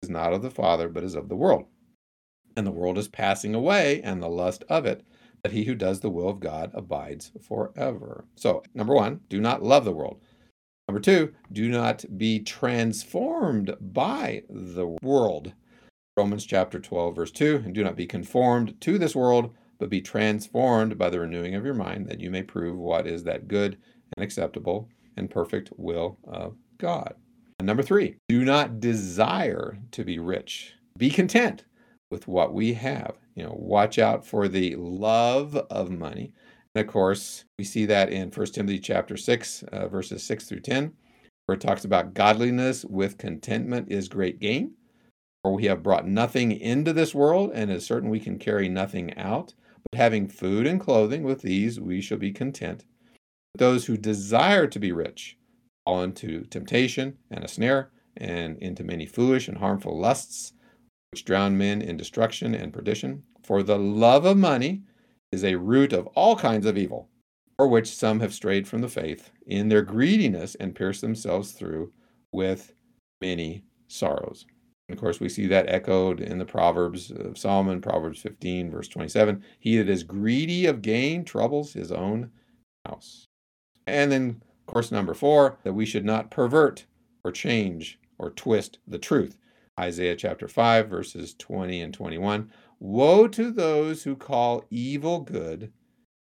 is 0.03 0.09
not 0.09 0.33
of 0.33 0.41
the 0.41 0.51
Father, 0.51 0.89
but 0.89 1.05
is 1.05 1.15
of 1.15 1.29
the 1.29 1.37
world. 1.37 1.67
And 2.57 2.67
the 2.67 2.71
world 2.71 2.97
is 2.97 3.07
passing 3.07 3.55
away, 3.55 4.01
and 4.01 4.23
the 4.23 4.31
lust 4.31 4.65
of 4.71 4.87
it 4.87 5.05
that 5.43 5.53
he 5.53 5.65
who 5.65 5.75
does 5.75 6.01
the 6.01 6.09
will 6.09 6.31
of 6.31 6.41
God 6.41 6.71
abides 6.73 7.33
forever. 7.39 8.25
So, 8.35 8.63
number 8.73 8.95
one, 8.95 9.21
do 9.29 9.43
not 9.43 9.63
love 9.63 9.85
the 9.85 9.93
world. 9.93 10.23
Number 10.89 11.01
two, 11.01 11.35
do 11.53 11.69
not 11.69 12.03
be 12.17 12.39
transformed 12.41 13.77
by 13.79 14.45
the 14.49 14.87
world. 15.03 15.53
Romans 16.17 16.47
chapter 16.47 16.81
12, 16.81 17.15
verse 17.15 17.31
2, 17.31 17.63
and 17.67 17.75
do 17.75 17.85
not 17.85 17.95
be 17.95 18.07
conformed 18.07 18.81
to 18.81 18.97
this 18.97 19.15
world, 19.15 19.55
but 19.79 19.91
be 19.91 20.01
transformed 20.01 20.97
by 20.97 21.11
the 21.11 21.21
renewing 21.21 21.55
of 21.55 21.63
your 21.63 21.75
mind, 21.75 22.09
that 22.09 22.23
you 22.23 22.31
may 22.31 22.43
prove 22.43 22.79
what 22.79 23.07
is 23.07 23.23
that 23.25 23.49
good 23.49 23.77
and 24.17 24.25
acceptable 24.25 24.89
and 25.19 25.31
perfect 25.31 25.71
will 25.77 26.17
of 26.25 26.57
God. 26.79 27.13
And 27.59 27.67
number 27.67 27.83
three, 27.83 28.17
do 28.31 28.47
not 28.47 28.81
desire 28.81 29.77
to 29.91 30.05
be 30.05 30.19
rich. 30.19 30.73
Be 30.97 31.11
content 31.11 31.67
with 32.11 32.27
what 32.27 32.55
we 32.55 32.73
have. 32.73 33.19
You 33.35 33.43
know, 33.43 33.55
watch 33.59 33.99
out 33.99 34.25
for 34.27 34.49
the 34.49 34.75
love 34.77 35.55
of 35.55 35.91
money. 35.91 36.33
And 36.75 36.87
of 36.87 36.91
course, 36.91 37.45
we 37.59 37.65
see 37.65 37.85
that 37.87 38.09
in 38.09 38.31
1 38.31 38.47
Timothy 38.47 38.79
chapter 38.79 39.19
6, 39.19 39.65
uh, 39.65 39.89
verses 39.89 40.23
6 40.23 40.47
through 40.47 40.61
10, 40.61 40.95
where 41.45 41.57
it 41.57 41.61
talks 41.61 41.85
about 41.85 42.15
godliness 42.15 42.87
with 42.87 43.19
contentment 43.19 43.93
is 43.93 44.09
great 44.09 44.41
gain. 44.41 44.73
For 45.47 45.55
we 45.55 45.67
have 45.67 45.85
brought 45.85 46.09
nothing 46.09 46.51
into 46.51 46.93
this 46.93 47.15
world, 47.15 47.53
and 47.55 47.71
it 47.71 47.77
is 47.77 47.87
certain 47.87 48.11
we 48.11 48.19
can 48.19 48.37
carry 48.37 48.69
nothing 48.69 49.17
out. 49.17 49.55
But 49.93 49.97
having 49.97 50.27
food 50.27 50.67
and 50.67 50.81
clothing, 50.81 51.23
with 51.23 51.43
these 51.43 51.79
we 51.79 52.01
shall 52.01 52.19
be 52.19 52.33
content. 52.33 52.85
But 53.55 53.61
those 53.61 53.87
who 53.87 53.97
desire 53.97 54.67
to 54.67 54.81
be 54.81 54.91
rich 54.91 55.39
fall 55.85 56.03
into 56.03 56.47
temptation 56.47 57.19
and 57.31 57.45
a 57.45 57.49
snare, 57.49 57.93
and 58.17 58.59
into 58.59 58.83
many 58.83 59.07
foolish 59.07 59.47
and 59.47 59.59
harmful 59.59 59.97
lusts 59.97 60.53
which 61.13 61.25
drown 61.25 61.57
men 61.57 61.81
in 61.81 61.97
destruction 61.97 62.53
and 62.53 62.73
perdition. 62.73 63.23
For 63.45 63.63
the 63.63 63.79
love 63.79 64.25
of 64.25 64.37
money 64.37 64.83
is 65.31 65.45
a 65.45 65.55
root 65.55 65.93
of 65.93 66.09
all 66.17 66.35
kinds 66.35 66.67
of 66.67 66.77
evil, 66.77 67.09
for 67.57 67.69
which 67.69 67.95
some 67.95 68.19
have 68.19 68.35
strayed 68.35 68.67
from 68.67 68.81
the 68.81 68.89
faith 68.89 69.31
in 69.47 69.69
their 69.69 69.83
greediness 69.83 70.57
and 70.57 70.75
pierced 70.75 71.03
themselves 71.03 71.53
through 71.53 71.93
with 72.33 72.75
many 73.23 73.63
sorrows. 73.87 74.45
And 74.89 74.97
of 74.97 75.01
course, 75.01 75.19
we 75.19 75.29
see 75.29 75.47
that 75.49 75.69
echoed 75.69 76.21
in 76.21 76.39
the 76.39 76.45
Proverbs 76.45 77.11
of 77.11 77.39
Solomon, 77.39 77.81
Proverbs 77.81 78.21
15, 78.21 78.71
verse 78.71 78.89
27. 78.89 79.43
He 79.59 79.77
that 79.79 79.89
is 79.89 80.05
greedy 80.05 80.67
of 80.67 80.83
gain 80.83 81.25
troubles 81.25 81.73
his 81.73 81.91
own 81.91 82.31
house. 82.85 83.27
And 83.87 84.13
then, 84.13 84.43
of 84.61 84.73
course, 84.73 84.93
number 84.93 85.15
four, 85.15 85.59
that 85.65 85.75
we 85.75 85.87
should 85.87 86.05
not 86.05 86.31
pervert 86.31 86.87
or 87.25 87.33
change 87.33 87.99
or 88.19 88.31
twist 88.31 88.79
the 88.87 88.99
truth. 88.99 89.37
Isaiah 89.79 90.17
chapter 90.17 90.49
5, 90.49 90.89
verses 90.89 91.35
20 91.35 91.83
and 91.83 91.93
21. 91.93 92.51
Woe 92.79 93.29
to 93.29 93.51
those 93.51 94.05
who 94.05 94.17
call 94.17 94.65
evil 94.71 95.21
good 95.21 95.73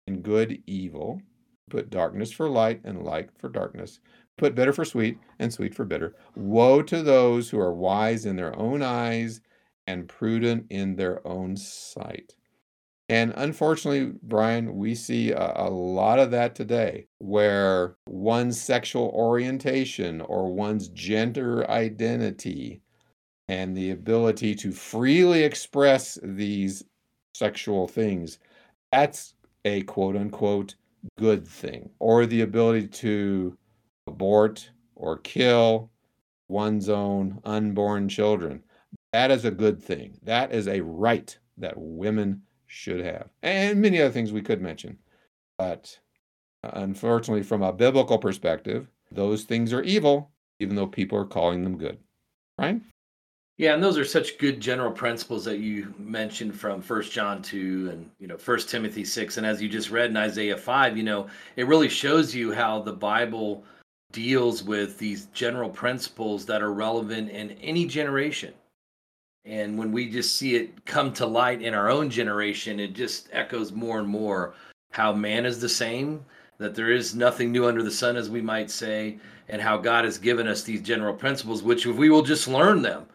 and 0.06 0.22
good 0.22 0.62
evil, 0.68 1.22
put 1.70 1.90
darkness 1.90 2.32
for 2.32 2.50
light 2.50 2.82
and 2.84 3.04
light 3.04 3.30
for 3.38 3.50
darkness, 3.50 4.00
put 4.40 4.56
bitter 4.56 4.74
for 4.74 4.86
sweet 4.86 5.20
and 5.38 5.54
sweet 5.54 5.76
for 5.76 5.86
bitter. 5.86 6.16
Woe 6.36 6.82
to 6.84 7.04
those 7.04 7.50
who 7.50 7.60
are 7.60 7.74
wise 7.74 8.26
in 8.26 8.36
their 8.36 8.58
own 8.58 8.82
eyes 8.82 9.42
and 9.86 10.08
prudent 10.08 10.66
in 10.70 10.96
their 10.96 11.26
own 11.28 11.58
sight. 11.58 12.36
And 13.10 13.34
unfortunately, 13.36 14.14
Brian, 14.22 14.78
we 14.78 14.94
see 14.94 15.32
a, 15.32 15.54
a, 15.56 15.70
lot 15.70 16.20
of 16.20 16.30
that 16.30 16.54
today 16.54 17.08
where 17.18 17.96
one's 18.08 18.62
sexual 18.62 19.10
orientation 19.16 20.22
or 20.22 20.54
one's 20.54 20.90
gender 20.90 21.68
identity 21.72 22.82
and 23.48 23.76
the 23.76 23.90
ability 23.90 24.54
to 24.54 24.72
freely 24.72 25.42
express 25.42 26.20
these 26.22 26.84
sexual 27.34 27.88
things, 27.88 28.38
that's 28.92 29.34
a 29.66 29.82
quote 29.84 30.16
unquote 30.16 30.76
good 31.18 31.48
thing. 31.48 31.90
Or 32.00 32.28
the 32.28 32.42
ability 32.42 32.88
to 32.88 33.58
abort 34.10 34.70
or 34.96 35.18
kill 35.18 35.90
one's 36.48 36.90
own 36.90 37.40
unborn 37.46 38.10
children. 38.10 38.62
That 39.14 39.32
is 39.32 39.46
a 39.46 39.52
good 39.52 39.82
thing. 39.82 40.20
That 40.24 40.52
is 40.52 40.68
a 40.68 40.82
right 40.82 41.38
that 41.58 41.74
women 41.78 42.42
should 42.68 43.04
have. 43.06 43.30
And 43.42 43.82
many 43.82 44.02
other 44.02 44.12
things 44.12 44.32
we 44.32 44.42
could 44.42 44.62
mention. 44.62 44.98
But 45.58 45.98
uh, 46.64 46.72
unfortunately, 46.74 47.44
from 47.44 47.64
a 47.64 47.74
biblical 47.74 48.18
perspective, 48.18 48.88
those 49.12 49.44
things 49.44 49.74
are 49.74 49.84
evil, 49.84 50.32
even 50.60 50.76
though 50.76 50.88
people 50.88 51.18
are 51.18 51.26
calling 51.26 51.64
them 51.64 51.78
good. 51.78 51.98
Right? 52.58 52.82
Yeah, 53.58 53.74
and 53.74 53.84
those 53.84 53.98
are 53.98 54.06
such 54.06 54.38
good 54.38 54.62
general 54.62 54.92
principles 54.92 55.44
that 55.44 55.60
you 55.60 55.94
mentioned 55.98 56.58
from 56.58 56.82
First 56.82 57.12
John 57.12 57.42
2 57.42 57.90
and 57.92 58.10
you 58.18 58.26
know 58.26 58.38
First 58.38 58.70
Timothy 58.70 59.04
6 59.04 59.36
and 59.36 59.46
as 59.46 59.62
you 59.62 59.68
just 59.68 59.92
read 59.92 60.10
in 60.10 60.18
Isaiah 60.18 60.56
5, 60.56 60.96
you 60.96 61.04
know, 61.04 61.28
it 61.58 61.68
really 61.68 61.90
shows 61.90 62.34
you 62.34 62.54
how 62.54 62.82
the 62.82 62.94
Bible 62.94 63.66
deals 64.12 64.64
with 64.64 64.98
these 64.98 65.28
general 65.34 65.70
principles 65.70 66.46
that 66.46 66.62
are 66.62 66.74
relevant 66.74 67.30
in 67.30 67.52
any 67.62 67.86
generation. 67.86 68.54
And 69.46 69.78
when 69.78 69.92
we 69.92 70.10
just 70.10 70.36
see 70.36 70.56
it 70.56 70.86
come 70.86 71.14
to 71.14 71.26
light 71.26 71.62
in 71.62 71.74
our 71.74 71.90
own 71.90 72.10
generation, 72.10 72.80
it 72.80 72.94
just 72.94 73.30
echoes 73.32 73.72
more 73.72 74.00
and 74.00 74.08
more 74.08 74.54
how 74.92 75.14
man 75.14 75.46
is 75.46 75.60
the 75.60 75.70
same, 75.70 76.26
that 76.58 76.76
there 76.76 76.92
is 76.92 77.16
nothing 77.16 77.52
new 77.52 77.66
under 77.66 77.84
the 77.84 77.92
sun 77.92 78.18
as 78.18 78.30
we 78.30 78.42
might 78.42 78.70
say, 78.70 79.18
and 79.48 79.62
how 79.62 79.78
God 79.78 80.06
has 80.06 80.18
given 80.18 80.48
us 80.48 80.64
these 80.64 80.82
general 80.82 81.14
principles 81.14 81.64
which 81.64 81.86
if 81.86 81.96
we 81.96 82.10
will 82.10 82.22
just 82.22 82.48
learn 82.48 82.82
them, 82.82 83.08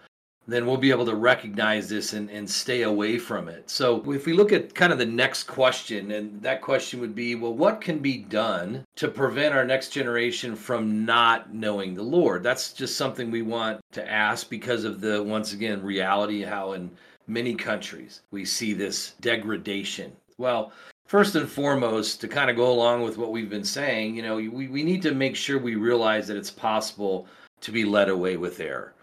then 0.46 0.66
we'll 0.66 0.76
be 0.76 0.90
able 0.90 1.06
to 1.06 1.14
recognize 1.14 1.88
this 1.88 2.12
and, 2.12 2.28
and 2.30 2.48
stay 2.48 2.82
away 2.82 3.18
from 3.18 3.48
it. 3.48 3.68
So, 3.70 4.12
if 4.12 4.26
we 4.26 4.34
look 4.34 4.52
at 4.52 4.74
kind 4.74 4.92
of 4.92 4.98
the 4.98 5.06
next 5.06 5.44
question, 5.44 6.10
and 6.10 6.40
that 6.42 6.60
question 6.60 7.00
would 7.00 7.14
be 7.14 7.34
well, 7.34 7.54
what 7.54 7.80
can 7.80 7.98
be 7.98 8.18
done 8.18 8.84
to 8.96 9.08
prevent 9.08 9.54
our 9.54 9.64
next 9.64 9.90
generation 9.90 10.54
from 10.54 11.04
not 11.04 11.54
knowing 11.54 11.94
the 11.94 12.02
Lord? 12.02 12.42
That's 12.42 12.72
just 12.72 12.96
something 12.96 13.30
we 13.30 13.42
want 13.42 13.80
to 13.92 14.10
ask 14.10 14.50
because 14.50 14.84
of 14.84 15.00
the, 15.00 15.22
once 15.22 15.52
again, 15.52 15.82
reality 15.82 16.42
how 16.42 16.72
in 16.72 16.90
many 17.26 17.54
countries 17.54 18.20
we 18.30 18.44
see 18.44 18.74
this 18.74 19.14
degradation. 19.20 20.12
Well, 20.36 20.72
first 21.06 21.36
and 21.36 21.48
foremost, 21.48 22.20
to 22.20 22.28
kind 22.28 22.50
of 22.50 22.56
go 22.56 22.70
along 22.70 23.02
with 23.02 23.16
what 23.16 23.32
we've 23.32 23.50
been 23.50 23.64
saying, 23.64 24.16
you 24.16 24.22
know, 24.22 24.36
we, 24.36 24.68
we 24.68 24.82
need 24.82 25.00
to 25.02 25.14
make 25.14 25.36
sure 25.36 25.58
we 25.58 25.76
realize 25.76 26.26
that 26.26 26.36
it's 26.36 26.50
possible 26.50 27.26
to 27.60 27.72
be 27.72 27.84
led 27.84 28.10
away 28.10 28.36
with 28.36 28.60
error 28.60 28.93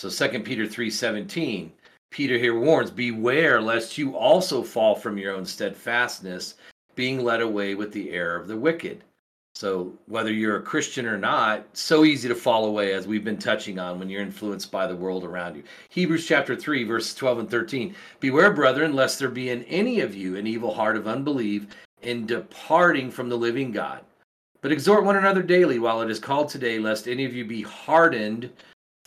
so 0.00 0.08
2 0.08 0.44
Peter 0.44 0.66
3:17, 0.66 1.72
Peter 2.10 2.38
here 2.38 2.58
warns, 2.58 2.90
"Beware 2.90 3.60
lest 3.60 3.98
you 3.98 4.16
also 4.16 4.62
fall 4.62 4.94
from 4.94 5.18
your 5.18 5.34
own 5.34 5.44
steadfastness, 5.44 6.54
being 6.94 7.22
led 7.22 7.42
away 7.42 7.74
with 7.74 7.92
the 7.92 8.10
error 8.10 8.36
of 8.36 8.48
the 8.48 8.56
wicked." 8.56 9.04
So 9.54 9.92
whether 10.06 10.32
you're 10.32 10.56
a 10.56 10.62
Christian 10.62 11.04
or 11.04 11.18
not, 11.18 11.66
so 11.76 12.06
easy 12.06 12.28
to 12.28 12.34
fall 12.34 12.64
away 12.64 12.94
as 12.94 13.06
we've 13.06 13.24
been 13.24 13.36
touching 13.36 13.78
on 13.78 13.98
when 13.98 14.08
you're 14.08 14.22
influenced 14.22 14.72
by 14.72 14.86
the 14.86 14.96
world 14.96 15.22
around 15.22 15.56
you. 15.56 15.64
Hebrews 15.90 16.26
chapter 16.26 16.56
3 16.56 16.82
verses 16.82 17.14
12 17.14 17.38
and 17.38 17.50
13. 17.50 17.94
Beware 18.20 18.54
brethren 18.54 18.94
lest 18.94 19.18
there 19.18 19.28
be 19.28 19.50
in 19.50 19.64
any 19.64 20.00
of 20.00 20.14
you 20.14 20.34
an 20.34 20.46
evil 20.46 20.72
heart 20.72 20.96
of 20.96 21.06
unbelief 21.06 21.66
in 22.00 22.24
departing 22.24 23.10
from 23.10 23.28
the 23.28 23.36
living 23.36 23.70
God. 23.70 24.00
But 24.62 24.72
exhort 24.72 25.04
one 25.04 25.16
another 25.16 25.42
daily 25.42 25.78
while 25.78 26.00
it 26.00 26.10
is 26.10 26.18
called 26.18 26.48
today 26.48 26.78
lest 26.78 27.06
any 27.06 27.26
of 27.26 27.34
you 27.34 27.44
be 27.44 27.60
hardened 27.60 28.50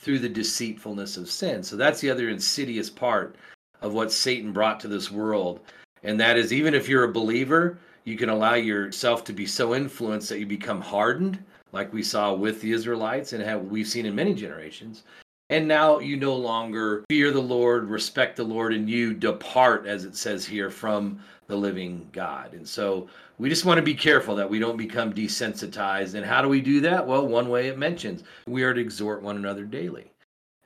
through 0.04 0.20
the 0.20 0.30
deceitfulness 0.30 1.18
of 1.18 1.32
sin. 1.32 1.64
So 1.64 1.76
that's 1.76 2.02
the 2.02 2.12
other 2.12 2.30
insidious 2.30 2.90
part 2.90 3.36
of 3.82 3.94
what 3.94 4.12
Satan 4.12 4.52
brought 4.52 4.80
to 4.82 4.88
this 4.88 5.10
world. 5.10 5.62
And 6.04 6.20
that 6.20 6.38
is, 6.38 6.52
even 6.52 6.74
if 6.74 6.90
you're 6.90 7.06
a 7.06 7.12
believer, 7.12 7.80
you 8.04 8.18
can 8.18 8.30
allow 8.30 8.56
yourself 8.56 9.24
to 9.26 9.34
be 9.34 9.46
so 9.46 9.74
influenced 9.74 10.28
that 10.30 10.40
you 10.40 10.46
become 10.46 10.82
hardened, 10.82 11.42
like 11.72 11.94
we 11.94 12.04
saw 12.04 12.34
with 12.34 12.60
the 12.62 12.74
Israelites 12.74 13.32
and 13.32 13.42
have 13.42 13.64
we've 13.64 13.88
seen 13.88 14.06
in 14.06 14.14
many 14.14 14.34
generations. 14.34 15.04
And 15.50 15.68
now 15.68 16.00
you 16.00 16.18
no 16.18 16.36
longer 16.36 17.06
fear 17.10 17.32
the 17.32 17.42
Lord, 17.42 17.90
respect 17.90 18.36
the 18.36 18.44
Lord, 18.44 18.74
and 18.74 18.90
you 18.90 19.14
depart, 19.14 19.86
as 19.86 20.04
it 20.04 20.16
says 20.16 20.46
here, 20.46 20.70
from 20.70 21.20
the 21.54 21.60
living 21.60 22.10
God. 22.12 22.54
And 22.54 22.68
so 22.68 23.08
we 23.38 23.48
just 23.48 23.64
want 23.64 23.78
to 23.78 23.84
be 23.84 23.94
careful 23.94 24.36
that 24.36 24.50
we 24.50 24.58
don't 24.58 24.76
become 24.76 25.14
desensitized. 25.14 26.16
And 26.16 26.26
how 26.26 26.42
do 26.42 26.50
we 26.50 26.62
do 26.62 26.82
that? 26.82 27.06
Well, 27.06 27.28
one 27.28 27.48
way 27.48 27.68
it 27.68 27.78
mentions 27.78 28.24
we 28.48 28.64
are 28.64 28.74
to 28.74 28.82
exhort 28.82 29.22
one 29.22 29.38
another 29.38 29.64
daily. 29.64 30.12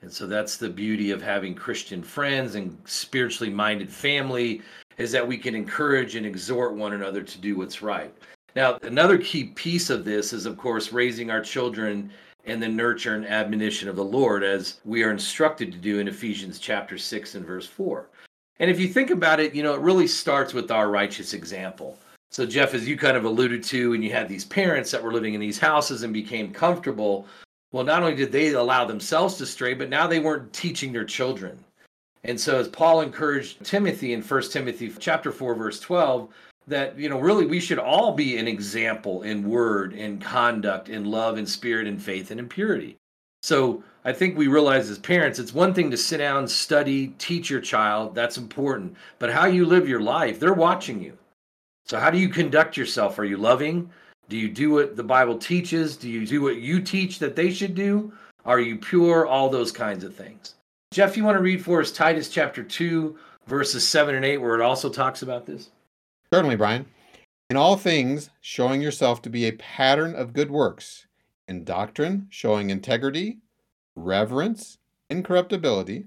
And 0.00 0.10
so 0.10 0.26
that's 0.26 0.56
the 0.56 0.70
beauty 0.70 1.10
of 1.10 1.20
having 1.20 1.54
Christian 1.54 2.02
friends 2.02 2.54
and 2.54 2.74
spiritually 2.86 3.52
minded 3.52 3.90
family 3.90 4.62
is 4.96 5.12
that 5.12 5.28
we 5.28 5.36
can 5.36 5.54
encourage 5.54 6.14
and 6.14 6.24
exhort 6.24 6.74
one 6.74 6.94
another 6.94 7.22
to 7.22 7.38
do 7.38 7.58
what's 7.58 7.82
right. 7.82 8.14
Now, 8.56 8.78
another 8.80 9.18
key 9.18 9.44
piece 9.44 9.90
of 9.90 10.06
this 10.06 10.32
is, 10.32 10.46
of 10.46 10.56
course, 10.56 10.90
raising 10.90 11.30
our 11.30 11.42
children 11.42 12.10
and 12.46 12.62
the 12.62 12.68
nurture 12.68 13.14
and 13.14 13.26
admonition 13.26 13.90
of 13.90 13.96
the 13.96 14.04
Lord, 14.04 14.42
as 14.42 14.80
we 14.86 15.02
are 15.02 15.10
instructed 15.10 15.70
to 15.72 15.78
do 15.78 15.98
in 15.98 16.08
Ephesians 16.08 16.58
chapter 16.58 16.96
6 16.96 17.34
and 17.34 17.44
verse 17.44 17.66
4. 17.66 18.08
And 18.60 18.70
if 18.70 18.80
you 18.80 18.88
think 18.88 19.10
about 19.10 19.40
it, 19.40 19.54
you 19.54 19.62
know, 19.62 19.74
it 19.74 19.80
really 19.80 20.06
starts 20.06 20.52
with 20.52 20.70
our 20.70 20.90
righteous 20.90 21.32
example. 21.32 21.98
So, 22.30 22.44
Jeff, 22.44 22.74
as 22.74 22.86
you 22.86 22.96
kind 22.96 23.16
of 23.16 23.24
alluded 23.24 23.62
to, 23.64 23.94
and 23.94 24.04
you 24.04 24.10
had 24.10 24.28
these 24.28 24.44
parents 24.44 24.90
that 24.90 25.02
were 25.02 25.12
living 25.12 25.34
in 25.34 25.40
these 25.40 25.58
houses 25.58 26.02
and 26.02 26.12
became 26.12 26.52
comfortable, 26.52 27.26
well, 27.72 27.84
not 27.84 28.02
only 28.02 28.16
did 28.16 28.32
they 28.32 28.52
allow 28.52 28.84
themselves 28.84 29.36
to 29.36 29.46
stray, 29.46 29.74
but 29.74 29.88
now 29.88 30.06
they 30.06 30.18
weren't 30.18 30.52
teaching 30.52 30.92
their 30.92 31.04
children. 31.04 31.58
And 32.24 32.38
so, 32.38 32.58
as 32.58 32.68
Paul 32.68 33.00
encouraged 33.00 33.64
Timothy 33.64 34.12
in 34.12 34.22
1 34.22 34.42
Timothy 34.50 34.92
chapter 34.98 35.32
4, 35.32 35.54
verse 35.54 35.80
12, 35.80 36.28
that, 36.66 36.98
you 36.98 37.08
know, 37.08 37.18
really 37.18 37.46
we 37.46 37.60
should 37.60 37.78
all 37.78 38.12
be 38.12 38.36
an 38.36 38.48
example 38.48 39.22
in 39.22 39.48
word, 39.48 39.94
in 39.94 40.18
conduct, 40.18 40.90
in 40.90 41.06
love, 41.06 41.38
in 41.38 41.46
spirit, 41.46 41.86
in 41.86 41.98
faith, 41.98 42.30
and 42.30 42.40
in 42.40 42.48
purity. 42.48 42.96
So, 43.42 43.82
I 44.08 44.12
think 44.14 44.38
we 44.38 44.46
realize 44.46 44.88
as 44.88 44.98
parents, 44.98 45.38
it's 45.38 45.52
one 45.52 45.74
thing 45.74 45.90
to 45.90 45.96
sit 45.98 46.16
down, 46.16 46.48
study, 46.48 47.08
teach 47.18 47.50
your 47.50 47.60
child. 47.60 48.14
That's 48.14 48.38
important. 48.38 48.96
But 49.18 49.30
how 49.30 49.44
you 49.44 49.66
live 49.66 49.86
your 49.86 50.00
life, 50.00 50.40
they're 50.40 50.54
watching 50.54 51.02
you. 51.02 51.12
So, 51.84 52.00
how 52.00 52.10
do 52.10 52.16
you 52.16 52.30
conduct 52.30 52.74
yourself? 52.74 53.18
Are 53.18 53.26
you 53.26 53.36
loving? 53.36 53.90
Do 54.30 54.38
you 54.38 54.48
do 54.48 54.70
what 54.70 54.96
the 54.96 55.04
Bible 55.04 55.36
teaches? 55.36 55.94
Do 55.94 56.08
you 56.08 56.26
do 56.26 56.40
what 56.40 56.56
you 56.56 56.80
teach 56.80 57.18
that 57.18 57.36
they 57.36 57.52
should 57.52 57.74
do? 57.74 58.10
Are 58.46 58.60
you 58.60 58.76
pure? 58.76 59.26
All 59.26 59.50
those 59.50 59.70
kinds 59.70 60.04
of 60.04 60.14
things. 60.14 60.54
Jeff, 60.90 61.14
you 61.14 61.22
want 61.22 61.36
to 61.36 61.42
read 61.42 61.62
for 61.62 61.82
us 61.82 61.92
Titus 61.92 62.30
chapter 62.30 62.62
2, 62.62 63.14
verses 63.46 63.86
7 63.86 64.14
and 64.14 64.24
8, 64.24 64.38
where 64.38 64.54
it 64.54 64.62
also 64.62 64.88
talks 64.88 65.20
about 65.20 65.44
this? 65.44 65.68
Certainly, 66.32 66.56
Brian. 66.56 66.86
In 67.50 67.58
all 67.58 67.76
things, 67.76 68.30
showing 68.40 68.80
yourself 68.80 69.20
to 69.20 69.28
be 69.28 69.44
a 69.44 69.52
pattern 69.52 70.14
of 70.14 70.32
good 70.32 70.50
works, 70.50 71.06
in 71.46 71.64
doctrine, 71.64 72.26
showing 72.30 72.70
integrity, 72.70 73.40
reverence, 74.04 74.78
incorruptibility, 75.10 76.06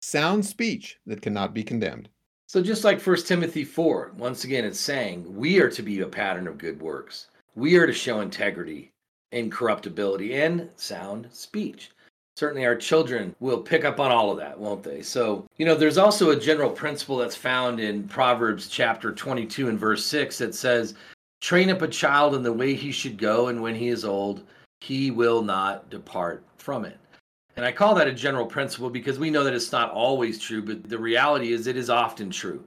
sound 0.00 0.44
speech 0.46 0.98
that 1.06 1.22
cannot 1.22 1.54
be 1.54 1.62
condemned 1.62 2.08
so 2.50 2.60
just 2.60 2.82
like 2.82 3.00
1 3.00 3.16
Timothy 3.18 3.62
4, 3.62 4.14
once 4.18 4.42
again 4.42 4.64
it's 4.64 4.80
saying 4.80 5.36
we 5.36 5.60
are 5.60 5.70
to 5.70 5.82
be 5.84 6.00
a 6.00 6.06
pattern 6.08 6.48
of 6.48 6.58
good 6.58 6.82
works. 6.82 7.28
We 7.54 7.76
are 7.76 7.86
to 7.86 7.92
show 7.92 8.22
integrity, 8.22 8.90
incorruptibility, 9.30 10.34
and 10.34 10.68
sound 10.74 11.28
speech. 11.30 11.92
Certainly 12.34 12.66
our 12.66 12.74
children 12.74 13.36
will 13.38 13.62
pick 13.62 13.84
up 13.84 14.00
on 14.00 14.10
all 14.10 14.32
of 14.32 14.38
that, 14.38 14.58
won't 14.58 14.82
they? 14.82 15.00
So, 15.00 15.46
you 15.58 15.64
know, 15.64 15.76
there's 15.76 15.96
also 15.96 16.30
a 16.30 16.40
general 16.40 16.70
principle 16.70 17.18
that's 17.18 17.36
found 17.36 17.78
in 17.78 18.08
Proverbs 18.08 18.66
chapter 18.66 19.12
22 19.12 19.68
and 19.68 19.78
verse 19.78 20.04
6 20.06 20.38
that 20.38 20.52
says, 20.52 20.94
Train 21.40 21.70
up 21.70 21.82
a 21.82 21.86
child 21.86 22.34
in 22.34 22.42
the 22.42 22.52
way 22.52 22.74
he 22.74 22.90
should 22.90 23.16
go, 23.16 23.46
and 23.46 23.62
when 23.62 23.76
he 23.76 23.86
is 23.86 24.04
old, 24.04 24.42
he 24.80 25.12
will 25.12 25.42
not 25.42 25.88
depart 25.88 26.42
from 26.56 26.84
it. 26.84 26.98
And 27.60 27.66
I 27.66 27.72
call 27.72 27.94
that 27.96 28.08
a 28.08 28.12
general 28.12 28.46
principle 28.46 28.88
because 28.88 29.18
we 29.18 29.28
know 29.28 29.44
that 29.44 29.52
it's 29.52 29.70
not 29.70 29.90
always 29.90 30.38
true, 30.38 30.62
but 30.62 30.88
the 30.88 30.96
reality 30.96 31.52
is 31.52 31.66
it 31.66 31.76
is 31.76 31.90
often 31.90 32.30
true. 32.30 32.64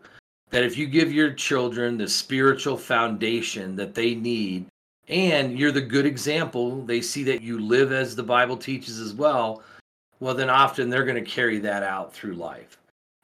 That 0.51 0.63
if 0.63 0.77
you 0.77 0.85
give 0.85 1.11
your 1.11 1.33
children 1.33 1.97
the 1.97 2.07
spiritual 2.07 2.77
foundation 2.77 3.75
that 3.75 3.95
they 3.95 4.13
need, 4.13 4.67
and 5.07 5.57
you're 5.57 5.71
the 5.71 5.81
good 5.81 6.05
example, 6.05 6.85
they 6.85 7.01
see 7.01 7.23
that 7.23 7.41
you 7.41 7.57
live 7.57 7.91
as 7.91 8.15
the 8.15 8.21
Bible 8.21 8.55
teaches 8.55 8.99
as 8.99 9.15
well, 9.15 9.63
well, 10.19 10.35
then 10.35 10.51
often 10.51 10.91
they're 10.91 11.05
going 11.05 11.25
to 11.25 11.27
carry 11.27 11.57
that 11.57 11.81
out 11.81 12.13
through 12.13 12.35
life. 12.35 12.77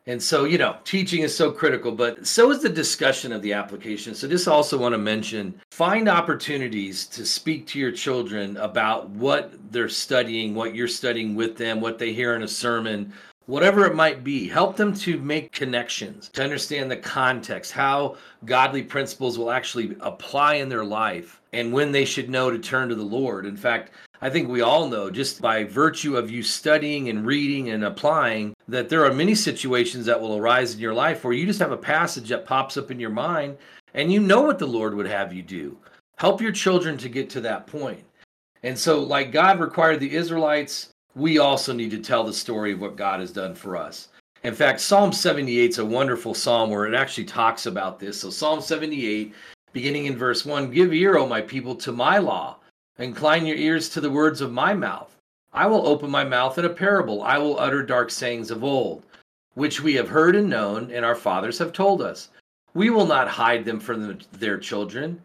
And 0.10 0.20
so, 0.20 0.46
you 0.46 0.58
know, 0.58 0.76
teaching 0.86 1.22
is 1.22 1.38
so 1.38 1.52
critical, 1.52 1.92
but 1.92 2.26
so 2.26 2.50
is 2.50 2.64
the 2.64 2.70
discussion 2.70 3.32
of 3.32 3.44
the 3.44 3.54
application. 3.54 4.16
So, 4.16 4.28
just 4.28 4.48
also 4.48 4.76
want 4.76 4.94
to 4.94 4.98
mention 4.98 5.62
find 5.70 6.10
opportunities 6.10 7.06
to 7.10 7.24
speak 7.24 7.68
to 7.68 7.80
your 7.80 7.92
children 7.92 8.58
about 8.58 9.08
what 9.12 9.54
they're 9.72 9.88
studying, 9.88 10.56
what 10.56 10.74
you're 10.74 10.88
studying 10.88 11.36
with 11.36 11.58
them, 11.58 11.80
what 11.80 12.00
they 12.00 12.12
hear 12.12 12.36
in 12.36 12.42
a 12.42 12.48
sermon, 12.48 13.14
whatever 13.46 13.86
it 13.86 13.94
might 13.94 14.24
be. 14.24 14.48
Help 14.48 14.76
them 14.76 14.96
to 14.96 15.20
make 15.20 15.52
connections, 15.52 16.30
to 16.30 16.44
understand 16.44 16.90
the 16.90 16.98
context, 16.98 17.72
how 17.72 18.18
godly 18.46 18.82
principles 18.82 19.38
will 19.38 19.52
actually 19.52 19.96
apply 20.00 20.56
in 20.56 20.70
their 20.70 20.86
life, 20.86 21.40
and 21.54 21.72
when 21.72 21.92
they 21.92 22.04
should 22.04 22.32
know 22.32 22.50
to 22.50 22.58
turn 22.58 22.90
to 22.90 22.96
the 22.96 23.04
Lord. 23.04 23.46
In 23.46 23.56
fact, 23.56 23.92
I 24.22 24.30
think 24.30 24.50
we 24.50 24.60
all 24.60 24.90
know 24.90 25.10
just 25.10 25.42
by 25.42 25.64
virtue 25.64 26.18
of 26.18 26.30
you 26.30 26.44
studying 26.44 27.08
and 27.08 27.26
reading 27.26 27.70
and 27.70 27.86
applying 27.86 28.54
that 28.68 28.90
there 28.90 29.06
are 29.06 29.14
many 29.14 29.34
situations 29.34 30.06
that 30.06 30.20
will 30.20 30.36
arise 30.36 30.74
in 30.74 30.82
your 30.82 30.94
life 30.94 31.24
where 31.24 31.32
you 31.32 31.46
just 31.46 31.60
have 31.60 31.72
a 31.72 31.78
passage 31.78 32.28
that 32.28 32.46
pops 32.46 32.76
up 32.76 32.92
in 32.92 33.00
your 33.00 33.12
mind 33.12 33.58
and 33.94 34.12
you 34.12 34.20
know 34.20 34.42
what 34.42 34.60
the 34.60 34.68
Lord 34.68 34.94
would 34.94 35.08
have 35.08 35.34
you 35.34 35.42
do. 35.42 35.78
Help 36.18 36.42
your 36.42 36.52
children 36.52 36.98
to 36.98 37.08
get 37.08 37.30
to 37.30 37.42
that 37.42 37.66
point. 37.66 38.04
And 38.64 38.78
so, 38.78 39.02
like 39.02 39.32
God 39.32 39.62
required 39.62 40.02
the 40.02 40.14
Israelites, 40.14 40.90
we 41.16 41.40
also 41.40 41.72
need 41.72 41.92
to 41.92 42.00
tell 42.00 42.26
the 42.26 42.34
story 42.34 42.74
of 42.74 42.82
what 42.82 42.98
God 42.98 43.22
has 43.22 43.32
done 43.32 43.56
for 43.56 43.78
us. 43.78 44.10
In 44.44 44.54
fact, 44.54 44.82
Psalm 44.82 45.14
78 45.14 45.70
is 45.70 45.78
a 45.80 45.86
wonderful 45.86 46.34
psalm 46.34 46.70
where 46.70 46.86
it 46.86 46.94
actually 46.94 47.24
talks 47.24 47.68
about 47.68 48.00
this. 48.00 48.20
So, 48.20 48.30
Psalm 48.30 48.60
78, 48.60 49.34
beginning 49.72 50.08
in 50.08 50.18
verse 50.18 50.46
1 50.46 50.72
Give 50.72 50.94
ear, 50.94 51.18
O 51.18 51.26
my 51.26 51.40
people, 51.40 51.74
to 51.76 51.94
my 51.94 52.18
law 52.18 52.59
Incline 53.00 53.46
your 53.46 53.56
ears 53.56 53.88
to 53.90 54.02
the 54.02 54.12
words 54.12 54.42
of 54.42 54.52
my 54.52 54.74
mouth. 54.74 55.16
I 55.54 55.68
will 55.68 55.88
open 55.88 56.12
my 56.12 56.26
mouth 56.26 56.58
in 56.58 56.66
a 56.66 56.70
parable. 56.70 57.24
I 57.24 57.38
will 57.38 57.58
utter 57.58 57.82
dark 57.82 58.12
sayings 58.12 58.52
of 58.52 58.62
old, 58.62 59.06
which 59.54 59.82
we 59.82 59.94
have 59.94 60.10
heard 60.10 60.36
and 60.36 60.50
known, 60.50 60.92
and 60.92 61.06
our 61.06 61.16
fathers 61.16 61.58
have 61.60 61.72
told 61.72 62.02
us. 62.02 62.28
We 62.74 62.90
will 62.90 63.06
not 63.06 63.30
hide 63.30 63.64
them 63.64 63.80
from 63.80 64.20
their 64.34 64.58
children, 64.58 65.22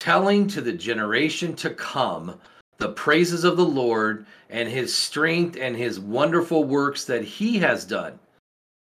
telling 0.00 0.46
to 0.46 0.62
the 0.62 0.72
generation 0.72 1.54
to 1.56 1.68
come 1.68 2.40
the 2.78 2.92
praises 2.92 3.44
of 3.44 3.58
the 3.58 3.66
Lord 3.66 4.24
and 4.48 4.66
his 4.66 4.96
strength 4.96 5.58
and 5.60 5.76
his 5.76 6.00
wonderful 6.00 6.64
works 6.64 7.04
that 7.04 7.24
he 7.24 7.58
has 7.58 7.84
done. 7.84 8.18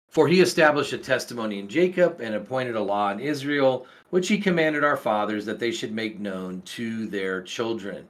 For 0.09 0.29
he 0.29 0.41
established 0.41 0.93
a 0.93 0.99
testimony 0.99 1.59
in 1.59 1.69
Jacob 1.69 2.21
and 2.21 2.37
appointed 2.37 2.77
a 2.77 2.81
law 2.81 3.11
in 3.11 3.19
Israel, 3.19 3.89
which 4.11 4.29
he 4.29 4.39
commanded 4.39 4.85
our 4.85 4.97
fathers 4.97 5.45
that 5.47 5.59
they 5.59 5.73
should 5.73 5.93
make 5.93 6.21
known 6.21 6.63
to 6.63 7.09
their 7.09 7.43
children 7.43 8.07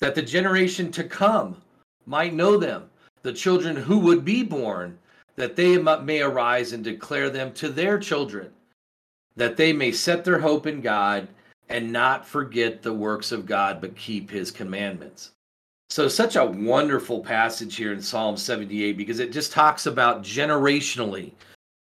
that 0.00 0.14
the 0.14 0.22
generation 0.22 0.90
to 0.92 1.04
come 1.04 1.56
might 2.06 2.34
know 2.34 2.56
them, 2.56 2.90
the 3.22 3.32
children 3.32 3.76
who 3.76 3.98
would 3.98 4.24
be 4.24 4.42
born, 4.42 4.98
that 5.36 5.56
they 5.56 5.78
may 5.78 6.20
arise 6.20 6.72
and 6.72 6.82
declare 6.82 7.30
them 7.30 7.52
to 7.52 7.68
their 7.68 7.98
children, 7.98 8.50
that 9.36 9.56
they 9.56 9.72
may 9.72 9.92
set 9.92 10.24
their 10.24 10.38
hope 10.38 10.66
in 10.66 10.80
God 10.80 11.28
and 11.68 11.92
not 11.92 12.26
forget 12.26 12.82
the 12.82 12.92
works 12.92 13.30
of 13.30 13.46
God, 13.46 13.80
but 13.80 13.96
keep 13.96 14.30
his 14.30 14.50
commandments. 14.50 15.32
So, 15.90 16.08
such 16.08 16.36
a 16.36 16.44
wonderful 16.44 17.20
passage 17.20 17.76
here 17.76 17.92
in 17.92 18.02
Psalm 18.02 18.36
78 18.36 18.96
because 18.96 19.20
it 19.20 19.32
just 19.32 19.52
talks 19.52 19.86
about 19.86 20.22
generationally. 20.22 21.32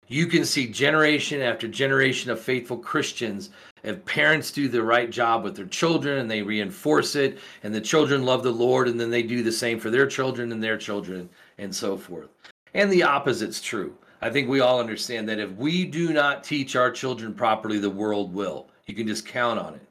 You 0.08 0.26
can 0.26 0.44
see 0.44 0.66
generation 0.66 1.40
after 1.40 1.68
generation 1.68 2.30
of 2.30 2.40
faithful 2.40 2.78
Christians. 2.78 3.50
If 3.82 4.04
parents 4.04 4.52
do 4.52 4.68
the 4.68 4.82
right 4.82 5.10
job 5.10 5.42
with 5.42 5.56
their 5.56 5.66
children 5.66 6.18
and 6.18 6.30
they 6.30 6.42
reinforce 6.42 7.16
it, 7.16 7.38
and 7.62 7.74
the 7.74 7.80
children 7.80 8.24
love 8.24 8.42
the 8.42 8.52
Lord, 8.52 8.86
and 8.88 9.00
then 9.00 9.10
they 9.10 9.22
do 9.22 9.42
the 9.42 9.50
same 9.50 9.80
for 9.80 9.90
their 9.90 10.06
children 10.06 10.52
and 10.52 10.62
their 10.62 10.78
children, 10.78 11.28
and 11.58 11.74
so 11.74 11.96
forth. 11.96 12.28
And 12.74 12.90
the 12.90 13.02
opposite's 13.02 13.60
true. 13.60 13.96
I 14.20 14.30
think 14.30 14.48
we 14.48 14.60
all 14.60 14.78
understand 14.78 15.28
that 15.28 15.40
if 15.40 15.50
we 15.56 15.84
do 15.84 16.12
not 16.12 16.44
teach 16.44 16.76
our 16.76 16.92
children 16.92 17.34
properly, 17.34 17.78
the 17.78 17.90
world 17.90 18.32
will. 18.32 18.68
You 18.86 18.94
can 18.94 19.08
just 19.08 19.26
count 19.26 19.58
on 19.58 19.74
it. 19.74 19.82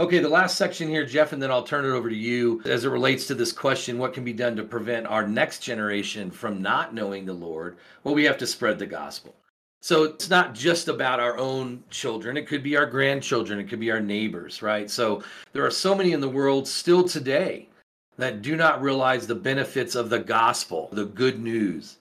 Okay, 0.00 0.18
the 0.18 0.28
last 0.28 0.58
section 0.58 0.88
here, 0.88 1.06
Jeff, 1.06 1.32
and 1.32 1.40
then 1.40 1.52
I'll 1.52 1.62
turn 1.62 1.84
it 1.84 1.90
over 1.90 2.10
to 2.10 2.16
you 2.16 2.60
as 2.64 2.84
it 2.84 2.88
relates 2.88 3.28
to 3.28 3.34
this 3.36 3.52
question 3.52 3.96
what 3.96 4.12
can 4.12 4.24
be 4.24 4.32
done 4.32 4.56
to 4.56 4.64
prevent 4.64 5.06
our 5.06 5.24
next 5.24 5.60
generation 5.60 6.32
from 6.32 6.60
not 6.60 6.92
knowing 6.92 7.24
the 7.24 7.32
Lord? 7.32 7.76
Well, 8.02 8.16
we 8.16 8.24
have 8.24 8.38
to 8.38 8.46
spread 8.46 8.80
the 8.80 8.86
gospel. 8.86 9.36
So 9.84 10.04
it's 10.04 10.30
not 10.30 10.54
just 10.54 10.88
about 10.88 11.20
our 11.20 11.36
own 11.36 11.84
children, 11.90 12.38
it 12.38 12.46
could 12.46 12.62
be 12.62 12.74
our 12.74 12.86
grandchildren, 12.86 13.60
it 13.60 13.68
could 13.68 13.80
be 13.80 13.90
our 13.90 14.00
neighbors, 14.00 14.62
right? 14.62 14.90
So 14.90 15.22
there 15.52 15.66
are 15.66 15.70
so 15.70 15.94
many 15.94 16.12
in 16.12 16.22
the 16.22 16.28
world 16.30 16.66
still 16.66 17.06
today 17.06 17.68
that 18.16 18.40
do 18.40 18.56
not 18.56 18.80
realize 18.80 19.26
the 19.26 19.34
benefits 19.34 19.94
of 19.94 20.08
the 20.08 20.20
gospel, 20.20 20.88
the 20.92 21.04
good 21.04 21.38
news. 21.38 21.98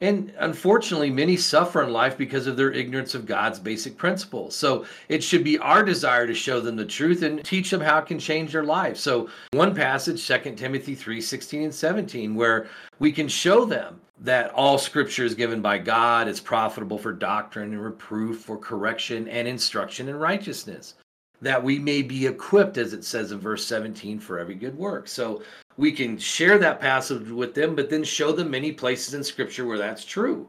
And 0.00 0.32
unfortunately, 0.38 1.10
many 1.10 1.36
suffer 1.36 1.82
in 1.82 1.92
life 1.92 2.16
because 2.16 2.46
of 2.46 2.56
their 2.56 2.72
ignorance 2.72 3.14
of 3.14 3.26
God's 3.26 3.58
basic 3.58 3.98
principles. 3.98 4.56
So 4.56 4.86
it 5.10 5.22
should 5.22 5.44
be 5.44 5.58
our 5.58 5.82
desire 5.82 6.26
to 6.26 6.34
show 6.34 6.62
them 6.62 6.76
the 6.76 6.86
truth 6.86 7.20
and 7.20 7.44
teach 7.44 7.68
them 7.68 7.82
how 7.82 7.98
it 7.98 8.06
can 8.06 8.18
change 8.18 8.52
their 8.52 8.64
life. 8.64 8.96
So 8.96 9.28
one 9.50 9.74
passage, 9.74 10.26
2 10.26 10.54
Timothy 10.54 10.94
3 10.94 11.20
16 11.20 11.64
and 11.64 11.74
17, 11.74 12.34
where 12.34 12.68
we 12.98 13.12
can 13.12 13.28
show 13.28 13.66
them 13.66 14.00
that 14.20 14.50
all 14.52 14.78
scripture 14.78 15.24
is 15.24 15.34
given 15.34 15.60
by 15.60 15.78
God, 15.78 16.28
is 16.28 16.40
profitable 16.40 16.98
for 16.98 17.12
doctrine 17.12 17.72
and 17.72 17.82
reproof, 17.82 18.40
for 18.40 18.56
correction 18.56 19.28
and 19.28 19.46
instruction 19.46 20.08
in 20.08 20.16
righteousness 20.16 20.94
that 21.42 21.62
we 21.62 21.78
may 21.78 22.02
be 22.02 22.26
equipped, 22.26 22.78
as 22.78 22.92
it 22.92 23.04
says 23.04 23.32
in 23.32 23.38
verse 23.38 23.64
17, 23.66 24.18
for 24.18 24.38
every 24.38 24.54
good 24.54 24.76
work. 24.76 25.06
So 25.08 25.42
we 25.76 25.92
can 25.92 26.18
share 26.18 26.58
that 26.58 26.80
passage 26.80 27.28
with 27.28 27.54
them, 27.54 27.74
but 27.74 27.90
then 27.90 28.04
show 28.04 28.32
them 28.32 28.50
many 28.50 28.72
places 28.72 29.14
in 29.14 29.22
Scripture 29.22 29.66
where 29.66 29.78
that's 29.78 30.04
true. 30.04 30.48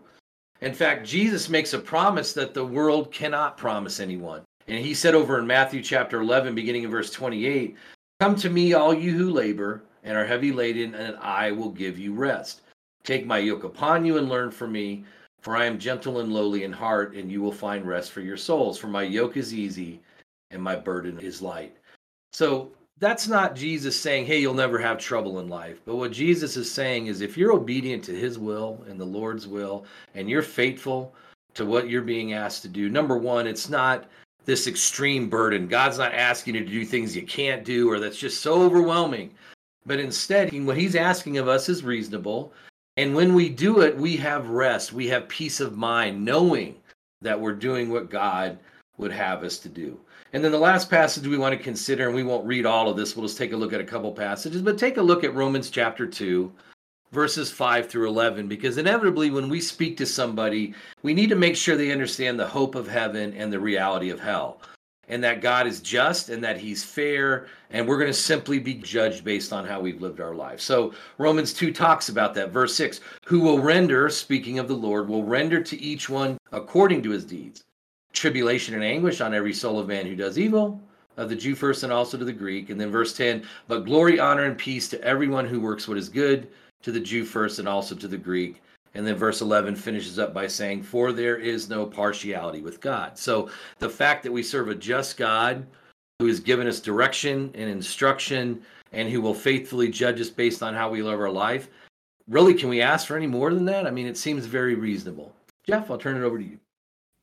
In 0.61 0.73
fact, 0.73 1.05
Jesus 1.05 1.49
makes 1.49 1.73
a 1.73 1.79
promise 1.79 2.33
that 2.33 2.53
the 2.53 2.65
world 2.65 3.11
cannot 3.11 3.57
promise 3.57 3.99
anyone. 3.99 4.41
And 4.67 4.83
he 4.83 4.93
said 4.93 5.13
over 5.13 5.39
in 5.39 5.47
Matthew 5.47 5.83
chapter 5.83 6.21
11, 6.21 6.55
beginning 6.55 6.83
in 6.83 6.89
verse 6.89 7.11
28, 7.11 7.75
Come 8.19 8.35
to 8.37 8.49
me, 8.49 8.73
all 8.73 8.93
you 8.93 9.15
who 9.15 9.29
labor 9.29 9.83
and 10.03 10.17
are 10.17 10.25
heavy 10.25 10.51
laden, 10.51 10.95
and 10.95 11.15
I 11.17 11.51
will 11.51 11.69
give 11.69 11.99
you 11.99 12.13
rest. 12.13 12.61
Take 13.07 13.25
my 13.25 13.37
yoke 13.37 13.63
upon 13.63 14.05
you 14.05 14.17
and 14.17 14.27
learn 14.27 14.51
from 14.51 14.73
me, 14.73 15.05
for 15.39 15.55
I 15.55 15.63
am 15.63 15.79
gentle 15.79 16.19
and 16.19 16.33
lowly 16.33 16.65
in 16.65 16.73
heart, 16.73 17.15
and 17.15 17.31
you 17.31 17.41
will 17.41 17.53
find 17.53 17.87
rest 17.87 18.11
for 18.11 18.19
your 18.19 18.35
souls. 18.35 18.77
For 18.77 18.87
my 18.87 19.03
yoke 19.03 19.37
is 19.37 19.53
easy 19.53 20.01
and 20.51 20.61
my 20.61 20.75
burden 20.75 21.17
is 21.17 21.41
light. 21.41 21.77
So 22.33 22.69
that's 22.99 23.29
not 23.29 23.55
Jesus 23.55 23.97
saying, 23.97 24.25
hey, 24.25 24.41
you'll 24.41 24.53
never 24.53 24.77
have 24.77 24.97
trouble 24.97 25.39
in 25.39 25.47
life. 25.47 25.79
But 25.85 25.95
what 25.95 26.11
Jesus 26.11 26.57
is 26.57 26.69
saying 26.69 27.07
is 27.07 27.21
if 27.21 27.37
you're 27.37 27.53
obedient 27.53 28.03
to 28.03 28.11
his 28.11 28.37
will 28.37 28.83
and 28.89 28.99
the 28.99 29.05
Lord's 29.05 29.47
will, 29.47 29.85
and 30.13 30.29
you're 30.29 30.41
faithful 30.41 31.15
to 31.53 31.65
what 31.65 31.89
you're 31.89 32.01
being 32.01 32.33
asked 32.33 32.61
to 32.63 32.67
do, 32.67 32.89
number 32.89 33.17
one, 33.17 33.47
it's 33.47 33.69
not 33.69 34.09
this 34.43 34.67
extreme 34.67 35.29
burden. 35.29 35.69
God's 35.69 35.97
not 35.97 36.13
asking 36.13 36.55
you 36.55 36.65
to 36.65 36.69
do 36.69 36.83
things 36.83 37.15
you 37.15 37.25
can't 37.25 37.63
do 37.63 37.89
or 37.89 38.01
that's 38.01 38.19
just 38.19 38.41
so 38.41 38.61
overwhelming. 38.61 39.33
But 39.85 40.01
instead, 40.01 40.51
what 40.65 40.75
he's 40.75 40.97
asking 40.97 41.37
of 41.37 41.47
us 41.47 41.69
is 41.69 41.85
reasonable. 41.85 42.51
And 42.97 43.15
when 43.15 43.35
we 43.35 43.47
do 43.47 43.81
it, 43.81 43.95
we 43.95 44.17
have 44.17 44.49
rest, 44.49 44.91
we 44.91 45.07
have 45.07 45.27
peace 45.27 45.59
of 45.59 45.77
mind, 45.77 46.25
knowing 46.25 46.75
that 47.21 47.39
we're 47.39 47.53
doing 47.53 47.91
what 47.91 48.09
God 48.09 48.57
would 48.97 49.11
have 49.11 49.43
us 49.43 49.59
to 49.59 49.69
do. 49.69 49.99
And 50.33 50.43
then 50.43 50.51
the 50.51 50.57
last 50.57 50.89
passage 50.89 51.27
we 51.27 51.37
want 51.37 51.55
to 51.55 51.63
consider, 51.63 52.07
and 52.07 52.15
we 52.15 52.23
won't 52.23 52.45
read 52.45 52.65
all 52.65 52.89
of 52.89 52.97
this, 52.97 53.15
we'll 53.15 53.27
just 53.27 53.37
take 53.37 53.53
a 53.53 53.57
look 53.57 53.71
at 53.71 53.79
a 53.79 53.85
couple 53.85 54.11
passages, 54.11 54.61
but 54.61 54.77
take 54.77 54.97
a 54.97 55.01
look 55.01 55.23
at 55.23 55.35
Romans 55.35 55.69
chapter 55.69 56.07
2, 56.07 56.51
verses 57.11 57.51
5 57.51 57.87
through 57.87 58.07
11, 58.07 58.47
because 58.47 58.77
inevitably 58.77 59.29
when 59.29 59.47
we 59.47 59.61
speak 59.61 59.95
to 59.97 60.05
somebody, 60.05 60.73
we 61.03 61.13
need 61.13 61.29
to 61.29 61.35
make 61.35 61.55
sure 61.55 61.77
they 61.77 61.91
understand 61.91 62.39
the 62.39 62.47
hope 62.47 62.75
of 62.75 62.87
heaven 62.87 63.33
and 63.33 63.53
the 63.53 63.59
reality 63.59 64.09
of 64.09 64.19
hell, 64.19 64.59
and 65.07 65.23
that 65.23 65.41
God 65.41 65.67
is 65.67 65.81
just 65.81 66.29
and 66.29 66.43
that 66.43 66.59
He's 66.59 66.83
fair, 66.83 67.47
and 67.69 67.87
we're 67.87 67.97
going 67.97 68.09
to 68.09 68.13
simply 68.13 68.59
be 68.59 68.73
judged 68.73 69.23
based 69.23 69.53
on 69.53 69.65
how 69.65 69.79
we've 69.79 70.01
lived 70.01 70.19
our 70.19 70.35
life. 70.35 70.59
So 70.59 70.93
Romans 71.17 71.53
2 71.53 71.71
talks 71.71 72.09
about 72.09 72.33
that. 72.35 72.51
Verse 72.51 72.75
6 72.75 72.99
Who 73.25 73.39
will 73.39 73.59
render, 73.59 74.09
speaking 74.09 74.59
of 74.59 74.67
the 74.67 74.75
Lord, 74.75 75.07
will 75.07 75.23
render 75.23 75.61
to 75.61 75.81
each 75.81 76.09
one 76.09 76.37
according 76.51 77.03
to 77.03 77.11
his 77.11 77.25
deeds 77.25 77.63
tribulation 78.13 78.73
and 78.73 78.83
anguish 78.83 79.21
on 79.21 79.33
every 79.33 79.53
soul 79.53 79.79
of 79.79 79.87
man 79.87 80.05
who 80.05 80.15
does 80.15 80.39
evil, 80.39 80.81
of 81.17 81.29
the 81.29 81.35
Jew 81.35 81.55
first 81.55 81.83
and 81.83 81.93
also 81.93 82.17
to 82.17 82.25
the 82.25 82.33
Greek. 82.33 82.69
And 82.69 82.79
then 82.79 82.91
verse 82.91 83.15
10 83.15 83.43
But 83.67 83.85
glory, 83.85 84.19
honor, 84.19 84.45
and 84.45 84.57
peace 84.57 84.87
to 84.89 85.03
everyone 85.03 85.45
who 85.45 85.59
works 85.59 85.87
what 85.87 85.97
is 85.97 86.09
good, 86.09 86.47
to 86.83 86.91
the 86.91 86.99
Jew 86.99 87.25
first 87.25 87.59
and 87.59 87.67
also 87.67 87.95
to 87.95 88.07
the 88.07 88.17
Greek. 88.17 88.61
And 88.97 89.05
then 89.05 89.15
verse 89.15 89.41
11 89.41 89.75
finishes 89.75 90.17
up 90.17 90.33
by 90.33 90.47
saying, 90.47 90.81
For 90.81 91.11
there 91.11 91.37
is 91.37 91.69
no 91.69 91.85
partiality 91.85 92.61
with 92.61 92.81
God. 92.81 93.15
So 93.15 93.51
the 93.77 93.87
fact 93.87 94.23
that 94.23 94.31
we 94.31 94.41
serve 94.41 94.69
a 94.69 94.75
just 94.75 95.17
God 95.17 95.67
who 96.17 96.25
has 96.25 96.39
given 96.39 96.65
us 96.65 96.79
direction 96.79 97.51
and 97.53 97.69
instruction 97.69 98.63
and 98.91 99.07
who 99.07 99.21
will 99.21 99.35
faithfully 99.35 99.89
judge 99.89 100.19
us 100.19 100.31
based 100.31 100.63
on 100.63 100.73
how 100.73 100.89
we 100.89 101.03
live 101.03 101.19
our 101.19 101.29
life, 101.29 101.69
really, 102.27 102.55
can 102.55 102.69
we 102.69 102.81
ask 102.81 103.05
for 103.05 103.15
any 103.15 103.27
more 103.27 103.53
than 103.53 103.65
that? 103.65 103.85
I 103.85 103.91
mean, 103.91 104.07
it 104.07 104.17
seems 104.17 104.47
very 104.47 104.73
reasonable. 104.73 105.31
Jeff, 105.67 105.91
I'll 105.91 105.99
turn 105.99 106.17
it 106.17 106.25
over 106.25 106.39
to 106.39 106.43
you. 106.43 106.57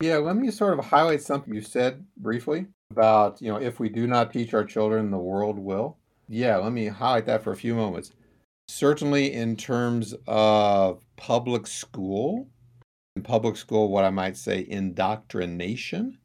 Yeah, 0.01 0.17
let 0.17 0.37
me 0.37 0.51
sort 0.51 0.79
of 0.79 0.85
highlight 0.85 1.23
something 1.23 1.53
you 1.53 1.61
said 1.61 2.05
briefly 2.15 2.67
about, 2.91 3.41
you 3.41 3.49
know, 3.49 3.59
if 3.59 3.81
we 3.81 3.89
do 3.89 4.07
not 4.07 4.31
teach 4.31 4.53
our 4.53 4.63
children, 4.63 5.11
the 5.11 5.17
world 5.17 5.59
will. 5.59 5.97
Yeah, 6.29 6.55
let 6.55 6.71
me 6.71 6.87
highlight 6.87 7.25
that 7.25 7.43
for 7.43 7.51
a 7.51 7.57
few 7.57 7.75
moments. 7.75 8.11
Certainly, 8.69 9.33
in 9.33 9.57
terms 9.57 10.15
of 10.25 11.04
public 11.15 11.67
school, 11.67 12.47
in 13.15 13.23
public 13.23 13.57
school, 13.57 13.89
what 13.89 14.03
I 14.03 14.09
might 14.09 14.37
say 14.37 14.65
indoctrination, 14.69 16.17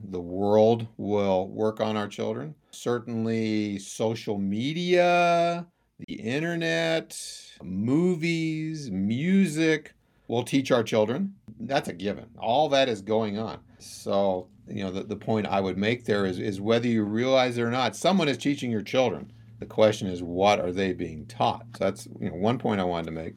the 0.00 0.20
world 0.20 0.86
will 0.96 1.48
work 1.48 1.80
on 1.80 1.96
our 1.96 2.08
children. 2.08 2.54
Certainly, 2.70 3.78
social 3.80 4.38
media, 4.38 5.66
the 6.06 6.14
internet, 6.14 7.20
movies, 7.62 8.90
music 8.90 9.94
will 10.28 10.44
teach 10.44 10.70
our 10.70 10.82
children 10.82 11.34
that's 11.60 11.88
a 11.88 11.92
given. 11.92 12.26
All 12.38 12.68
that 12.70 12.88
is 12.88 13.02
going 13.02 13.38
on. 13.38 13.58
So, 13.78 14.48
you 14.68 14.84
know, 14.84 14.90
the, 14.90 15.02
the 15.02 15.16
point 15.16 15.46
I 15.46 15.60
would 15.60 15.76
make 15.76 16.04
there 16.04 16.26
is, 16.26 16.38
is 16.38 16.60
whether 16.60 16.86
you 16.86 17.04
realize 17.04 17.58
it 17.58 17.62
or 17.62 17.70
not, 17.70 17.96
someone 17.96 18.28
is 18.28 18.38
teaching 18.38 18.70
your 18.70 18.82
children. 18.82 19.32
The 19.58 19.66
question 19.66 20.08
is, 20.08 20.22
what 20.22 20.60
are 20.60 20.72
they 20.72 20.92
being 20.92 21.26
taught? 21.26 21.66
So 21.76 21.84
that's 21.84 22.06
you 22.20 22.30
know, 22.30 22.36
one 22.36 22.58
point 22.58 22.80
I 22.80 22.84
wanted 22.84 23.06
to 23.06 23.12
make. 23.12 23.34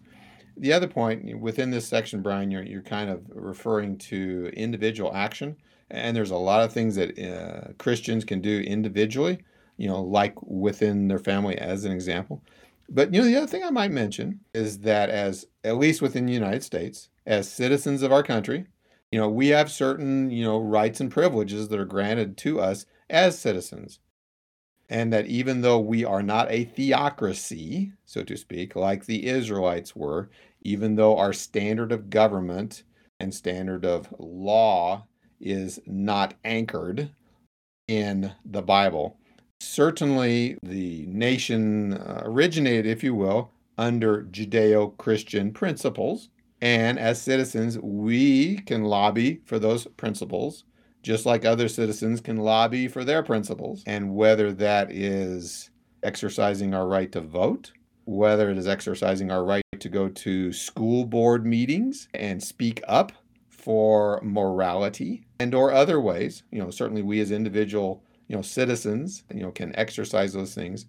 The 0.57 0.73
other 0.73 0.87
point 0.87 1.39
within 1.39 1.71
this 1.71 1.87
section, 1.87 2.21
Brian, 2.21 2.51
you're, 2.51 2.63
you're 2.63 2.81
kind 2.81 3.09
of 3.09 3.23
referring 3.29 3.97
to 3.99 4.51
individual 4.53 5.13
action. 5.13 5.55
And 5.89 6.15
there's 6.15 6.31
a 6.31 6.37
lot 6.37 6.63
of 6.63 6.71
things 6.71 6.95
that 6.95 7.17
uh, 7.19 7.73
Christians 7.77 8.23
can 8.23 8.41
do 8.41 8.59
individually, 8.61 9.39
you 9.77 9.87
know, 9.87 10.01
like 10.01 10.35
within 10.41 11.07
their 11.07 11.19
family, 11.19 11.57
as 11.57 11.83
an 11.85 11.91
example. 11.91 12.41
But, 12.89 13.13
you 13.13 13.21
know, 13.21 13.27
the 13.27 13.37
other 13.37 13.47
thing 13.47 13.63
I 13.63 13.71
might 13.71 13.91
mention 13.91 14.41
is 14.53 14.79
that, 14.79 15.09
as 15.09 15.45
at 15.63 15.77
least 15.77 16.01
within 16.01 16.25
the 16.25 16.33
United 16.33 16.63
States, 16.63 17.09
as 17.25 17.51
citizens 17.51 18.01
of 18.01 18.11
our 18.11 18.23
country, 18.23 18.67
you 19.11 19.19
know, 19.19 19.29
we 19.29 19.49
have 19.49 19.71
certain, 19.71 20.29
you 20.29 20.43
know, 20.43 20.59
rights 20.59 20.99
and 20.99 21.11
privileges 21.11 21.67
that 21.69 21.79
are 21.79 21.85
granted 21.85 22.37
to 22.37 22.59
us 22.61 22.85
as 23.09 23.37
citizens. 23.37 23.99
And 24.91 25.13
that 25.13 25.27
even 25.27 25.61
though 25.61 25.79
we 25.79 26.03
are 26.03 26.21
not 26.21 26.51
a 26.51 26.65
theocracy, 26.65 27.93
so 28.03 28.23
to 28.25 28.35
speak, 28.35 28.75
like 28.75 29.05
the 29.05 29.25
Israelites 29.25 29.95
were, 29.95 30.29
even 30.63 30.95
though 30.95 31.17
our 31.17 31.31
standard 31.31 31.93
of 31.93 32.09
government 32.09 32.83
and 33.17 33.33
standard 33.33 33.85
of 33.85 34.13
law 34.19 35.07
is 35.39 35.79
not 35.85 36.33
anchored 36.43 37.09
in 37.87 38.33
the 38.43 38.61
Bible, 38.61 39.17
certainly 39.61 40.57
the 40.61 41.05
nation 41.07 41.93
uh, 41.93 42.23
originated, 42.25 42.85
if 42.85 43.01
you 43.01 43.15
will, 43.15 43.49
under 43.77 44.23
Judeo 44.23 44.97
Christian 44.97 45.53
principles. 45.53 46.27
And 46.61 46.99
as 46.99 47.21
citizens, 47.21 47.79
we 47.79 48.57
can 48.57 48.83
lobby 48.83 49.39
for 49.45 49.57
those 49.57 49.87
principles, 49.95 50.65
just 51.01 51.25
like 51.25 51.45
other 51.45 51.67
citizens 51.67 52.21
can 52.21 52.37
lobby 52.37 52.87
for 52.87 53.03
their 53.03 53.23
principles. 53.23 53.83
And 53.85 54.15
whether 54.15 54.51
that 54.53 54.91
is 54.91 55.69
exercising 56.03 56.73
our 56.73 56.87
right 56.87 57.11
to 57.11 57.21
vote, 57.21 57.71
whether 58.05 58.49
it 58.49 58.57
is 58.57 58.67
exercising 58.67 59.31
our 59.31 59.43
right 59.43 59.63
to 59.79 59.89
go 59.89 60.09
to 60.09 60.51
school 60.53 61.05
board 61.05 61.45
meetings 61.45 62.07
and 62.13 62.41
speak 62.41 62.81
up 62.87 63.11
for 63.49 64.19
morality 64.23 65.25
and 65.39 65.53
or 65.53 65.71
other 65.71 65.99
ways. 65.99 66.43
You 66.51 66.59
know, 66.59 66.71
certainly 66.71 67.03
we 67.03 67.19
as 67.19 67.31
individual, 67.31 68.03
you 68.27 68.35
know, 68.35 68.41
citizens, 68.41 69.23
you 69.33 69.41
know, 69.41 69.51
can 69.51 69.75
exercise 69.75 70.33
those 70.33 70.55
things 70.55 70.85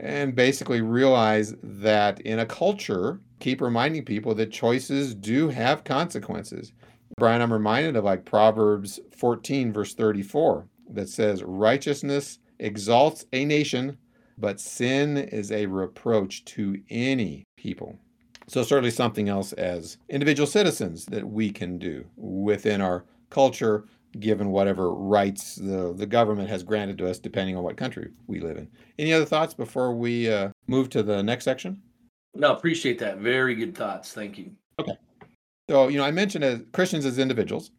and 0.00 0.34
basically 0.34 0.80
realize 0.80 1.54
that 1.62 2.20
in 2.22 2.40
a 2.40 2.46
culture, 2.46 3.20
keep 3.40 3.60
reminding 3.60 4.04
people 4.04 4.34
that 4.34 4.50
choices 4.50 5.14
do 5.14 5.48
have 5.48 5.84
consequences. 5.84 6.72
Brian, 7.16 7.42
I'm 7.42 7.52
reminded 7.52 7.96
of 7.96 8.04
like 8.04 8.24
Proverbs 8.24 8.98
14, 9.16 9.72
verse 9.72 9.94
34, 9.94 10.66
that 10.90 11.08
says, 11.08 11.42
Righteousness 11.42 12.38
exalts 12.58 13.24
a 13.32 13.44
nation, 13.44 13.98
but 14.36 14.60
sin 14.60 15.16
is 15.16 15.52
a 15.52 15.66
reproach 15.66 16.44
to 16.46 16.80
any 16.90 17.44
people. 17.56 17.98
So, 18.46 18.62
certainly 18.62 18.90
something 18.90 19.28
else 19.28 19.52
as 19.54 19.96
individual 20.08 20.46
citizens 20.46 21.06
that 21.06 21.26
we 21.26 21.50
can 21.50 21.78
do 21.78 22.04
within 22.16 22.80
our 22.80 23.04
culture, 23.30 23.84
given 24.20 24.50
whatever 24.50 24.92
rights 24.92 25.54
the, 25.54 25.94
the 25.94 26.06
government 26.06 26.50
has 26.50 26.62
granted 26.62 26.98
to 26.98 27.08
us, 27.08 27.18
depending 27.18 27.56
on 27.56 27.62
what 27.62 27.76
country 27.76 28.10
we 28.26 28.40
live 28.40 28.58
in. 28.58 28.68
Any 28.98 29.12
other 29.12 29.24
thoughts 29.24 29.54
before 29.54 29.94
we 29.94 30.30
uh, 30.30 30.50
move 30.66 30.90
to 30.90 31.02
the 31.02 31.22
next 31.22 31.44
section? 31.44 31.80
No, 32.34 32.52
appreciate 32.52 32.98
that. 32.98 33.18
Very 33.18 33.54
good 33.54 33.74
thoughts. 33.74 34.12
Thank 34.12 34.36
you. 34.36 34.50
Okay. 34.78 34.92
So, 35.68 35.88
you 35.88 35.96
know, 35.96 36.04
I 36.04 36.10
mentioned 36.10 36.44
as 36.44 36.60
Christians 36.72 37.06
as 37.06 37.18
individuals, 37.18 37.70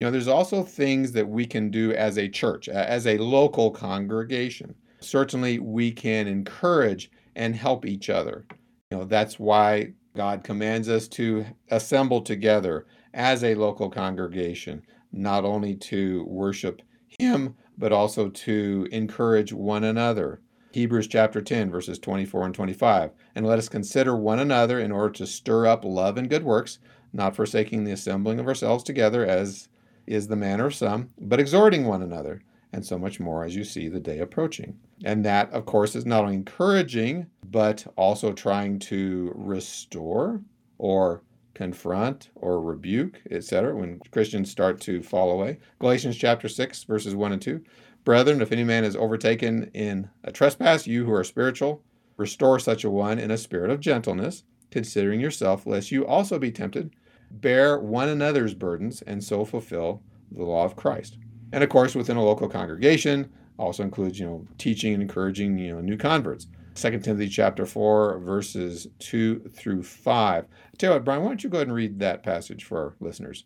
you 0.00 0.06
know, 0.06 0.10
there's 0.10 0.28
also 0.28 0.64
things 0.64 1.12
that 1.12 1.28
we 1.28 1.46
can 1.46 1.70
do 1.70 1.92
as 1.92 2.18
a 2.18 2.28
church, 2.28 2.68
as 2.68 3.06
a 3.06 3.18
local 3.18 3.70
congregation. 3.70 4.74
Certainly, 5.00 5.60
we 5.60 5.92
can 5.92 6.26
encourage 6.26 7.10
and 7.36 7.54
help 7.54 7.86
each 7.86 8.10
other. 8.10 8.46
You 8.90 8.98
know, 8.98 9.04
that's 9.04 9.38
why 9.38 9.92
God 10.16 10.42
commands 10.42 10.88
us 10.88 11.06
to 11.08 11.46
assemble 11.70 12.20
together 12.22 12.86
as 13.14 13.44
a 13.44 13.54
local 13.54 13.90
congregation, 13.90 14.82
not 15.12 15.44
only 15.44 15.76
to 15.76 16.24
worship 16.24 16.82
Him, 17.18 17.54
but 17.78 17.92
also 17.92 18.28
to 18.28 18.88
encourage 18.90 19.52
one 19.52 19.84
another. 19.84 20.40
Hebrews 20.72 21.08
chapter 21.08 21.40
10, 21.40 21.70
verses 21.70 21.98
24 21.98 22.46
and 22.46 22.54
25. 22.54 23.10
And 23.34 23.46
let 23.46 23.58
us 23.58 23.68
consider 23.68 24.16
one 24.16 24.38
another 24.38 24.78
in 24.78 24.92
order 24.92 25.12
to 25.14 25.26
stir 25.26 25.66
up 25.66 25.84
love 25.84 26.16
and 26.16 26.30
good 26.30 26.44
works, 26.44 26.78
not 27.12 27.36
forsaking 27.36 27.84
the 27.84 27.92
assembling 27.92 28.38
of 28.38 28.46
ourselves 28.46 28.84
together, 28.84 29.24
as 29.26 29.68
is 30.06 30.28
the 30.28 30.36
manner 30.36 30.66
of 30.66 30.74
some, 30.74 31.10
but 31.18 31.40
exhorting 31.40 31.84
one 31.86 32.02
another, 32.02 32.42
and 32.72 32.84
so 32.84 32.98
much 32.98 33.20
more 33.20 33.44
as 33.44 33.54
you 33.54 33.64
see 33.64 33.88
the 33.88 34.00
day 34.00 34.18
approaching. 34.18 34.78
And 35.04 35.24
that, 35.24 35.50
of 35.52 35.66
course, 35.66 35.94
is 35.94 36.06
not 36.06 36.22
only 36.22 36.34
encouraging, 36.34 37.26
but 37.50 37.86
also 37.96 38.32
trying 38.32 38.78
to 38.80 39.32
restore 39.34 40.40
or 40.78 41.22
confront 41.54 42.30
or 42.36 42.60
rebuke, 42.60 43.20
etc., 43.30 43.74
when 43.74 44.00
Christians 44.10 44.50
start 44.50 44.80
to 44.82 45.02
fall 45.02 45.30
away. 45.30 45.58
Galatians 45.78 46.16
chapter 46.16 46.48
6, 46.48 46.84
verses 46.84 47.14
1 47.14 47.32
and 47.32 47.42
2. 47.42 47.62
Brethren, 48.04 48.40
if 48.40 48.50
any 48.50 48.64
man 48.64 48.84
is 48.84 48.96
overtaken 48.96 49.70
in 49.74 50.08
a 50.24 50.32
trespass, 50.32 50.86
you 50.86 51.04
who 51.04 51.12
are 51.12 51.24
spiritual, 51.24 51.82
restore 52.16 52.58
such 52.58 52.84
a 52.84 52.90
one 52.90 53.18
in 53.18 53.30
a 53.30 53.36
spirit 53.36 53.70
of 53.70 53.80
gentleness, 53.80 54.44
considering 54.70 55.20
yourself, 55.20 55.66
lest 55.66 55.90
you 55.90 56.06
also 56.06 56.38
be 56.38 56.50
tempted. 56.50 56.94
Bear 57.30 57.78
one 57.78 58.08
another's 58.08 58.54
burdens, 58.54 59.02
and 59.02 59.22
so 59.22 59.44
fulfill 59.44 60.02
the 60.32 60.44
law 60.44 60.64
of 60.64 60.76
Christ. 60.76 61.18
And 61.52 61.64
of 61.64 61.70
course, 61.70 61.94
within 61.94 62.16
a 62.16 62.24
local 62.24 62.48
congregation, 62.48 63.30
also 63.58 63.82
includes, 63.82 64.18
you 64.18 64.26
know, 64.26 64.46
teaching 64.58 64.94
and 64.94 65.02
encouraging, 65.02 65.58
you 65.58 65.74
know, 65.74 65.80
new 65.80 65.96
converts. 65.96 66.46
2 66.74 66.98
Timothy 67.00 67.28
chapter 67.28 67.66
4, 67.66 68.20
verses 68.20 68.86
2 69.00 69.50
through 69.52 69.82
5. 69.82 70.44
I 70.44 70.76
tell 70.78 70.90
you 70.90 70.94
what, 70.94 71.04
Brian, 71.04 71.22
why 71.22 71.28
don't 71.28 71.44
you 71.44 71.50
go 71.50 71.58
ahead 71.58 71.66
and 71.66 71.76
read 71.76 71.98
that 71.98 72.22
passage 72.22 72.64
for 72.64 72.78
our 72.78 72.94
listeners? 73.00 73.44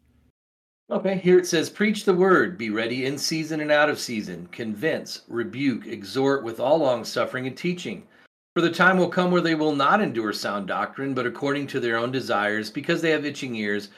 Okay, 0.91 1.17
here 1.17 1.39
it 1.39 1.47
says, 1.47 1.71
Preach 1.71 2.05
the 2.05 2.15
word, 2.15 2.59
be 2.59 2.69
ready 2.69 3.07
in 3.07 3.17
season 3.17 3.61
and 3.61 3.73
out 3.73 3.89
of 3.89 3.99
season, 3.99 4.49
convince, 4.53 5.23
rebuke, 5.29 5.87
exhort 5.87 6.45
with 6.45 6.61
all 6.61 6.79
long 6.79 7.05
suffering 7.05 7.47
and 7.47 7.57
teaching. 7.57 8.07
For 8.55 8.61
the 8.61 8.71
time 8.71 8.99
will 8.99 9.09
come 9.09 9.33
where 9.33 9.41
they 9.41 9.57
will 9.57 9.75
not 9.75 10.01
endure 10.01 10.33
sound 10.33 10.69
doctrine, 10.69 11.13
but 11.13 11.27
according 11.27 11.67
to 11.69 11.81
their 11.81 11.97
own 11.97 12.13
desires, 12.13 12.71
because 12.71 13.03
they 13.03 13.11
have 13.11 13.25
itching 13.25 13.57
ears, 13.57 13.89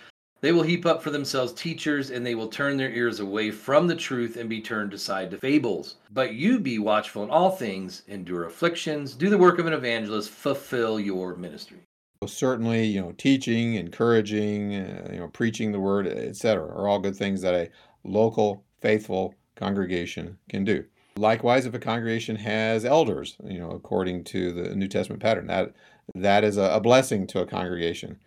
they 0.41 0.51
will 0.51 0.63
heap 0.63 0.87
up 0.87 1.03
for 1.03 1.11
themselves 1.11 1.53
teachers, 1.53 2.11
and 2.11 2.25
they 2.25 2.35
will 2.35 2.49
turn 2.49 2.79
their 2.79 2.91
ears 2.91 3.21
away 3.21 3.51
from 3.51 3.87
the 3.87 3.95
truth 3.95 4.39
and 4.39 4.49
be 4.49 4.63
turned 4.63 4.95
aside 4.95 5.31
to 5.31 5.39
fables. 5.39 5.97
But 6.11 6.33
you 6.33 6.59
be 6.59 6.79
watchful 6.79 7.23
in 7.23 7.29
all 7.29 7.51
things, 7.51 8.03
endure 8.09 8.45
afflictions, 8.45 9.13
do 9.13 9.29
the 9.29 9.37
work 9.37 9.59
of 9.59 9.67
an 9.67 9.75
evangelist, 9.75 10.31
fulfill 10.31 10.99
your 10.99 11.37
ministry 11.37 11.81
certainly 12.27 12.85
you 12.85 13.01
know 13.01 13.13
teaching 13.13 13.75
encouraging 13.75 14.75
uh, 14.75 15.09
you 15.13 15.19
know 15.19 15.29
preaching 15.29 15.71
the 15.71 15.79
word 15.79 16.07
etc 16.09 16.65
are 16.65 16.89
all 16.89 16.99
good 16.99 17.15
things 17.15 17.41
that 17.41 17.55
a 17.55 17.69
local 18.05 18.65
faithful 18.81 19.35
congregation 19.55 20.37
can 20.49 20.65
do 20.65 20.85
likewise 21.17 21.67
if 21.67 21.75
a 21.75 21.79
congregation 21.79 22.37
has 22.37 22.85
elders 22.85 23.37
you 23.45 23.59
know 23.59 23.71
according 23.71 24.23
to 24.25 24.53
the 24.53 24.75
new 24.75 24.89
testament 24.89 25.23
pattern 25.23 25.47
that 25.47 25.73
that 26.15 26.45
is 26.45 26.57
a, 26.57 26.71
a 26.75 26.81
blessing 26.81 27.27
to 27.27 27.41
a 27.41 27.47
congregation 27.47 28.19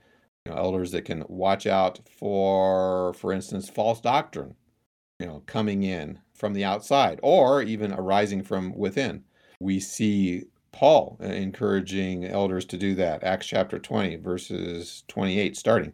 you 0.45 0.51
know, 0.51 0.57
elders 0.57 0.91
that 0.91 1.05
can 1.05 1.23
watch 1.27 1.67
out 1.67 1.99
for 2.09 3.13
for 3.13 3.31
instance 3.31 3.69
false 3.69 4.01
doctrine 4.01 4.55
you 5.19 5.27
know 5.27 5.43
coming 5.45 5.83
in 5.83 6.19
from 6.33 6.53
the 6.53 6.63
outside 6.63 7.19
or 7.21 7.61
even 7.61 7.93
arising 7.93 8.43
from 8.43 8.75
within 8.75 9.23
we 9.59 9.79
see 9.79 10.45
Paul 10.71 11.17
uh, 11.21 11.27
encouraging 11.27 12.25
elders 12.25 12.65
to 12.65 12.77
do 12.77 12.95
that. 12.95 13.23
Acts 13.23 13.47
chapter 13.47 13.79
20, 13.79 14.17
verses 14.17 15.03
28, 15.07 15.57
starting. 15.57 15.93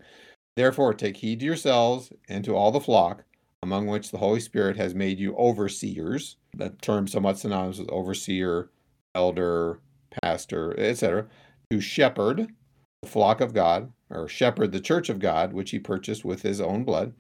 Therefore, 0.55 0.93
take 0.93 1.17
heed 1.17 1.39
to 1.39 1.45
yourselves 1.45 2.11
and 2.29 2.43
to 2.45 2.55
all 2.55 2.71
the 2.71 2.79
flock, 2.79 3.23
among 3.65 3.87
which 3.87 4.11
the 4.11 4.19
Holy 4.19 4.39
Spirit 4.39 4.77
has 4.77 4.93
made 4.93 5.19
you 5.19 5.35
overseers. 5.37 6.37
That 6.55 6.83
term 6.83 7.07
somewhat 7.07 7.39
synonymous 7.39 7.79
with 7.79 7.89
overseer, 7.89 8.69
elder, 9.15 9.79
pastor, 10.21 10.79
etc. 10.79 11.25
To 11.71 11.81
shepherd 11.81 12.53
the 13.01 13.09
flock 13.09 13.41
of 13.41 13.55
God, 13.55 13.91
or 14.11 14.27
shepherd 14.27 14.71
the 14.71 14.79
church 14.79 15.09
of 15.09 15.17
God, 15.17 15.51
which 15.51 15.71
he 15.71 15.79
purchased 15.79 16.23
with 16.23 16.43
his 16.43 16.61
own 16.61 16.83
blood. 16.83 17.13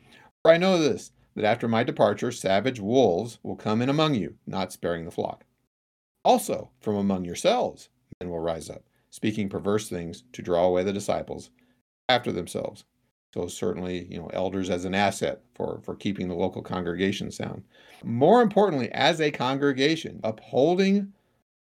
For 0.43 0.51
I 0.51 0.57
know 0.57 0.77
this, 0.77 1.11
that 1.35 1.45
after 1.45 1.67
my 1.67 1.83
departure, 1.83 2.31
savage 2.31 2.79
wolves 2.79 3.39
will 3.41 3.55
come 3.55 3.81
in 3.81 3.89
among 3.89 4.13
you, 4.13 4.35
not 4.45 4.71
sparing 4.71 5.05
the 5.05 5.11
flock. 5.11 5.45
Also, 6.23 6.69
from 6.79 6.95
among 6.95 7.25
yourselves 7.25 7.89
men 8.21 8.29
will 8.29 8.39
rise 8.39 8.69
up, 8.69 8.83
speaking 9.09 9.49
perverse 9.49 9.89
things 9.89 10.23
to 10.31 10.43
draw 10.43 10.63
away 10.63 10.83
the 10.83 10.93
disciples 10.93 11.49
after 12.07 12.31
themselves. 12.31 12.85
So 13.35 13.47
certainly, 13.47 14.07
you 14.09 14.17
know, 14.17 14.29
elders 14.31 14.69
as 14.69 14.85
an 14.85 14.95
asset 14.95 15.41
for, 15.55 15.81
for 15.83 15.93
keeping 15.93 16.29
the 16.29 16.35
local 16.35 16.61
congregation 16.61 17.29
sound. 17.31 17.63
More 18.01 18.41
importantly, 18.41 18.89
as 18.93 19.19
a 19.19 19.29
congregation, 19.29 20.21
upholding 20.23 21.11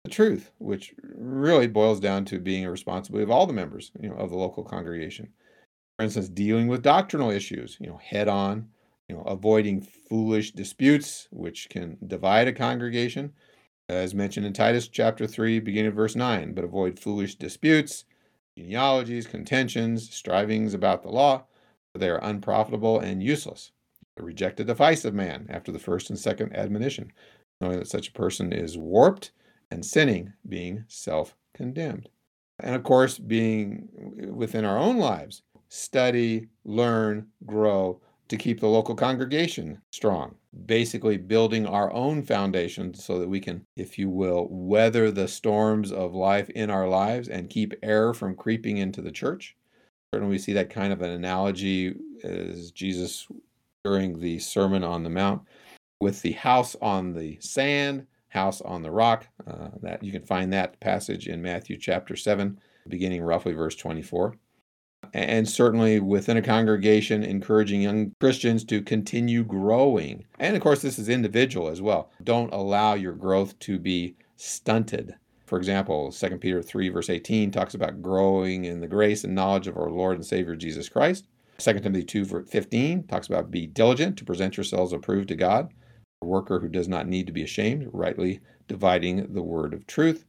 the 0.02 0.10
truth, 0.10 0.50
which 0.56 0.94
really 1.02 1.66
boils 1.66 2.00
down 2.00 2.24
to 2.26 2.40
being 2.40 2.64
a 2.64 2.70
responsibility 2.70 3.24
of 3.24 3.30
all 3.30 3.46
the 3.46 3.52
members, 3.52 3.92
you 4.00 4.08
know, 4.08 4.14
of 4.14 4.30
the 4.30 4.36
local 4.36 4.64
congregation. 4.64 5.28
For 5.98 6.04
instance, 6.04 6.30
dealing 6.30 6.68
with 6.68 6.82
doctrinal 6.82 7.30
issues, 7.30 7.76
you 7.78 7.88
know, 7.88 7.98
head 7.98 8.28
on, 8.28 8.70
you 9.06 9.16
know, 9.16 9.22
avoiding 9.24 9.82
foolish 9.82 10.52
disputes, 10.52 11.28
which 11.30 11.68
can 11.68 11.98
divide 12.06 12.48
a 12.48 12.52
congregation, 12.54 13.34
as 13.90 14.14
mentioned 14.14 14.46
in 14.46 14.54
Titus 14.54 14.88
chapter 14.88 15.26
3, 15.26 15.60
beginning 15.60 15.90
of 15.90 15.94
verse 15.94 16.16
9, 16.16 16.54
but 16.54 16.64
avoid 16.64 16.98
foolish 16.98 17.34
disputes, 17.34 18.06
genealogies, 18.56 19.26
contentions, 19.26 20.10
strivings 20.14 20.72
about 20.72 21.02
the 21.02 21.10
law, 21.10 21.44
they 21.94 22.08
are 22.08 22.20
unprofitable 22.22 23.00
and 23.00 23.22
useless. 23.22 23.72
Reject 24.18 24.60
a 24.60 24.64
of 25.04 25.14
man 25.14 25.46
after 25.48 25.70
the 25.70 25.78
first 25.78 26.10
and 26.10 26.18
second 26.18 26.54
admonition, 26.56 27.12
knowing 27.60 27.78
that 27.78 27.88
such 27.88 28.08
a 28.08 28.12
person 28.12 28.52
is 28.52 28.76
warped 28.76 29.30
and 29.70 29.84
sinning, 29.84 30.32
being 30.48 30.84
self 30.88 31.34
condemned. 31.54 32.08
And 32.58 32.74
of 32.74 32.82
course, 32.82 33.18
being 33.18 33.88
within 34.34 34.64
our 34.64 34.78
own 34.78 34.96
lives, 34.96 35.42
study, 35.68 36.48
learn, 36.64 37.28
grow, 37.46 38.00
to 38.28 38.36
keep 38.36 38.60
the 38.60 38.68
local 38.68 38.94
congregation 38.94 39.80
strong. 39.90 40.34
Basically, 40.66 41.16
building 41.16 41.66
our 41.66 41.92
own 41.92 42.22
foundation 42.22 42.94
so 42.94 43.18
that 43.18 43.28
we 43.28 43.40
can, 43.40 43.64
if 43.76 43.98
you 43.98 44.08
will, 44.08 44.48
weather 44.50 45.10
the 45.10 45.28
storms 45.28 45.92
of 45.92 46.14
life 46.14 46.50
in 46.50 46.70
our 46.70 46.88
lives 46.88 47.28
and 47.28 47.50
keep 47.50 47.74
error 47.82 48.12
from 48.12 48.34
creeping 48.34 48.78
into 48.78 49.00
the 49.00 49.12
church. 49.12 49.56
Certainly, 50.12 50.30
we 50.30 50.38
see 50.38 50.52
that 50.54 50.70
kind 50.70 50.92
of 50.92 51.02
an 51.02 51.10
analogy 51.10 51.94
as 52.24 52.70
Jesus 52.70 53.28
during 53.84 54.20
the 54.20 54.38
Sermon 54.38 54.82
on 54.82 55.02
the 55.02 55.10
Mount 55.10 55.42
with 56.00 56.22
the 56.22 56.32
house 56.32 56.76
on 56.80 57.12
the 57.12 57.38
sand, 57.40 58.06
house 58.28 58.60
on 58.60 58.82
the 58.82 58.90
rock. 58.90 59.28
Uh, 59.46 59.68
that 59.82 60.02
you 60.02 60.12
can 60.12 60.22
find 60.22 60.52
that 60.52 60.80
passage 60.80 61.28
in 61.28 61.42
Matthew 61.42 61.76
chapter 61.76 62.16
7, 62.16 62.58
beginning 62.88 63.22
roughly 63.22 63.52
verse 63.52 63.76
24 63.76 64.34
and 65.14 65.48
certainly 65.48 66.00
within 66.00 66.36
a 66.36 66.42
congregation, 66.42 67.22
encouraging 67.22 67.82
young 67.82 68.14
Christians 68.20 68.64
to 68.64 68.82
continue 68.82 69.44
growing. 69.44 70.24
And 70.38 70.56
of 70.56 70.62
course, 70.62 70.82
this 70.82 70.98
is 70.98 71.08
individual 71.08 71.68
as 71.68 71.80
well. 71.80 72.10
Don't 72.22 72.52
allow 72.52 72.94
your 72.94 73.12
growth 73.12 73.58
to 73.60 73.78
be 73.78 74.16
stunted. 74.36 75.14
For 75.48 75.56
example, 75.56 76.12
2 76.12 76.36
Peter 76.38 76.62
3, 76.62 76.90
verse 76.90 77.08
18 77.08 77.50
talks 77.50 77.72
about 77.72 78.02
growing 78.02 78.66
in 78.66 78.80
the 78.80 78.86
grace 78.86 79.24
and 79.24 79.34
knowledge 79.34 79.66
of 79.66 79.78
our 79.78 79.90
Lord 79.90 80.16
and 80.16 80.26
Savior 80.26 80.54
Jesus 80.54 80.90
Christ. 80.90 81.26
2 81.58 81.80
Timothy 81.80 82.04
2, 82.04 82.24
verse 82.26 82.48
15 82.50 83.04
talks 83.04 83.28
about 83.28 83.50
be 83.50 83.66
diligent 83.66 84.18
to 84.18 84.26
present 84.26 84.58
yourselves 84.58 84.92
approved 84.92 85.28
to 85.28 85.34
God, 85.36 85.72
a 86.22 86.26
worker 86.26 86.60
who 86.60 86.68
does 86.68 86.86
not 86.86 87.08
need 87.08 87.26
to 87.26 87.32
be 87.32 87.42
ashamed, 87.42 87.88
rightly 87.92 88.40
dividing 88.68 89.32
the 89.32 89.42
word 89.42 89.72
of 89.72 89.86
truth. 89.86 90.26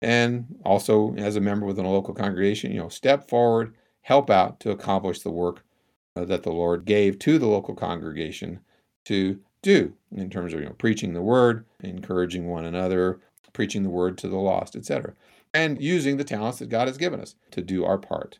And 0.00 0.46
also, 0.64 1.14
as 1.16 1.34
a 1.34 1.40
member 1.40 1.66
within 1.66 1.84
a 1.84 1.90
local 1.90 2.14
congregation, 2.14 2.70
you 2.70 2.78
know, 2.78 2.88
step 2.88 3.28
forward, 3.28 3.74
help 4.02 4.30
out 4.30 4.60
to 4.60 4.70
accomplish 4.70 5.20
the 5.20 5.30
work 5.30 5.64
uh, 6.14 6.24
that 6.24 6.44
the 6.44 6.52
Lord 6.52 6.84
gave 6.84 7.18
to 7.20 7.38
the 7.38 7.46
local 7.48 7.74
congregation 7.74 8.60
to 9.06 9.40
do 9.62 9.94
in 10.14 10.28
terms 10.28 10.52
of 10.52 10.60
you 10.60 10.66
know 10.66 10.74
preaching 10.74 11.14
the 11.14 11.22
word, 11.22 11.64
encouraging 11.80 12.46
one 12.48 12.64
another, 12.64 13.20
preaching 13.52 13.82
the 13.82 13.90
word 13.90 14.18
to 14.18 14.28
the 14.28 14.38
lost, 14.38 14.76
etc. 14.76 15.14
And 15.54 15.80
using 15.80 16.16
the 16.16 16.24
talents 16.24 16.58
that 16.58 16.68
God 16.68 16.88
has 16.88 16.96
given 16.96 17.20
us 17.20 17.34
to 17.50 17.60
do 17.62 17.84
our 17.84 17.98
part. 17.98 18.38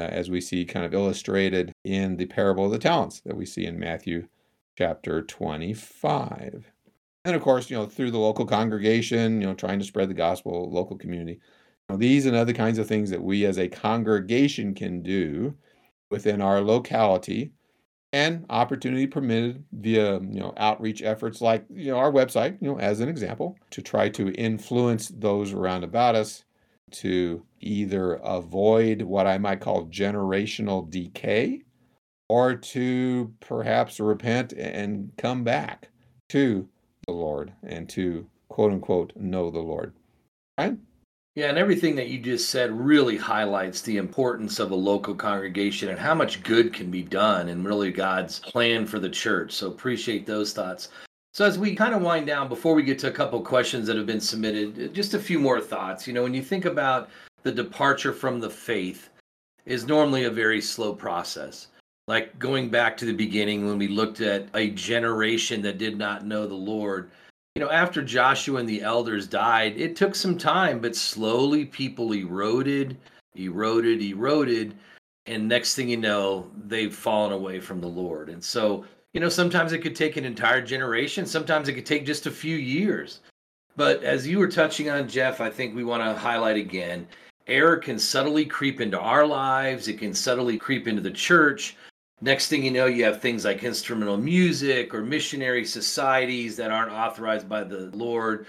Uh, 0.00 0.04
as 0.04 0.30
we 0.30 0.40
see 0.40 0.64
kind 0.64 0.86
of 0.86 0.94
illustrated 0.94 1.72
in 1.84 2.16
the 2.18 2.26
parable 2.26 2.66
of 2.66 2.70
the 2.70 2.78
talents 2.78 3.20
that 3.20 3.36
we 3.36 3.44
see 3.44 3.66
in 3.66 3.78
Matthew 3.78 4.28
chapter 4.76 5.22
25. 5.22 6.70
And 7.24 7.34
of 7.34 7.42
course, 7.42 7.68
you 7.68 7.76
know, 7.76 7.86
through 7.86 8.12
the 8.12 8.18
local 8.18 8.46
congregation, 8.46 9.40
you 9.40 9.46
know, 9.48 9.54
trying 9.54 9.80
to 9.80 9.84
spread 9.84 10.08
the 10.08 10.14
gospel, 10.14 10.70
local 10.70 10.96
community. 10.96 11.40
These 11.92 12.26
and 12.26 12.36
other 12.36 12.52
kinds 12.52 12.78
of 12.78 12.86
things 12.86 13.10
that 13.10 13.24
we 13.24 13.44
as 13.44 13.58
a 13.58 13.66
congregation 13.66 14.72
can 14.72 15.02
do 15.02 15.56
within 16.10 16.40
our 16.40 16.60
locality 16.60 17.52
and 18.12 18.46
opportunity 18.48 19.06
permitted 19.06 19.64
via 19.72 20.14
you 20.14 20.40
know 20.40 20.54
outreach 20.56 21.02
efforts 21.02 21.40
like 21.40 21.64
you 21.68 21.90
know 21.90 21.98
our 21.98 22.10
website 22.10 22.56
you 22.60 22.68
know 22.68 22.78
as 22.78 23.00
an 23.00 23.08
example 23.08 23.58
to 23.70 23.82
try 23.82 24.08
to 24.08 24.30
influence 24.32 25.08
those 25.08 25.52
around 25.52 25.84
about 25.84 26.14
us 26.14 26.44
to 26.90 27.44
either 27.60 28.14
avoid 28.14 29.02
what 29.02 29.26
I 29.26 29.38
might 29.38 29.60
call 29.60 29.86
generational 29.86 30.88
decay 30.88 31.62
or 32.28 32.54
to 32.54 33.34
perhaps 33.40 34.00
repent 34.00 34.52
and 34.52 35.12
come 35.16 35.44
back 35.44 35.88
to 36.30 36.68
the 37.06 37.12
Lord 37.12 37.52
and 37.62 37.88
to 37.90 38.28
quote 38.48 38.72
unquote 38.72 39.12
know 39.16 39.50
the 39.50 39.60
Lord. 39.60 39.94
Yeah, 41.38 41.50
and 41.50 41.56
everything 41.56 41.94
that 41.94 42.08
you 42.08 42.18
just 42.18 42.50
said 42.50 42.72
really 42.72 43.16
highlights 43.16 43.80
the 43.82 43.96
importance 43.96 44.58
of 44.58 44.72
a 44.72 44.74
local 44.74 45.14
congregation 45.14 45.88
and 45.88 45.96
how 45.96 46.12
much 46.12 46.42
good 46.42 46.72
can 46.74 46.90
be 46.90 47.04
done 47.04 47.50
and 47.50 47.64
really 47.64 47.92
God's 47.92 48.40
plan 48.40 48.84
for 48.84 48.98
the 48.98 49.08
church. 49.08 49.52
So 49.52 49.68
appreciate 49.68 50.26
those 50.26 50.52
thoughts. 50.52 50.88
So 51.32 51.44
as 51.44 51.56
we 51.56 51.76
kind 51.76 51.94
of 51.94 52.02
wind 52.02 52.26
down 52.26 52.48
before 52.48 52.74
we 52.74 52.82
get 52.82 52.98
to 52.98 53.06
a 53.06 53.12
couple 53.12 53.40
questions 53.40 53.86
that 53.86 53.96
have 53.96 54.04
been 54.04 54.20
submitted, 54.20 54.90
uh, 54.90 54.92
just 54.92 55.14
a 55.14 55.18
few 55.20 55.38
more 55.38 55.60
thoughts. 55.60 56.08
You 56.08 56.12
know, 56.12 56.24
when 56.24 56.34
you 56.34 56.42
think 56.42 56.64
about 56.64 57.08
the 57.44 57.52
departure 57.52 58.12
from 58.12 58.40
the 58.40 58.50
faith 58.50 59.10
is 59.64 59.86
normally 59.86 60.24
a 60.24 60.30
very 60.32 60.60
slow 60.60 60.92
process. 60.92 61.68
Like 62.08 62.36
going 62.40 62.68
back 62.68 62.96
to 62.96 63.04
the 63.04 63.12
beginning 63.12 63.64
when 63.64 63.78
we 63.78 63.86
looked 63.86 64.20
at 64.22 64.48
a 64.54 64.70
generation 64.70 65.62
that 65.62 65.78
did 65.78 65.96
not 65.96 66.26
know 66.26 66.48
the 66.48 66.54
Lord, 66.56 67.12
you 67.58 67.64
know, 67.64 67.72
after 67.72 68.04
Joshua 68.04 68.60
and 68.60 68.68
the 68.68 68.82
elders 68.82 69.26
died, 69.26 69.80
it 69.80 69.96
took 69.96 70.14
some 70.14 70.38
time, 70.38 70.78
but 70.78 70.94
slowly 70.94 71.64
people 71.64 72.12
eroded, 72.12 72.96
eroded, 73.34 74.00
eroded. 74.00 74.76
And 75.26 75.48
next 75.48 75.74
thing 75.74 75.88
you 75.88 75.96
know, 75.96 76.52
they've 76.68 76.94
fallen 76.94 77.32
away 77.32 77.58
from 77.58 77.80
the 77.80 77.88
Lord. 77.88 78.28
And 78.28 78.44
so, 78.44 78.84
you 79.12 79.20
know, 79.20 79.28
sometimes 79.28 79.72
it 79.72 79.80
could 79.80 79.96
take 79.96 80.16
an 80.16 80.24
entire 80.24 80.62
generation, 80.62 81.26
sometimes 81.26 81.68
it 81.68 81.72
could 81.72 81.84
take 81.84 82.06
just 82.06 82.28
a 82.28 82.30
few 82.30 82.54
years. 82.54 83.22
But 83.74 84.04
as 84.04 84.24
you 84.24 84.38
were 84.38 84.46
touching 84.46 84.88
on, 84.88 85.08
Jeff, 85.08 85.40
I 85.40 85.50
think 85.50 85.74
we 85.74 85.82
want 85.82 86.04
to 86.04 86.14
highlight 86.14 86.58
again 86.58 87.08
error 87.48 87.78
can 87.78 87.98
subtly 87.98 88.44
creep 88.44 88.80
into 88.80 89.00
our 89.00 89.26
lives, 89.26 89.88
it 89.88 89.98
can 89.98 90.14
subtly 90.14 90.58
creep 90.58 90.86
into 90.86 91.02
the 91.02 91.10
church. 91.10 91.74
Next 92.20 92.48
thing 92.48 92.64
you 92.64 92.72
know, 92.72 92.86
you 92.86 93.04
have 93.04 93.20
things 93.20 93.44
like 93.44 93.62
instrumental 93.62 94.16
music 94.16 94.92
or 94.92 95.02
missionary 95.02 95.64
societies 95.64 96.56
that 96.56 96.72
aren't 96.72 96.92
authorized 96.92 97.48
by 97.48 97.62
the 97.62 97.90
Lord. 97.94 98.46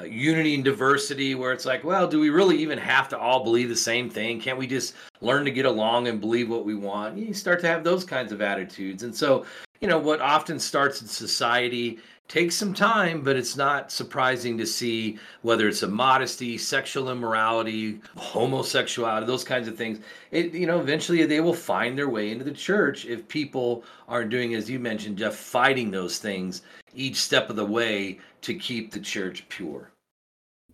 Uh, 0.00 0.04
unity 0.04 0.54
and 0.54 0.64
diversity, 0.64 1.34
where 1.34 1.52
it's 1.52 1.66
like, 1.66 1.84
well, 1.84 2.08
do 2.08 2.18
we 2.18 2.30
really 2.30 2.56
even 2.56 2.78
have 2.78 3.10
to 3.10 3.18
all 3.18 3.44
believe 3.44 3.68
the 3.68 3.76
same 3.76 4.08
thing? 4.08 4.40
Can't 4.40 4.56
we 4.58 4.66
just 4.66 4.94
learn 5.20 5.44
to 5.44 5.50
get 5.50 5.66
along 5.66 6.08
and 6.08 6.18
believe 6.18 6.48
what 6.48 6.64
we 6.64 6.74
want? 6.74 7.18
You 7.18 7.34
start 7.34 7.60
to 7.60 7.66
have 7.66 7.84
those 7.84 8.02
kinds 8.02 8.32
of 8.32 8.40
attitudes. 8.40 9.02
And 9.02 9.14
so, 9.14 9.44
you 9.82 9.88
know, 9.88 9.98
what 9.98 10.22
often 10.22 10.58
starts 10.58 11.02
in 11.02 11.06
society 11.06 11.98
takes 12.28 12.54
some 12.54 12.72
time, 12.72 13.22
but 13.22 13.36
it's 13.36 13.56
not 13.56 13.92
surprising 13.92 14.56
to 14.56 14.66
see 14.66 15.18
whether 15.42 15.68
it's 15.68 15.82
a 15.82 15.88
modesty, 15.88 16.56
sexual 16.56 17.10
immorality, 17.10 18.00
homosexuality, 18.16 19.26
those 19.26 19.44
kinds 19.44 19.68
of 19.68 19.76
things. 19.76 20.00
It, 20.30 20.54
you 20.54 20.66
know, 20.66 20.80
eventually 20.80 21.24
they 21.26 21.40
will 21.40 21.52
find 21.54 21.98
their 21.98 22.08
way 22.08 22.30
into 22.30 22.44
the 22.44 22.52
church 22.52 23.04
if 23.04 23.28
people 23.28 23.84
are 24.08 24.24
doing, 24.24 24.54
as 24.54 24.70
you 24.70 24.78
mentioned, 24.78 25.18
Jeff, 25.18 25.34
fighting 25.34 25.90
those 25.90 26.18
things 26.18 26.62
each 26.94 27.16
step 27.16 27.50
of 27.50 27.56
the 27.56 27.64
way 27.64 28.18
to 28.42 28.54
keep 28.54 28.92
the 28.92 29.00
church 29.00 29.46
pure. 29.48 29.90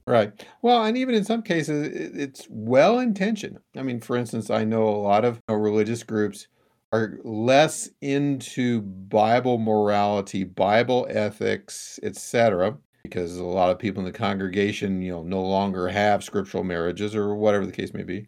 Right. 0.07 0.33
Well, 0.63 0.85
and 0.85 0.97
even 0.97 1.15
in 1.15 1.25
some 1.25 1.43
cases, 1.43 1.87
it's 1.93 2.47
well 2.49 2.99
intentioned. 2.99 3.59
I 3.77 3.83
mean, 3.83 4.01
for 4.01 4.17
instance, 4.17 4.49
I 4.49 4.65
know 4.65 4.89
a 4.89 5.03
lot 5.03 5.27
of 5.27 5.43
religious 5.49 6.03
groups 6.03 6.47
are 6.93 7.19
less 7.23 7.91
into 8.01 8.81
Bible 8.83 9.59
morality, 9.59 10.45
Bible 10.45 11.07
ethics, 11.11 12.01
etc., 12.03 12.77
because 13.03 13.37
a 13.37 13.45
lot 13.45 13.71
of 13.71 13.79
people 13.79 14.01
in 14.01 14.07
the 14.07 14.19
congregation, 14.19 15.01
you 15.01 15.13
know, 15.13 15.23
no 15.23 15.43
longer 15.43 15.89
have 15.89 16.25
scriptural 16.25 16.65
marriages 16.65 17.15
or 17.15 17.35
whatever 17.35 17.65
the 17.65 17.73
case 17.73 17.95
may 17.95 18.03
be. 18.03 18.27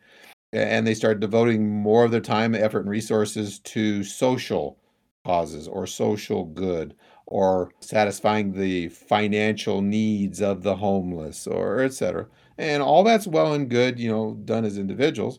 And 0.52 0.86
they 0.86 0.94
start 0.94 1.20
devoting 1.20 1.68
more 1.68 2.04
of 2.04 2.10
their 2.10 2.20
time, 2.20 2.54
effort, 2.54 2.80
and 2.80 2.90
resources 2.90 3.58
to 3.60 4.02
social 4.02 4.78
causes 5.24 5.68
or 5.68 5.86
social 5.86 6.44
good 6.44 6.94
or 7.26 7.70
satisfying 7.80 8.52
the 8.52 8.88
financial 8.88 9.82
needs 9.82 10.40
of 10.40 10.62
the 10.62 10.76
homeless 10.76 11.46
or 11.46 11.80
etc. 11.80 12.26
And 12.58 12.82
all 12.82 13.04
that's 13.04 13.26
well 13.26 13.52
and 13.52 13.68
good, 13.68 13.98
you 13.98 14.10
know, 14.10 14.34
done 14.44 14.64
as 14.64 14.78
individuals. 14.78 15.38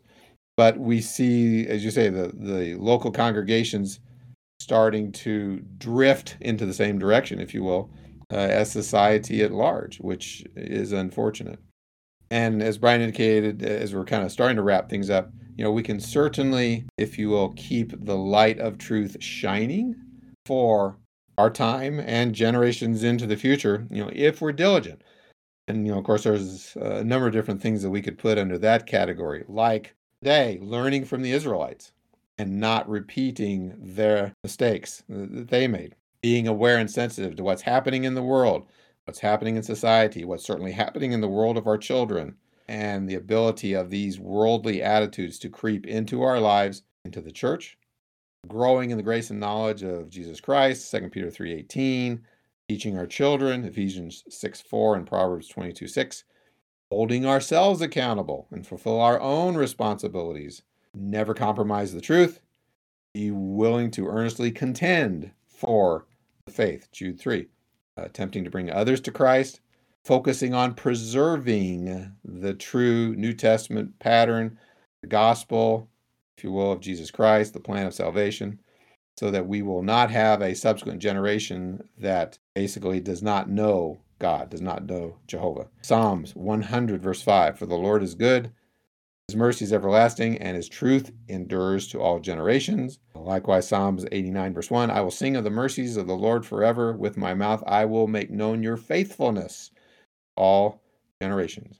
But 0.61 0.77
we 0.77 1.01
see, 1.01 1.65
as 1.65 1.83
you 1.83 1.89
say, 1.89 2.09
the, 2.09 2.31
the 2.35 2.75
local 2.75 3.09
congregations 3.09 3.99
starting 4.59 5.11
to 5.13 5.65
drift 5.79 6.37
into 6.39 6.67
the 6.67 6.73
same 6.75 6.99
direction, 6.99 7.41
if 7.41 7.55
you 7.55 7.63
will, 7.63 7.89
uh, 8.31 8.35
as 8.35 8.71
society 8.71 9.41
at 9.41 9.51
large, 9.51 9.97
which 10.01 10.45
is 10.55 10.91
unfortunate. 10.91 11.57
And 12.29 12.61
as 12.61 12.77
Brian 12.77 13.01
indicated, 13.01 13.63
as 13.63 13.95
we're 13.95 14.05
kind 14.05 14.23
of 14.23 14.31
starting 14.31 14.55
to 14.57 14.61
wrap 14.61 14.87
things 14.87 15.09
up, 15.09 15.31
you 15.57 15.63
know, 15.63 15.71
we 15.71 15.81
can 15.81 15.99
certainly, 15.99 16.85
if 16.95 17.17
you 17.17 17.29
will, 17.29 17.53
keep 17.53 17.93
the 18.05 18.15
light 18.15 18.59
of 18.59 18.77
truth 18.77 19.17
shining 19.19 19.95
for 20.45 20.99
our 21.39 21.49
time 21.49 21.99
and 22.01 22.35
generations 22.35 23.03
into 23.03 23.25
the 23.25 23.35
future, 23.35 23.87
you 23.89 24.03
know, 24.03 24.11
if 24.13 24.41
we're 24.41 24.51
diligent. 24.51 25.01
And, 25.67 25.87
you 25.87 25.91
know, 25.91 25.97
of 25.97 26.03
course, 26.03 26.21
there's 26.21 26.75
a 26.75 27.03
number 27.03 27.25
of 27.25 27.33
different 27.33 27.63
things 27.63 27.81
that 27.81 27.89
we 27.89 28.03
could 28.03 28.19
put 28.19 28.37
under 28.37 28.59
that 28.59 28.85
category, 28.85 29.43
like 29.47 29.95
Day 30.23 30.59
learning 30.61 31.05
from 31.05 31.23
the 31.23 31.31
Israelites 31.31 31.93
and 32.37 32.59
not 32.59 32.87
repeating 32.87 33.73
their 33.77 34.33
mistakes 34.43 35.03
that 35.09 35.47
they 35.47 35.67
made. 35.67 35.95
Being 36.21 36.47
aware 36.47 36.77
and 36.77 36.91
sensitive 36.91 37.35
to 37.37 37.43
what's 37.43 37.63
happening 37.63 38.03
in 38.03 38.13
the 38.13 38.21
world, 38.21 38.67
what's 39.05 39.19
happening 39.19 39.55
in 39.55 39.63
society, 39.63 40.23
what's 40.23 40.43
certainly 40.43 40.73
happening 40.73 41.11
in 41.11 41.21
the 41.21 41.27
world 41.27 41.57
of 41.57 41.65
our 41.65 41.77
children, 41.77 42.35
and 42.67 43.09
the 43.09 43.15
ability 43.15 43.73
of 43.73 43.89
these 43.89 44.19
worldly 44.19 44.83
attitudes 44.83 45.39
to 45.39 45.49
creep 45.49 45.87
into 45.87 46.21
our 46.21 46.39
lives, 46.39 46.83
into 47.03 47.19
the 47.19 47.31
church, 47.31 47.79
growing 48.47 48.91
in 48.91 48.97
the 48.97 49.03
grace 49.03 49.31
and 49.31 49.39
knowledge 49.39 49.81
of 49.81 50.09
Jesus 50.09 50.39
Christ, 50.39 50.89
2 50.89 51.09
Peter 51.09 51.31
3:18, 51.31 52.21
teaching 52.69 52.95
our 52.95 53.07
children, 53.07 53.65
Ephesians 53.65 54.23
6:4 54.29 54.95
and 54.95 55.07
Proverbs 55.07 55.49
22:6, 55.49 56.23
holding 56.91 57.25
ourselves 57.25 57.81
accountable 57.81 58.47
and 58.51 58.67
fulfill 58.67 58.99
our 58.99 59.17
own 59.21 59.55
responsibilities. 59.55 60.61
Never 60.93 61.33
compromise 61.33 61.93
the 61.93 62.01
truth. 62.01 62.41
Be 63.13 63.31
willing 63.31 63.91
to 63.91 64.09
earnestly 64.09 64.51
contend 64.51 65.31
for 65.47 66.05
the 66.45 66.51
faith. 66.51 66.89
Jude 66.91 67.17
3. 67.17 67.47
Uh, 67.97 68.01
attempting 68.03 68.43
to 68.43 68.49
bring 68.49 68.69
others 68.69 68.99
to 69.01 69.11
Christ, 69.11 69.61
focusing 70.03 70.53
on 70.53 70.73
preserving 70.73 72.11
the 72.25 72.53
true 72.53 73.15
New 73.15 73.33
Testament 73.33 73.97
pattern, 73.99 74.59
the 75.01 75.07
gospel, 75.07 75.87
if 76.37 76.43
you 76.43 76.51
will, 76.51 76.73
of 76.73 76.81
Jesus 76.81 77.09
Christ, 77.09 77.53
the 77.53 77.61
plan 77.61 77.87
of 77.87 77.93
salvation, 77.93 78.59
so 79.17 79.31
that 79.31 79.47
we 79.47 79.61
will 79.61 79.81
not 79.81 80.11
have 80.11 80.41
a 80.41 80.55
subsequent 80.55 81.01
generation 81.01 81.87
that 81.97 82.37
basically 82.53 82.99
does 82.99 83.23
not 83.23 83.49
know 83.49 84.01
God, 84.21 84.51
does 84.51 84.61
not 84.61 84.85
know 84.85 85.17
Jehovah. 85.25 85.67
Psalms 85.81 86.35
100, 86.35 87.01
verse 87.01 87.23
5 87.23 87.57
For 87.57 87.65
the 87.65 87.75
Lord 87.75 88.03
is 88.03 88.13
good, 88.13 88.51
his 89.27 89.35
mercy 89.35 89.65
is 89.65 89.73
everlasting, 89.73 90.37
and 90.37 90.55
his 90.55 90.69
truth 90.69 91.11
endures 91.27 91.87
to 91.87 91.99
all 91.99 92.19
generations. 92.19 92.99
Likewise, 93.15 93.67
Psalms 93.67 94.05
89, 94.11 94.53
verse 94.53 94.69
1 94.69 94.91
I 94.91 95.01
will 95.01 95.09
sing 95.09 95.35
of 95.35 95.43
the 95.43 95.49
mercies 95.49 95.97
of 95.97 96.05
the 96.05 96.15
Lord 96.15 96.45
forever. 96.45 96.93
With 96.93 97.17
my 97.17 97.33
mouth 97.33 97.63
I 97.65 97.85
will 97.85 98.07
make 98.07 98.29
known 98.29 98.61
your 98.61 98.77
faithfulness 98.77 99.71
all 100.35 100.83
generations. 101.19 101.79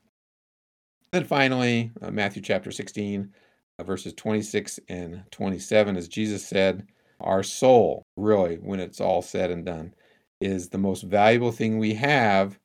Then 1.12 1.26
finally, 1.26 1.92
uh, 2.02 2.10
Matthew 2.10 2.42
chapter 2.42 2.72
16, 2.72 3.34
uh, 3.78 3.84
verses 3.84 4.14
26 4.14 4.80
and 4.90 5.24
27, 5.30 5.96
as 5.96 6.08
Jesus 6.08 6.48
said, 6.48 6.88
Our 7.20 7.44
soul, 7.44 8.02
really, 8.18 8.56
when 8.56 8.80
it's 8.80 9.02
all 9.02 9.22
said 9.22 9.52
and 9.52 9.64
done, 9.64 9.94
is 10.42 10.70
the 10.70 10.78
most 10.78 11.04
valuable 11.04 11.52
thing 11.52 11.78
we 11.78 11.94
have, 11.94 12.60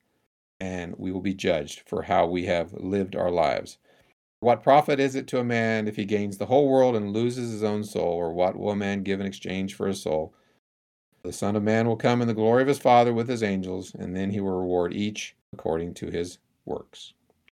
and 0.58 0.94
we 0.96 1.12
will 1.12 1.20
be 1.20 1.34
judged 1.34 1.82
for 1.86 2.02
how 2.02 2.26
we 2.26 2.46
have 2.46 2.72
lived 2.72 3.14
our 3.14 3.30
lives. 3.30 3.78
What 4.40 4.62
profit 4.62 5.00
is 5.00 5.14
it 5.14 5.26
to 5.28 5.38
a 5.38 5.44
man 5.44 5.88
if 5.88 5.96
he 5.96 6.04
gains 6.04 6.38
the 6.38 6.46
whole 6.46 6.68
world 6.68 6.96
and 6.96 7.12
loses 7.12 7.52
his 7.52 7.62
own 7.62 7.84
soul? 7.84 8.12
Or 8.12 8.32
what 8.32 8.56
will 8.56 8.70
a 8.70 8.76
man 8.76 9.02
give 9.02 9.20
in 9.20 9.26
exchange 9.26 9.74
for 9.74 9.86
his 9.86 10.02
soul? 10.02 10.34
The 11.22 11.32
Son 11.32 11.56
of 11.56 11.62
Man 11.62 11.88
will 11.88 11.96
come 11.96 12.22
in 12.22 12.28
the 12.28 12.34
glory 12.34 12.62
of 12.62 12.68
his 12.68 12.78
Father 12.78 13.12
with 13.12 13.28
his 13.28 13.42
angels, 13.42 13.94
and 13.94 14.14
then 14.14 14.30
he 14.30 14.40
will 14.40 14.58
reward 14.58 14.94
each 14.94 15.34
according 15.52 15.94
to 15.94 16.06
his 16.06 16.38
works. 16.64 17.14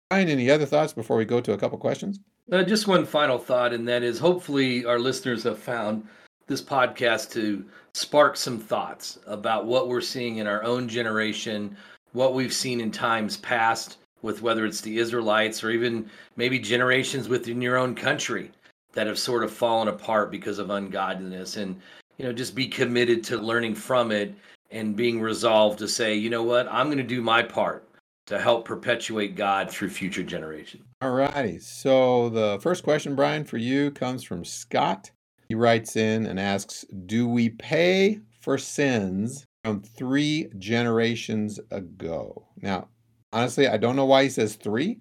Brian, 0.08 0.28
any 0.28 0.50
other 0.50 0.66
thoughts 0.66 0.92
before 0.92 1.16
we 1.16 1.24
go 1.24 1.40
to 1.40 1.52
a 1.52 1.58
couple 1.58 1.78
questions? 1.78 2.18
Uh, 2.50 2.64
just 2.64 2.88
one 2.88 3.06
final 3.06 3.38
thought, 3.38 3.72
and 3.72 3.86
that 3.86 4.02
is 4.02 4.18
hopefully 4.18 4.84
our 4.84 4.98
listeners 4.98 5.44
have 5.44 5.58
found 5.58 6.04
this 6.50 6.60
podcast 6.60 7.30
to 7.30 7.64
spark 7.94 8.36
some 8.36 8.58
thoughts 8.58 9.20
about 9.28 9.66
what 9.66 9.86
we're 9.86 10.00
seeing 10.00 10.38
in 10.38 10.48
our 10.48 10.64
own 10.64 10.88
generation, 10.88 11.76
what 12.12 12.34
we've 12.34 12.52
seen 12.52 12.80
in 12.80 12.90
times 12.90 13.36
past 13.36 13.98
with 14.22 14.42
whether 14.42 14.66
it's 14.66 14.80
the 14.80 14.98
Israelites 14.98 15.62
or 15.62 15.70
even 15.70 16.10
maybe 16.34 16.58
generations 16.58 17.28
within 17.28 17.62
your 17.62 17.76
own 17.76 17.94
country 17.94 18.50
that 18.94 19.06
have 19.06 19.16
sort 19.16 19.44
of 19.44 19.52
fallen 19.52 19.86
apart 19.86 20.32
because 20.32 20.58
of 20.58 20.70
ungodliness. 20.70 21.56
And, 21.56 21.80
you 22.18 22.24
know, 22.24 22.32
just 22.32 22.56
be 22.56 22.66
committed 22.66 23.22
to 23.24 23.38
learning 23.38 23.76
from 23.76 24.10
it 24.10 24.34
and 24.72 24.96
being 24.96 25.20
resolved 25.20 25.78
to 25.78 25.86
say, 25.86 26.16
you 26.16 26.30
know 26.30 26.42
what, 26.42 26.66
I'm 26.68 26.86
going 26.86 26.98
to 26.98 27.04
do 27.04 27.22
my 27.22 27.44
part 27.44 27.88
to 28.26 28.40
help 28.40 28.64
perpetuate 28.64 29.36
God 29.36 29.70
through 29.70 29.90
future 29.90 30.24
generations. 30.24 30.82
All 31.00 31.12
righty. 31.12 31.60
So 31.60 32.28
the 32.28 32.58
first 32.60 32.82
question, 32.82 33.14
Brian, 33.14 33.44
for 33.44 33.56
you 33.56 33.92
comes 33.92 34.24
from 34.24 34.44
Scott. 34.44 35.12
He 35.50 35.56
writes 35.56 35.96
in 35.96 36.26
and 36.26 36.38
asks 36.38 36.84
Do 37.06 37.26
we 37.26 37.48
pay 37.48 38.20
for 38.40 38.56
sins 38.56 39.48
from 39.64 39.82
three 39.82 40.48
generations 40.58 41.58
ago? 41.72 42.46
Now, 42.62 42.86
honestly, 43.32 43.66
I 43.66 43.76
don't 43.76 43.96
know 43.96 44.04
why 44.04 44.22
he 44.22 44.28
says 44.28 44.54
three. 44.54 45.00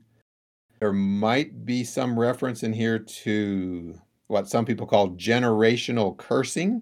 There 0.79 0.91
might 0.91 1.65
be 1.65 1.83
some 1.83 2.19
reference 2.19 2.63
in 2.63 2.73
here 2.73 2.97
to 2.97 3.93
what 4.25 4.49
some 4.49 4.65
people 4.65 4.87
call 4.87 5.11
generational 5.11 6.17
cursing 6.17 6.81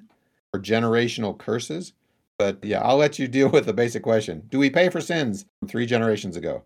or 0.53 0.61
generational 0.61 1.37
curses. 1.37 1.91
But 2.39 2.63
yeah, 2.63 2.79
I'll 2.83 2.95
let 2.95 3.19
you 3.19 3.27
deal 3.27 3.49
with 3.49 3.65
the 3.65 3.73
basic 3.73 4.01
question. 4.01 4.43
Do 4.47 4.59
we 4.59 4.69
pay 4.69 4.87
for 4.87 5.01
sins 5.01 5.45
from 5.59 5.67
three 5.67 5.85
generations 5.85 6.37
ago? 6.37 6.63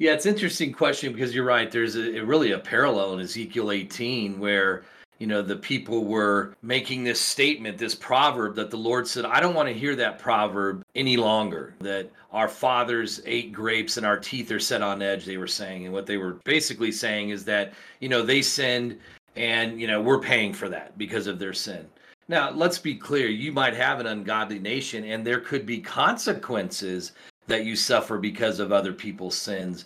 Yeah, 0.00 0.14
it's 0.14 0.26
an 0.26 0.34
interesting 0.34 0.72
question 0.72 1.12
because 1.12 1.36
you're 1.36 1.44
right. 1.44 1.70
There's 1.70 1.94
a, 1.94 2.20
really 2.24 2.50
a 2.50 2.58
parallel 2.58 3.14
in 3.14 3.20
Ezekiel 3.20 3.70
18 3.70 4.40
where 4.40 4.82
you 5.18 5.26
know 5.26 5.42
the 5.42 5.56
people 5.56 6.04
were 6.04 6.54
making 6.62 7.04
this 7.04 7.20
statement 7.20 7.78
this 7.78 7.94
proverb 7.94 8.54
that 8.54 8.70
the 8.70 8.76
lord 8.76 9.06
said 9.06 9.24
i 9.24 9.40
don't 9.40 9.54
want 9.54 9.68
to 9.68 9.74
hear 9.74 9.96
that 9.96 10.18
proverb 10.18 10.82
any 10.94 11.16
longer 11.16 11.74
that 11.80 12.10
our 12.32 12.48
fathers 12.48 13.20
ate 13.24 13.52
grapes 13.52 13.96
and 13.96 14.06
our 14.06 14.18
teeth 14.18 14.50
are 14.50 14.60
set 14.60 14.82
on 14.82 15.02
edge 15.02 15.24
they 15.24 15.38
were 15.38 15.46
saying 15.46 15.84
and 15.84 15.92
what 15.92 16.06
they 16.06 16.16
were 16.16 16.34
basically 16.44 16.92
saying 16.92 17.30
is 17.30 17.44
that 17.44 17.72
you 18.00 18.08
know 18.08 18.22
they 18.22 18.42
sinned 18.42 18.98
and 19.36 19.80
you 19.80 19.86
know 19.86 20.00
we're 20.00 20.20
paying 20.20 20.52
for 20.52 20.68
that 20.68 20.96
because 20.98 21.26
of 21.26 21.38
their 21.38 21.54
sin 21.54 21.86
now, 22.28 22.50
let's 22.50 22.78
be 22.78 22.96
clear 22.96 23.28
you 23.28 23.52
might 23.52 23.74
have 23.74 24.00
an 24.00 24.06
ungodly 24.06 24.58
nation, 24.58 25.04
and 25.04 25.24
there 25.24 25.40
could 25.40 25.64
be 25.64 25.78
consequences 25.78 27.12
that 27.46 27.64
you 27.64 27.76
suffer 27.76 28.18
because 28.18 28.58
of 28.58 28.72
other 28.72 28.92
people's 28.92 29.36
sins. 29.36 29.84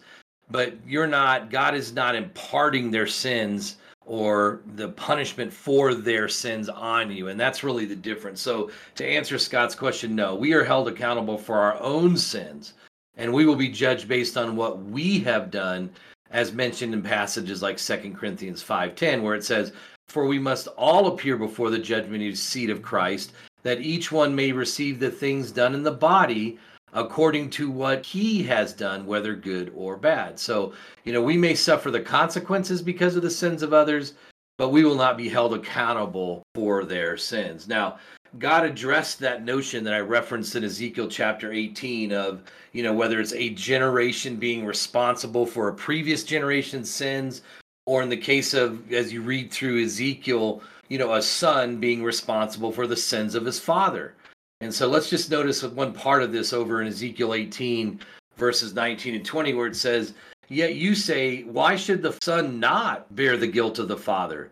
But 0.50 0.74
you're 0.86 1.06
not, 1.06 1.50
God 1.50 1.74
is 1.74 1.92
not 1.92 2.14
imparting 2.14 2.90
their 2.90 3.06
sins 3.06 3.76
or 4.10 4.60
the 4.74 4.88
punishment 4.88 5.52
for 5.52 5.94
their 5.94 6.26
sins 6.26 6.68
on 6.68 7.12
you. 7.12 7.28
And 7.28 7.38
that's 7.38 7.62
really 7.62 7.84
the 7.84 7.94
difference. 7.94 8.40
So, 8.40 8.68
to 8.96 9.06
answer 9.06 9.38
Scott's 9.38 9.76
question, 9.76 10.16
no, 10.16 10.34
we 10.34 10.52
are 10.52 10.64
held 10.64 10.88
accountable 10.88 11.38
for 11.38 11.54
our 11.54 11.80
own 11.80 12.16
sins, 12.16 12.74
and 13.16 13.32
we 13.32 13.46
will 13.46 13.54
be 13.54 13.68
judged 13.68 14.08
based 14.08 14.36
on 14.36 14.56
what 14.56 14.82
we 14.82 15.20
have 15.20 15.52
done 15.52 15.90
as 16.32 16.52
mentioned 16.52 16.92
in 16.92 17.02
passages 17.02 17.62
like 17.62 17.78
Second 17.78 18.16
Corinthians 18.16 18.64
5:10 18.64 19.22
where 19.22 19.36
it 19.36 19.44
says 19.44 19.72
for 20.08 20.26
we 20.26 20.40
must 20.40 20.66
all 20.76 21.06
appear 21.06 21.36
before 21.36 21.70
the 21.70 21.78
judgment 21.78 22.36
seat 22.36 22.68
of 22.68 22.82
Christ, 22.82 23.32
that 23.62 23.80
each 23.80 24.10
one 24.10 24.34
may 24.34 24.50
receive 24.50 24.98
the 24.98 25.10
things 25.10 25.52
done 25.52 25.72
in 25.72 25.84
the 25.84 25.92
body 25.92 26.58
according 26.92 27.50
to 27.50 27.70
what 27.70 28.04
he 28.04 28.42
has 28.44 28.72
done, 28.72 29.06
whether 29.06 29.34
good 29.34 29.72
or 29.76 29.96
bad. 29.96 30.38
So, 30.38 30.72
you 31.04 31.12
know, 31.12 31.22
we 31.22 31.36
may 31.36 31.54
suffer 31.54 31.90
the 31.90 32.00
consequences 32.00 32.82
because 32.82 33.16
of 33.16 33.22
the 33.22 33.30
sins 33.30 33.62
of 33.62 33.72
others, 33.72 34.14
but 34.58 34.70
we 34.70 34.84
will 34.84 34.96
not 34.96 35.16
be 35.16 35.28
held 35.28 35.54
accountable 35.54 36.42
for 36.54 36.84
their 36.84 37.16
sins. 37.16 37.68
Now, 37.68 37.98
God 38.38 38.64
addressed 38.64 39.18
that 39.20 39.44
notion 39.44 39.82
that 39.84 39.94
I 39.94 40.00
referenced 40.00 40.54
in 40.54 40.62
Ezekiel 40.62 41.08
chapter 41.08 41.52
18 41.52 42.12
of, 42.12 42.42
you 42.72 42.82
know, 42.82 42.92
whether 42.92 43.20
it's 43.20 43.32
a 43.32 43.50
generation 43.50 44.36
being 44.36 44.64
responsible 44.64 45.46
for 45.46 45.68
a 45.68 45.74
previous 45.74 46.22
generation's 46.22 46.90
sins 46.90 47.42
or 47.86 48.02
in 48.02 48.08
the 48.08 48.16
case 48.16 48.54
of 48.54 48.92
as 48.92 49.12
you 49.12 49.20
read 49.20 49.50
through 49.50 49.82
Ezekiel, 49.82 50.62
you 50.88 50.98
know, 50.98 51.14
a 51.14 51.22
son 51.22 51.78
being 51.78 52.04
responsible 52.04 52.70
for 52.70 52.86
the 52.86 52.96
sins 52.96 53.34
of 53.34 53.44
his 53.44 53.58
father. 53.58 54.14
And 54.60 54.72
so 54.74 54.88
let's 54.88 55.08
just 55.08 55.30
notice 55.30 55.62
one 55.62 55.92
part 55.92 56.22
of 56.22 56.32
this 56.32 56.52
over 56.52 56.82
in 56.82 56.88
Ezekiel 56.88 57.34
18, 57.34 58.00
verses 58.36 58.74
19 58.74 59.14
and 59.14 59.24
20, 59.24 59.54
where 59.54 59.66
it 59.66 59.76
says, 59.76 60.14
Yet 60.48 60.74
you 60.74 60.94
say, 60.94 61.44
Why 61.44 61.76
should 61.76 62.02
the 62.02 62.16
son 62.22 62.60
not 62.60 63.14
bear 63.14 63.36
the 63.36 63.46
guilt 63.46 63.78
of 63.78 63.88
the 63.88 63.96
father? 63.96 64.50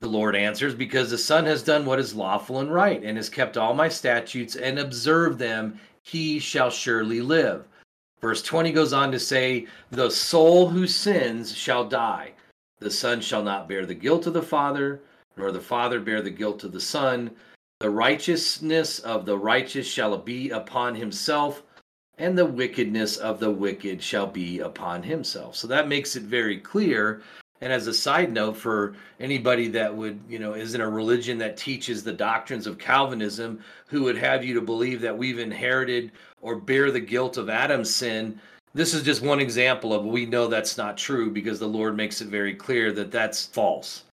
The 0.00 0.08
Lord 0.08 0.36
answers, 0.36 0.74
Because 0.74 1.10
the 1.10 1.18
son 1.18 1.44
has 1.46 1.62
done 1.62 1.86
what 1.86 1.98
is 1.98 2.14
lawful 2.14 2.60
and 2.60 2.72
right, 2.72 3.02
and 3.02 3.16
has 3.16 3.28
kept 3.28 3.56
all 3.56 3.74
my 3.74 3.88
statutes 3.88 4.56
and 4.56 4.78
observed 4.78 5.38
them, 5.38 5.78
he 6.02 6.38
shall 6.38 6.70
surely 6.70 7.20
live. 7.20 7.66
Verse 8.20 8.42
20 8.42 8.70
goes 8.70 8.92
on 8.92 9.10
to 9.10 9.18
say, 9.18 9.66
The 9.90 10.10
soul 10.10 10.68
who 10.68 10.86
sins 10.86 11.54
shall 11.54 11.84
die. 11.84 12.32
The 12.78 12.90
Son 12.90 13.20
shall 13.20 13.42
not 13.42 13.68
bear 13.68 13.86
the 13.86 13.94
guilt 13.94 14.26
of 14.26 14.34
the 14.34 14.42
Father, 14.42 15.02
nor 15.36 15.52
the 15.52 15.60
Father 15.60 16.00
bear 16.00 16.20
the 16.20 16.30
guilt 16.30 16.64
of 16.64 16.72
the 16.72 16.80
Son. 16.80 17.30
The 17.82 17.90
righteousness 17.90 19.00
of 19.00 19.26
the 19.26 19.36
righteous 19.36 19.88
shall 19.88 20.16
be 20.16 20.50
upon 20.50 20.94
himself, 20.94 21.64
and 22.16 22.38
the 22.38 22.46
wickedness 22.46 23.16
of 23.16 23.40
the 23.40 23.50
wicked 23.50 24.00
shall 24.00 24.28
be 24.28 24.60
upon 24.60 25.02
himself. 25.02 25.56
So 25.56 25.66
that 25.66 25.88
makes 25.88 26.14
it 26.14 26.22
very 26.22 26.58
clear. 26.58 27.22
And 27.60 27.72
as 27.72 27.88
a 27.88 27.92
side 27.92 28.30
note, 28.30 28.56
for 28.56 28.94
anybody 29.18 29.66
that 29.70 29.92
would, 29.96 30.20
you 30.28 30.38
know, 30.38 30.52
is 30.52 30.76
in 30.76 30.80
a 30.80 30.88
religion 30.88 31.38
that 31.38 31.56
teaches 31.56 32.04
the 32.04 32.12
doctrines 32.12 32.68
of 32.68 32.78
Calvinism, 32.78 33.58
who 33.88 34.04
would 34.04 34.16
have 34.16 34.44
you 34.44 34.54
to 34.54 34.60
believe 34.60 35.00
that 35.00 35.18
we've 35.18 35.40
inherited 35.40 36.12
or 36.40 36.54
bear 36.54 36.92
the 36.92 37.00
guilt 37.00 37.36
of 37.36 37.50
Adam's 37.50 37.92
sin, 37.92 38.38
this 38.74 38.94
is 38.94 39.02
just 39.02 39.22
one 39.22 39.40
example 39.40 39.92
of 39.92 40.04
we 40.04 40.24
know 40.24 40.46
that's 40.46 40.78
not 40.78 40.96
true 40.96 41.32
because 41.32 41.58
the 41.58 41.66
Lord 41.66 41.96
makes 41.96 42.20
it 42.20 42.28
very 42.28 42.54
clear 42.54 42.92
that 42.92 43.10
that's 43.10 43.46
false. 43.46 44.04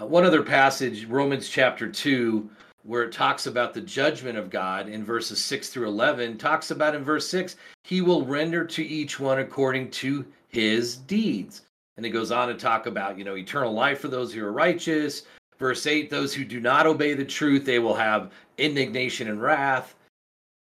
Uh, 0.00 0.06
one 0.06 0.24
other 0.24 0.42
passage, 0.42 1.04
Romans 1.04 1.48
chapter 1.48 1.88
2, 1.88 2.50
where 2.84 3.04
it 3.04 3.12
talks 3.12 3.46
about 3.46 3.74
the 3.74 3.80
judgment 3.80 4.36
of 4.36 4.50
God 4.50 4.88
in 4.88 5.04
verses 5.04 5.42
6 5.42 5.68
through 5.68 5.88
11, 5.88 6.38
talks 6.38 6.70
about 6.70 6.94
in 6.94 7.04
verse 7.04 7.28
6, 7.28 7.56
he 7.84 8.00
will 8.00 8.26
render 8.26 8.64
to 8.64 8.84
each 8.84 9.20
one 9.20 9.38
according 9.38 9.90
to 9.92 10.24
his 10.48 10.96
deeds. 10.96 11.62
And 11.96 12.06
it 12.06 12.10
goes 12.10 12.30
on 12.30 12.48
to 12.48 12.54
talk 12.54 12.86
about, 12.86 13.18
you 13.18 13.24
know, 13.24 13.36
eternal 13.36 13.72
life 13.72 14.00
for 14.00 14.08
those 14.08 14.32
who 14.32 14.44
are 14.44 14.52
righteous. 14.52 15.22
Verse 15.58 15.86
8, 15.86 16.10
those 16.10 16.34
who 16.34 16.44
do 16.44 16.60
not 16.60 16.86
obey 16.86 17.14
the 17.14 17.24
truth, 17.24 17.64
they 17.64 17.78
will 17.78 17.94
have 17.94 18.32
indignation 18.58 19.28
and 19.28 19.40
wrath. 19.40 19.94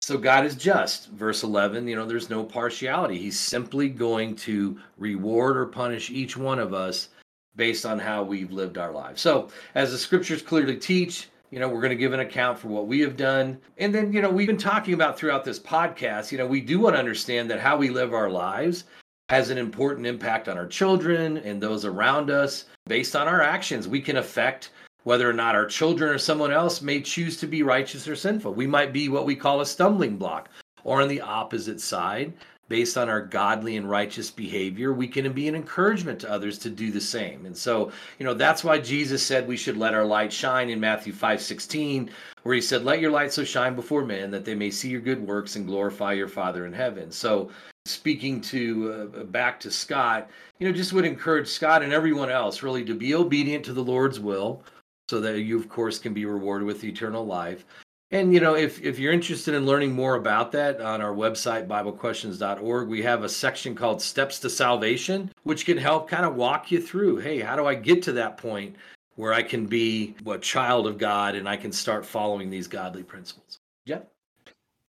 So 0.00 0.18
God 0.18 0.44
is 0.44 0.56
just. 0.56 1.10
Verse 1.10 1.44
11, 1.44 1.86
you 1.86 1.94
know, 1.94 2.06
there's 2.06 2.30
no 2.30 2.42
partiality. 2.42 3.18
He's 3.18 3.38
simply 3.38 3.88
going 3.88 4.34
to 4.36 4.78
reward 4.98 5.56
or 5.56 5.66
punish 5.66 6.10
each 6.10 6.36
one 6.36 6.58
of 6.58 6.74
us 6.74 7.10
based 7.54 7.86
on 7.86 7.98
how 7.98 8.22
we've 8.22 8.50
lived 8.50 8.78
our 8.78 8.90
lives. 8.90 9.20
So, 9.20 9.48
as 9.74 9.92
the 9.92 9.98
scriptures 9.98 10.42
clearly 10.42 10.76
teach, 10.76 11.28
you 11.52 11.60
know, 11.60 11.68
we're 11.68 11.82
going 11.82 11.90
to 11.90 11.96
give 11.96 12.14
an 12.14 12.20
account 12.20 12.58
for 12.58 12.68
what 12.68 12.86
we 12.86 13.00
have 13.00 13.14
done. 13.14 13.60
And 13.76 13.94
then, 13.94 14.10
you 14.10 14.22
know, 14.22 14.30
we've 14.30 14.46
been 14.46 14.56
talking 14.56 14.94
about 14.94 15.18
throughout 15.18 15.44
this 15.44 15.60
podcast, 15.60 16.32
you 16.32 16.38
know, 16.38 16.46
we 16.46 16.62
do 16.62 16.80
want 16.80 16.96
to 16.96 16.98
understand 16.98 17.50
that 17.50 17.60
how 17.60 17.76
we 17.76 17.90
live 17.90 18.14
our 18.14 18.30
lives 18.30 18.84
has 19.28 19.50
an 19.50 19.58
important 19.58 20.06
impact 20.06 20.48
on 20.48 20.56
our 20.56 20.66
children 20.66 21.36
and 21.38 21.62
those 21.62 21.84
around 21.84 22.30
us. 22.30 22.64
Based 22.86 23.14
on 23.14 23.28
our 23.28 23.42
actions, 23.42 23.86
we 23.86 24.00
can 24.00 24.16
affect 24.16 24.70
whether 25.04 25.28
or 25.28 25.34
not 25.34 25.54
our 25.54 25.66
children 25.66 26.10
or 26.10 26.16
someone 26.16 26.52
else 26.52 26.80
may 26.80 27.02
choose 27.02 27.36
to 27.36 27.46
be 27.46 27.62
righteous 27.62 28.08
or 28.08 28.16
sinful. 28.16 28.54
We 28.54 28.66
might 28.66 28.92
be 28.94 29.10
what 29.10 29.26
we 29.26 29.36
call 29.36 29.60
a 29.60 29.66
stumbling 29.66 30.16
block, 30.16 30.48
or 30.84 31.02
on 31.02 31.08
the 31.08 31.20
opposite 31.20 31.80
side, 31.80 32.32
based 32.72 32.96
on 32.96 33.10
our 33.10 33.20
godly 33.20 33.76
and 33.76 33.90
righteous 33.90 34.30
behavior, 34.30 34.94
we 34.94 35.06
can 35.06 35.30
be 35.34 35.46
an 35.46 35.54
encouragement 35.54 36.18
to 36.18 36.30
others 36.30 36.56
to 36.56 36.70
do 36.70 36.90
the 36.90 36.98
same. 36.98 37.44
And 37.44 37.54
so, 37.54 37.92
you 38.18 38.24
know, 38.24 38.32
that's 38.32 38.64
why 38.64 38.78
Jesus 38.78 39.22
said 39.22 39.46
we 39.46 39.58
should 39.58 39.76
let 39.76 39.92
our 39.92 40.06
light 40.06 40.32
shine 40.32 40.70
in 40.70 40.80
Matthew 40.80 41.12
5 41.12 41.42
16, 41.42 42.08
where 42.44 42.54
he 42.54 42.62
said, 42.62 42.82
Let 42.82 43.02
your 43.02 43.10
light 43.10 43.30
so 43.30 43.44
shine 43.44 43.74
before 43.74 44.06
men 44.06 44.30
that 44.30 44.46
they 44.46 44.54
may 44.54 44.70
see 44.70 44.88
your 44.88 45.02
good 45.02 45.20
works 45.20 45.56
and 45.56 45.66
glorify 45.66 46.14
your 46.14 46.28
Father 46.28 46.64
in 46.64 46.72
heaven. 46.72 47.12
So, 47.12 47.50
speaking 47.84 48.40
to 48.40 49.10
uh, 49.18 49.24
back 49.24 49.60
to 49.60 49.70
Scott, 49.70 50.30
you 50.58 50.66
know, 50.66 50.72
just 50.72 50.94
would 50.94 51.04
encourage 51.04 51.48
Scott 51.48 51.82
and 51.82 51.92
everyone 51.92 52.30
else 52.30 52.62
really 52.62 52.86
to 52.86 52.94
be 52.94 53.14
obedient 53.14 53.66
to 53.66 53.74
the 53.74 53.84
Lord's 53.84 54.18
will 54.18 54.62
so 55.10 55.20
that 55.20 55.38
you, 55.42 55.58
of 55.58 55.68
course, 55.68 55.98
can 55.98 56.14
be 56.14 56.24
rewarded 56.24 56.66
with 56.66 56.84
eternal 56.84 57.26
life. 57.26 57.66
And 58.12 58.34
you 58.34 58.40
know, 58.40 58.54
if 58.54 58.82
if 58.82 58.98
you're 58.98 59.12
interested 59.12 59.54
in 59.54 59.64
learning 59.64 59.92
more 59.92 60.16
about 60.16 60.52
that 60.52 60.82
on 60.82 61.00
our 61.00 61.14
website 61.14 61.66
biblequestions.org, 61.66 62.88
we 62.88 63.00
have 63.00 63.24
a 63.24 63.28
section 63.28 63.74
called 63.74 64.02
Steps 64.02 64.38
to 64.40 64.50
Salvation, 64.50 65.32
which 65.44 65.64
can 65.64 65.78
help 65.78 66.10
kind 66.10 66.26
of 66.26 66.34
walk 66.34 66.70
you 66.70 66.80
through, 66.80 67.16
hey, 67.18 67.40
how 67.40 67.56
do 67.56 67.66
I 67.66 67.74
get 67.74 68.02
to 68.02 68.12
that 68.12 68.36
point 68.36 68.76
where 69.14 69.32
I 69.32 69.42
can 69.42 69.64
be 69.64 70.14
a 70.26 70.36
child 70.36 70.86
of 70.86 70.98
God 70.98 71.34
and 71.34 71.48
I 71.48 71.56
can 71.56 71.72
start 71.72 72.04
following 72.04 72.50
these 72.50 72.68
godly 72.68 73.02
principles? 73.02 73.56
Yeah. 73.86 74.00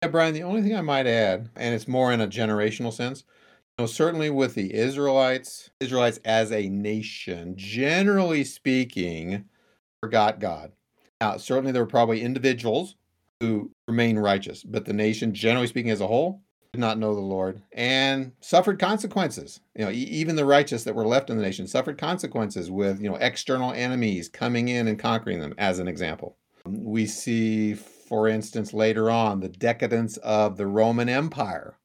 Yeah, 0.01 0.11
Brian, 0.11 0.33
the 0.33 0.45
only 0.45 0.62
thing 0.62 0.77
I 0.77 0.81
might 0.81 1.09
add, 1.09 1.51
and 1.57 1.75
it's 1.75 1.89
more 1.89 2.12
in 2.12 2.21
a 2.21 2.29
generational 2.29 2.93
sense, 2.93 3.25
you 3.77 3.83
know, 3.83 3.87
certainly 3.87 4.31
with 4.31 4.55
the 4.55 4.73
Israelites, 4.73 5.71
Israelites 5.81 6.21
as 6.25 6.53
a 6.53 6.69
nation, 6.69 7.55
generally 7.57 8.45
speaking, 8.45 9.47
forgot 10.01 10.39
God. 10.39 10.71
Now, 11.21 11.37
certainly 11.37 11.73
there 11.73 11.83
were 11.83 11.91
probably 11.91 12.23
individuals 12.23 12.95
who 13.41 13.70
remain 13.86 14.18
righteous, 14.18 14.62
but 14.64 14.84
the 14.84 14.93
nation, 14.93 15.32
generally 15.32 15.66
speaking, 15.66 15.91
as 15.91 16.01
a 16.01 16.07
whole, 16.07 16.43
did 16.72 16.80
not 16.80 16.99
know 16.99 17.14
the 17.14 17.20
Lord 17.20 17.62
and 17.72 18.32
suffered 18.41 18.78
consequences. 18.78 19.61
You 19.74 19.84
know, 19.84 19.91
even 19.91 20.36
the 20.36 20.45
righteous 20.45 20.84
that 20.84 20.95
were 20.95 21.07
left 21.07 21.30
in 21.30 21.36
the 21.36 21.43
nation 21.43 21.66
suffered 21.66 21.99
consequences 21.99 22.70
with, 22.70 23.01
you 23.01 23.09
know, 23.09 23.16
external 23.16 23.72
enemies 23.72 24.28
coming 24.28 24.68
in 24.68 24.89
and 24.89 24.99
conquering 24.99 25.41
them, 25.41 25.55
as 25.57 25.78
an 25.78 25.89
example. 25.89 26.36
We 26.66 27.07
see, 27.07 27.74
for 27.74 28.28
instance, 28.28 28.74
later 28.74 29.11
on, 29.11 29.41
the 29.41 29.49
decadence 29.49 30.16
of 30.18 30.57
the 30.57 30.66
Roman 30.66 31.09
Empire. 31.09 31.76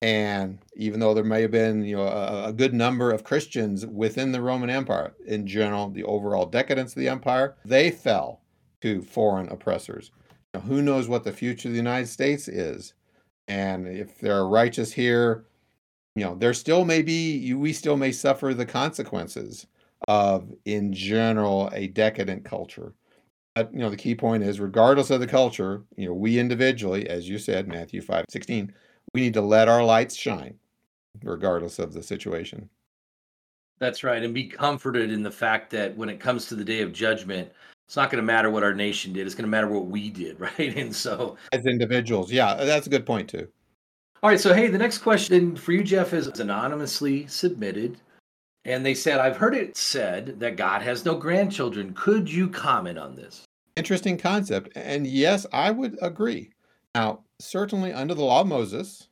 And 0.00 0.60
even 0.76 1.00
though 1.00 1.12
there 1.12 1.24
may 1.24 1.42
have 1.42 1.50
been, 1.50 1.84
you 1.84 1.96
know, 1.96 2.04
a, 2.04 2.48
a 2.48 2.52
good 2.54 2.72
number 2.72 3.10
of 3.10 3.24
Christians 3.24 3.84
within 3.84 4.32
the 4.32 4.40
Roman 4.40 4.70
Empire, 4.70 5.12
in 5.26 5.46
general, 5.46 5.90
the 5.90 6.04
overall 6.04 6.46
decadence 6.46 6.92
of 6.92 7.00
the 7.00 7.08
empire, 7.08 7.56
they 7.66 7.90
fell 7.90 8.40
to 8.80 9.02
foreign 9.02 9.50
oppressors. 9.50 10.10
Now, 10.54 10.60
who 10.60 10.82
knows 10.82 11.08
what 11.08 11.24
the 11.24 11.32
future 11.32 11.68
of 11.68 11.72
the 11.72 11.78
United 11.78 12.08
States 12.08 12.48
is? 12.48 12.94
And 13.48 13.86
if 13.86 14.18
they're 14.18 14.46
righteous 14.46 14.92
here, 14.92 15.44
you 16.16 16.24
know, 16.24 16.34
there 16.34 16.54
still 16.54 16.84
may 16.84 17.02
be, 17.02 17.54
we 17.54 17.72
still 17.72 17.96
may 17.96 18.12
suffer 18.12 18.52
the 18.52 18.66
consequences 18.66 19.66
of, 20.08 20.52
in 20.64 20.92
general, 20.92 21.70
a 21.72 21.88
decadent 21.88 22.44
culture. 22.44 22.94
But, 23.54 23.72
you 23.72 23.80
know, 23.80 23.90
the 23.90 23.96
key 23.96 24.14
point 24.14 24.42
is 24.42 24.60
regardless 24.60 25.10
of 25.10 25.20
the 25.20 25.26
culture, 25.26 25.82
you 25.96 26.06
know, 26.06 26.14
we 26.14 26.38
individually, 26.38 27.08
as 27.08 27.28
you 27.28 27.38
said, 27.38 27.68
Matthew 27.68 28.00
5 28.00 28.24
16, 28.28 28.72
we 29.14 29.20
need 29.20 29.34
to 29.34 29.40
let 29.40 29.68
our 29.68 29.84
lights 29.84 30.16
shine 30.16 30.54
regardless 31.22 31.78
of 31.78 31.92
the 31.92 32.02
situation. 32.02 32.68
That's 33.78 34.04
right. 34.04 34.22
And 34.22 34.34
be 34.34 34.46
comforted 34.46 35.10
in 35.10 35.22
the 35.22 35.30
fact 35.30 35.70
that 35.70 35.96
when 35.96 36.08
it 36.08 36.20
comes 36.20 36.46
to 36.46 36.54
the 36.54 36.64
day 36.64 36.82
of 36.82 36.92
judgment, 36.92 37.50
it's 37.90 37.96
not 37.96 38.08
going 38.08 38.22
to 38.22 38.26
matter 38.26 38.50
what 38.50 38.62
our 38.62 38.72
nation 38.72 39.12
did. 39.12 39.26
It's 39.26 39.34
going 39.34 39.46
to 39.46 39.50
matter 39.50 39.66
what 39.66 39.88
we 39.88 40.10
did, 40.10 40.38
right? 40.40 40.76
And 40.76 40.94
so, 40.94 41.36
as 41.50 41.66
individuals, 41.66 42.30
yeah, 42.30 42.54
that's 42.54 42.86
a 42.86 42.90
good 42.90 43.04
point 43.04 43.28
too. 43.28 43.48
All 44.22 44.30
right. 44.30 44.38
So, 44.38 44.54
hey, 44.54 44.68
the 44.68 44.78
next 44.78 44.98
question 44.98 45.56
for 45.56 45.72
you, 45.72 45.82
Jeff, 45.82 46.12
is 46.12 46.28
anonymously 46.28 47.26
submitted. 47.26 47.98
And 48.64 48.86
they 48.86 48.94
said, 48.94 49.18
I've 49.18 49.36
heard 49.36 49.56
it 49.56 49.76
said 49.76 50.38
that 50.38 50.54
God 50.54 50.82
has 50.82 51.04
no 51.04 51.16
grandchildren. 51.16 51.92
Could 51.94 52.30
you 52.30 52.48
comment 52.48 52.96
on 52.96 53.16
this? 53.16 53.42
Interesting 53.74 54.16
concept. 54.16 54.70
And 54.76 55.04
yes, 55.04 55.44
I 55.52 55.72
would 55.72 55.98
agree. 56.00 56.52
Now, 56.94 57.24
certainly 57.40 57.92
under 57.92 58.14
the 58.14 58.22
law 58.22 58.42
of 58.42 58.46
Moses, 58.46 59.08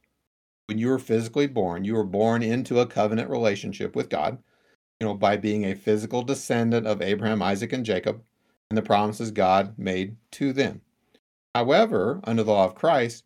when 0.66 0.78
you 0.78 0.86
were 0.86 1.00
physically 1.00 1.48
born, 1.48 1.82
you 1.82 1.94
were 1.94 2.04
born 2.04 2.44
into 2.44 2.78
a 2.78 2.86
covenant 2.86 3.28
relationship 3.28 3.96
with 3.96 4.08
God, 4.08 4.38
you 5.00 5.08
know, 5.08 5.14
by 5.14 5.36
being 5.36 5.64
a 5.64 5.74
physical 5.74 6.22
descendant 6.22 6.86
of 6.86 7.02
Abraham, 7.02 7.42
Isaac, 7.42 7.72
and 7.72 7.84
Jacob 7.84 8.22
and 8.70 8.76
the 8.76 8.82
promises 8.82 9.30
God 9.30 9.74
made 9.78 10.16
to 10.32 10.52
them. 10.52 10.82
However, 11.54 12.20
under 12.24 12.42
the 12.42 12.52
law 12.52 12.64
of 12.64 12.74
Christ, 12.74 13.24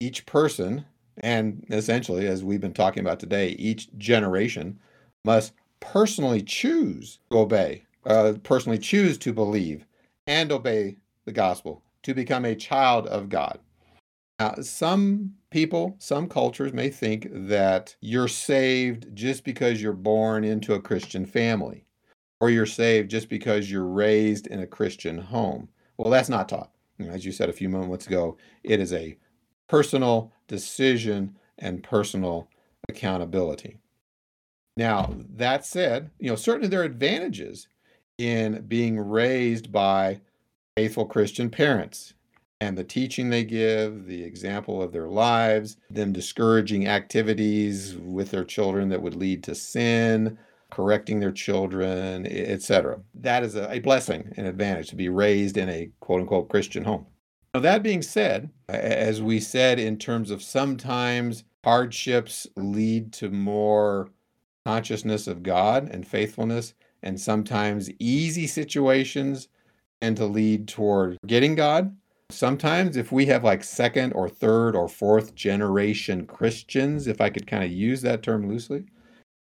each 0.00 0.24
person, 0.26 0.84
and 1.18 1.64
essentially, 1.70 2.26
as 2.26 2.44
we've 2.44 2.60
been 2.60 2.72
talking 2.72 3.00
about 3.00 3.18
today, 3.18 3.50
each 3.50 3.88
generation 3.98 4.78
must 5.24 5.52
personally 5.80 6.42
choose 6.42 7.18
to 7.30 7.38
obey, 7.38 7.84
uh, 8.06 8.34
personally 8.42 8.78
choose 8.78 9.18
to 9.18 9.32
believe 9.32 9.84
and 10.26 10.52
obey 10.52 10.96
the 11.24 11.32
gospel, 11.32 11.82
to 12.02 12.14
become 12.14 12.44
a 12.44 12.54
child 12.54 13.06
of 13.08 13.28
God. 13.28 13.58
Now, 14.38 14.54
some 14.60 15.34
people, 15.50 15.96
some 15.98 16.28
cultures 16.28 16.72
may 16.72 16.90
think 16.90 17.26
that 17.32 17.96
you're 18.00 18.28
saved 18.28 19.08
just 19.14 19.42
because 19.42 19.82
you're 19.82 19.92
born 19.92 20.44
into 20.44 20.74
a 20.74 20.80
Christian 20.80 21.26
family 21.26 21.84
or 22.40 22.50
you're 22.50 22.66
saved 22.66 23.10
just 23.10 23.28
because 23.28 23.70
you're 23.70 23.84
raised 23.84 24.46
in 24.46 24.60
a 24.60 24.66
Christian 24.66 25.18
home. 25.18 25.68
Well, 25.96 26.10
that's 26.10 26.28
not 26.28 26.48
taught. 26.48 26.70
As 27.00 27.24
you 27.24 27.32
said 27.32 27.48
a 27.48 27.54
few 27.54 27.68
moments 27.68 28.06
ago, 28.06 28.36
it 28.64 28.80
is 28.80 28.92
a 28.92 29.16
personal 29.68 30.32
decision 30.46 31.36
and 31.58 31.82
personal 31.82 32.48
accountability. 32.88 33.78
Now, 34.76 35.14
that 35.36 35.66
said, 35.66 36.10
you 36.18 36.28
know, 36.30 36.36
certainly 36.36 36.68
there 36.68 36.80
are 36.80 36.84
advantages 36.84 37.68
in 38.18 38.64
being 38.68 38.98
raised 38.98 39.72
by 39.72 40.20
faithful 40.76 41.06
Christian 41.06 41.50
parents 41.50 42.14
and 42.60 42.76
the 42.76 42.84
teaching 42.84 43.30
they 43.30 43.44
give, 43.44 44.06
the 44.06 44.22
example 44.22 44.82
of 44.82 44.92
their 44.92 45.08
lives, 45.08 45.76
them 45.90 46.12
discouraging 46.12 46.88
activities 46.88 47.96
with 47.96 48.30
their 48.30 48.44
children 48.44 48.88
that 48.88 49.02
would 49.02 49.14
lead 49.14 49.44
to 49.44 49.54
sin, 49.54 50.38
correcting 50.70 51.20
their 51.20 51.32
children, 51.32 52.26
etc. 52.26 53.00
That 53.14 53.42
is 53.42 53.54
a, 53.54 53.70
a 53.70 53.78
blessing 53.80 54.32
and 54.36 54.46
advantage 54.46 54.88
to 54.88 54.96
be 54.96 55.08
raised 55.08 55.56
in 55.56 55.68
a 55.68 55.90
quote 56.00 56.20
unquote 56.20 56.48
Christian 56.48 56.84
home. 56.84 57.06
Now, 57.54 57.60
that 57.60 57.82
being 57.82 58.02
said, 58.02 58.50
as 58.68 59.22
we 59.22 59.40
said, 59.40 59.78
in 59.78 59.96
terms 59.96 60.30
of 60.30 60.42
sometimes 60.42 61.44
hardships 61.64 62.46
lead 62.56 63.12
to 63.14 63.30
more 63.30 64.10
consciousness 64.66 65.26
of 65.26 65.42
God 65.42 65.88
and 65.90 66.06
faithfulness, 66.06 66.74
and 67.02 67.18
sometimes 67.18 67.90
easy 67.98 68.46
situations 68.46 69.48
tend 70.02 70.18
to 70.18 70.26
lead 70.26 70.68
toward 70.68 71.16
getting 71.26 71.54
God. 71.54 71.96
Sometimes, 72.30 72.98
if 72.98 73.10
we 73.10 73.24
have 73.26 73.44
like 73.44 73.64
second 73.64 74.12
or 74.12 74.28
third 74.28 74.76
or 74.76 74.86
fourth 74.86 75.34
generation 75.34 76.26
Christians, 76.26 77.06
if 77.06 77.22
I 77.22 77.30
could 77.30 77.46
kind 77.46 77.64
of 77.64 77.70
use 77.70 78.02
that 78.02 78.22
term 78.22 78.46
loosely, 78.46 78.84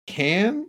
can 0.05 0.67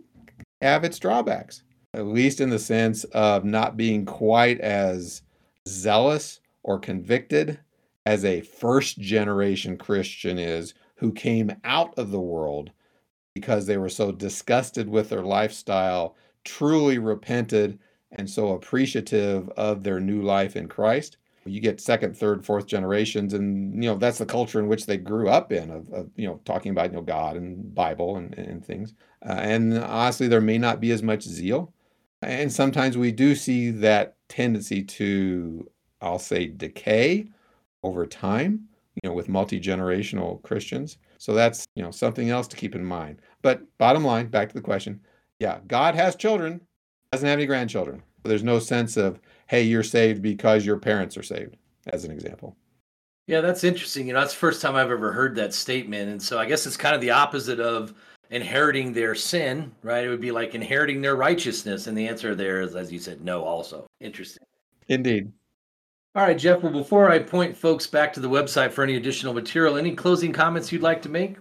have 0.61 0.83
its 0.83 0.99
drawbacks, 0.99 1.63
at 1.93 2.05
least 2.05 2.41
in 2.41 2.49
the 2.49 2.59
sense 2.59 3.03
of 3.05 3.45
not 3.45 3.77
being 3.77 4.05
quite 4.05 4.59
as 4.59 5.21
zealous 5.67 6.39
or 6.63 6.79
convicted 6.79 7.59
as 8.05 8.23
a 8.23 8.41
first 8.41 8.99
generation 8.99 9.77
Christian 9.77 10.37
is 10.37 10.73
who 10.95 11.11
came 11.11 11.51
out 11.63 11.97
of 11.97 12.11
the 12.11 12.19
world 12.19 12.71
because 13.33 13.65
they 13.65 13.77
were 13.77 13.89
so 13.89 14.11
disgusted 14.11 14.87
with 14.87 15.09
their 15.09 15.23
lifestyle, 15.23 16.15
truly 16.43 16.97
repented, 16.97 17.77
and 18.11 18.29
so 18.29 18.53
appreciative 18.53 19.49
of 19.49 19.83
their 19.83 19.99
new 19.99 20.21
life 20.21 20.55
in 20.55 20.67
Christ. 20.67 21.17
You 21.45 21.61
get 21.61 21.79
second, 21.79 22.17
third, 22.17 22.45
fourth 22.45 22.65
generations, 22.65 23.33
and 23.33 23.83
you 23.83 23.89
know 23.89 23.97
that's 23.97 24.17
the 24.17 24.25
culture 24.25 24.59
in 24.59 24.67
which 24.67 24.85
they 24.85 24.97
grew 24.97 25.29
up 25.29 25.51
in, 25.51 25.69
of, 25.69 25.89
of 25.91 26.09
you 26.15 26.27
know 26.27 26.41
talking 26.45 26.71
about 26.71 26.89
you 26.89 26.95
know 26.95 27.01
God 27.01 27.37
and 27.37 27.73
Bible 27.73 28.17
and, 28.17 28.33
and 28.33 28.65
things. 28.65 28.93
Uh, 29.25 29.33
and 29.33 29.77
honestly, 29.77 30.27
there 30.27 30.41
may 30.41 30.57
not 30.57 30.79
be 30.79 30.91
as 30.91 31.03
much 31.03 31.23
zeal. 31.23 31.73
And 32.21 32.51
sometimes 32.51 32.97
we 32.97 33.11
do 33.11 33.35
see 33.35 33.69
that 33.71 34.15
tendency 34.29 34.83
to, 34.83 35.69
I'll 36.01 36.19
say, 36.19 36.47
decay 36.47 37.27
over 37.83 38.05
time, 38.05 38.67
you 38.95 39.09
know, 39.09 39.15
with 39.15 39.29
multi 39.29 39.59
generational 39.59 40.41
Christians. 40.41 40.97
So 41.17 41.33
that's, 41.33 41.67
you 41.75 41.83
know, 41.83 41.91
something 41.91 42.29
else 42.29 42.47
to 42.49 42.57
keep 42.57 42.75
in 42.75 42.83
mind. 42.83 43.21
But 43.41 43.61
bottom 43.77 44.03
line, 44.03 44.27
back 44.27 44.49
to 44.49 44.55
the 44.55 44.61
question 44.61 44.99
yeah, 45.39 45.59
God 45.67 45.95
has 45.95 46.15
children, 46.15 46.61
doesn't 47.11 47.27
have 47.27 47.37
any 47.37 47.45
grandchildren. 47.45 48.01
There's 48.23 48.43
no 48.43 48.59
sense 48.59 48.97
of, 48.97 49.19
hey, 49.47 49.63
you're 49.63 49.83
saved 49.83 50.21
because 50.21 50.65
your 50.65 50.77
parents 50.77 51.17
are 51.17 51.23
saved, 51.23 51.57
as 51.87 52.05
an 52.05 52.11
example. 52.11 52.55
Yeah, 53.27 53.41
that's 53.41 53.63
interesting. 53.63 54.07
You 54.07 54.13
know, 54.13 54.19
that's 54.19 54.33
the 54.33 54.39
first 54.39 54.61
time 54.61 54.75
I've 54.75 54.91
ever 54.91 55.11
heard 55.11 55.35
that 55.35 55.53
statement. 55.53 56.09
And 56.09 56.21
so 56.21 56.37
I 56.37 56.45
guess 56.45 56.67
it's 56.67 56.77
kind 56.77 56.93
of 56.93 57.01
the 57.01 57.11
opposite 57.11 57.59
of 57.59 57.93
inheriting 58.29 58.93
their 58.93 59.15
sin, 59.15 59.71
right? 59.81 60.05
It 60.05 60.09
would 60.09 60.21
be 60.21 60.31
like 60.31 60.53
inheriting 60.53 61.01
their 61.01 61.15
righteousness. 61.15 61.87
And 61.87 61.97
the 61.97 62.07
answer 62.07 62.35
there 62.35 62.61
is, 62.61 62.75
as 62.75 62.91
you 62.91 62.99
said, 62.99 63.21
no, 63.21 63.43
also. 63.43 63.87
Interesting. 63.99 64.43
Indeed. 64.87 65.31
All 66.13 66.23
right, 66.23 66.37
Jeff. 66.37 66.61
Well, 66.61 66.71
before 66.71 67.09
I 67.09 67.19
point 67.19 67.57
folks 67.57 67.87
back 67.87 68.13
to 68.13 68.19
the 68.19 68.29
website 68.29 68.71
for 68.71 68.83
any 68.83 68.95
additional 68.95 69.33
material, 69.33 69.75
any 69.75 69.95
closing 69.95 70.31
comments 70.31 70.71
you'd 70.71 70.81
like 70.81 71.01
to 71.01 71.09
make? 71.09 71.37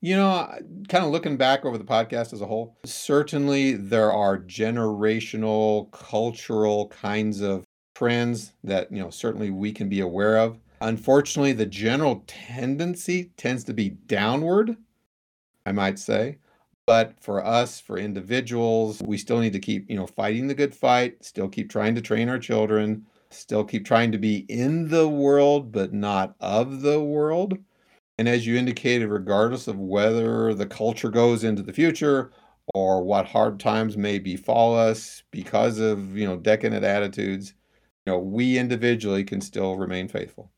You 0.00 0.16
know, 0.16 0.48
kind 0.88 1.04
of 1.04 1.10
looking 1.10 1.36
back 1.36 1.64
over 1.64 1.76
the 1.76 1.84
podcast 1.84 2.32
as 2.32 2.40
a 2.40 2.46
whole, 2.46 2.76
certainly 2.84 3.72
there 3.72 4.12
are 4.12 4.38
generational, 4.38 5.90
cultural 5.90 6.86
kinds 6.88 7.40
of 7.40 7.64
trends 7.96 8.52
that, 8.62 8.92
you 8.92 9.02
know, 9.02 9.10
certainly 9.10 9.50
we 9.50 9.72
can 9.72 9.88
be 9.88 10.00
aware 10.00 10.38
of. 10.38 10.60
Unfortunately, 10.80 11.52
the 11.52 11.66
general 11.66 12.22
tendency 12.28 13.32
tends 13.36 13.64
to 13.64 13.74
be 13.74 13.90
downward, 13.90 14.76
I 15.66 15.72
might 15.72 15.98
say. 15.98 16.38
But 16.86 17.20
for 17.20 17.44
us, 17.44 17.80
for 17.80 17.98
individuals, 17.98 19.02
we 19.02 19.18
still 19.18 19.40
need 19.40 19.52
to 19.52 19.58
keep, 19.58 19.90
you 19.90 19.96
know, 19.96 20.06
fighting 20.06 20.46
the 20.46 20.54
good 20.54 20.74
fight, 20.74 21.24
still 21.24 21.48
keep 21.48 21.70
trying 21.70 21.96
to 21.96 22.00
train 22.00 22.28
our 22.28 22.38
children, 22.38 23.04
still 23.30 23.64
keep 23.64 23.84
trying 23.84 24.12
to 24.12 24.18
be 24.18 24.46
in 24.48 24.88
the 24.88 25.08
world, 25.08 25.72
but 25.72 25.92
not 25.92 26.36
of 26.38 26.82
the 26.82 27.02
world. 27.02 27.58
And 28.18 28.28
as 28.28 28.46
you 28.46 28.56
indicated, 28.56 29.08
regardless 29.08 29.68
of 29.68 29.78
whether 29.78 30.52
the 30.54 30.66
culture 30.66 31.10
goes 31.10 31.44
into 31.44 31.62
the 31.62 31.72
future 31.72 32.32
or 32.74 33.02
what 33.02 33.26
hard 33.26 33.58
times 33.60 33.96
may 33.96 34.18
befall 34.18 34.74
us 34.76 35.22
because 35.30 35.78
of, 35.78 36.16
you 36.16 36.26
know, 36.26 36.36
decadent 36.36 36.84
attitudes, 36.84 37.54
you 38.06 38.12
know, 38.12 38.18
we 38.18 38.58
individually 38.58 39.24
can 39.24 39.40
still 39.40 39.76
remain 39.76 40.08
faithful. 40.08 40.52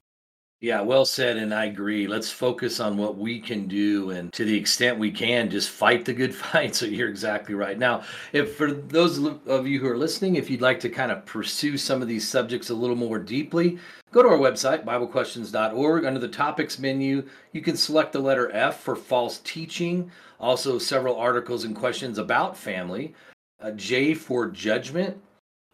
Yeah, 0.63 0.83
well 0.83 1.07
said. 1.07 1.39
And 1.39 1.55
I 1.55 1.65
agree. 1.67 2.07
Let's 2.07 2.31
focus 2.31 2.81
on 2.81 2.99
what 2.99 3.17
we 3.17 3.41
can 3.41 3.67
do. 3.67 4.11
And 4.11 4.31
to 4.35 4.45
the 4.45 4.57
extent 4.57 4.99
we 4.99 5.11
can, 5.11 5.49
just 5.49 5.71
fight 5.71 6.05
the 6.05 6.13
good 6.13 6.35
fight. 6.53 6.75
So 6.75 6.85
you're 6.85 7.09
exactly 7.09 7.55
right. 7.55 7.79
Now, 7.79 8.03
if 8.33 8.57
for 8.57 8.71
those 8.71 9.19
of 9.47 9.67
you 9.67 9.81
who 9.81 9.89
are 9.89 9.97
listening, 9.97 10.37
if 10.37 10.51
you'd 10.51 10.61
like 10.61 10.79
to 10.81 10.91
kind 10.91 11.11
of 11.11 11.25
pursue 11.25 11.79
some 11.79 12.03
of 12.03 12.09
these 12.09 12.29
subjects 12.29 12.69
a 12.69 12.75
little 12.75 12.97
more 12.97 13.19
deeply, 13.19 13.79
go 14.13 14.23
to 14.23 14.29
our 14.29 14.39
website, 14.39 14.85
BibleQuestions.org. 14.85 16.05
Under 16.05 16.21
the 16.21 16.29
topics 16.29 16.79
menu, 16.79 17.27
you 17.53 17.63
can 17.63 17.77
select 17.77 18.13
the 18.13 18.21
letter 18.21 18.51
F 18.53 18.81
for 18.81 18.95
false 18.95 19.39
teaching, 19.39 20.11
also 20.39 20.79
several 20.79 21.17
articles 21.17 21.65
and 21.65 21.75
questions 21.75 22.19
about 22.19 22.55
family, 22.55 23.15
uh, 23.63 23.71
J 23.73 24.13
for 24.13 24.47
judgment, 24.49 25.19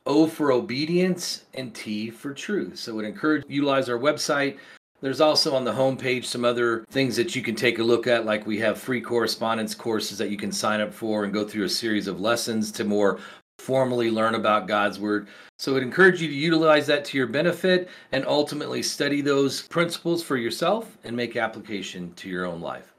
O 0.07 0.27
for 0.27 0.53
obedience, 0.53 1.45
and 1.55 1.75
T 1.75 2.11
for 2.11 2.33
truth. 2.33 2.79
So 2.79 2.93
I 2.93 2.95
would 2.97 3.05
encourage 3.05 3.43
you 3.45 3.49
to 3.49 3.55
utilize 3.55 3.89
our 3.89 3.99
website. 3.99 4.59
There's 5.01 5.21
also 5.21 5.55
on 5.55 5.65
the 5.65 5.73
homepage 5.73 6.25
some 6.25 6.45
other 6.45 6.85
things 6.91 7.17
that 7.17 7.37
you 7.37 7.43
can 7.43 7.55
take 7.55 7.79
a 7.79 7.85
look 7.85 8.07
at, 8.07 8.25
like 8.25 8.47
we 8.47 8.59
have 8.61 8.79
free 8.79 9.01
correspondence 9.01 9.75
courses 9.75 10.17
that 10.19 10.31
you 10.31 10.37
can 10.37 10.51
sign 10.51 10.81
up 10.81 10.95
for 10.95 11.25
and 11.25 11.33
go 11.33 11.47
through 11.47 11.65
a 11.65 11.69
series 11.69 12.07
of 12.07 12.21
lessons 12.21 12.73
to 12.73 12.85
more 12.85 13.19
formally 13.59 14.11
learn 14.11 14.35
about 14.35 14.69
God's 14.69 14.99
Word. 14.99 15.29
So 15.59 15.73
I 15.73 15.75
would 15.75 15.83
encourage 15.83 16.21
you 16.21 16.29
to 16.29 16.35
utilize 16.35 16.87
that 16.87 17.05
to 17.07 17.19
your 17.19 17.27
benefit 17.27 17.89
and 18.13 18.25
ultimately 18.27 18.83
study 18.83 19.21
those 19.21 19.63
principles 19.63 20.23
for 20.23 20.37
yourself 20.37 20.97
and 21.05 21.17
make 21.17 21.37
application 21.37 22.13
to 22.15 22.29
your 22.29 22.47
own 22.47 22.61
life. 22.61 22.93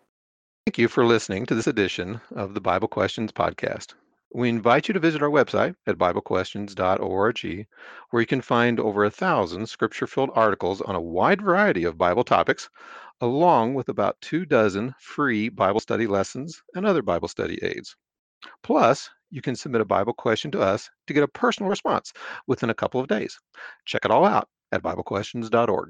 Thank 0.65 0.77
you 0.77 0.87
for 0.87 1.05
listening 1.05 1.45
to 1.45 1.55
this 1.55 1.67
edition 1.67 2.19
of 2.35 2.53
the 2.53 2.61
Bible 2.61 2.87
Questions 2.87 3.31
Podcast. 3.31 3.93
We 4.33 4.49
invite 4.49 4.87
you 4.87 4.93
to 4.93 4.99
visit 4.99 5.21
our 5.21 5.29
website 5.29 5.75
at 5.85 5.97
BibleQuestions.org, 5.97 7.67
where 8.09 8.21
you 8.21 8.27
can 8.27 8.41
find 8.41 8.79
over 8.79 9.05
a 9.05 9.09
thousand 9.09 9.67
scripture 9.67 10.07
filled 10.07 10.31
articles 10.33 10.81
on 10.81 10.95
a 10.95 11.01
wide 11.01 11.41
variety 11.41 11.85
of 11.85 11.97
Bible 11.97 12.23
topics, 12.23 12.69
along 13.21 13.73
with 13.73 13.87
about 13.89 14.19
two 14.19 14.45
dozen 14.45 14.93
free 14.99 15.47
Bible 15.47 15.79
study 15.79 16.07
lessons 16.07 16.61
and 16.75 16.85
other 16.85 17.01
Bible 17.01 17.29
study 17.29 17.57
aids. 17.63 17.95
Plus, 18.63 19.09
you 19.29 19.41
can 19.41 19.55
submit 19.55 19.81
a 19.81 19.85
Bible 19.85 20.13
question 20.13 20.51
to 20.51 20.61
us 20.61 20.89
to 21.07 21.13
get 21.13 21.23
a 21.23 21.27
personal 21.27 21.69
response 21.69 22.11
within 22.47 22.69
a 22.69 22.75
couple 22.75 22.99
of 22.99 23.07
days. 23.07 23.39
Check 23.85 24.03
it 24.03 24.11
all 24.11 24.25
out 24.25 24.49
at 24.73 24.83
BibleQuestions.org. 24.83 25.85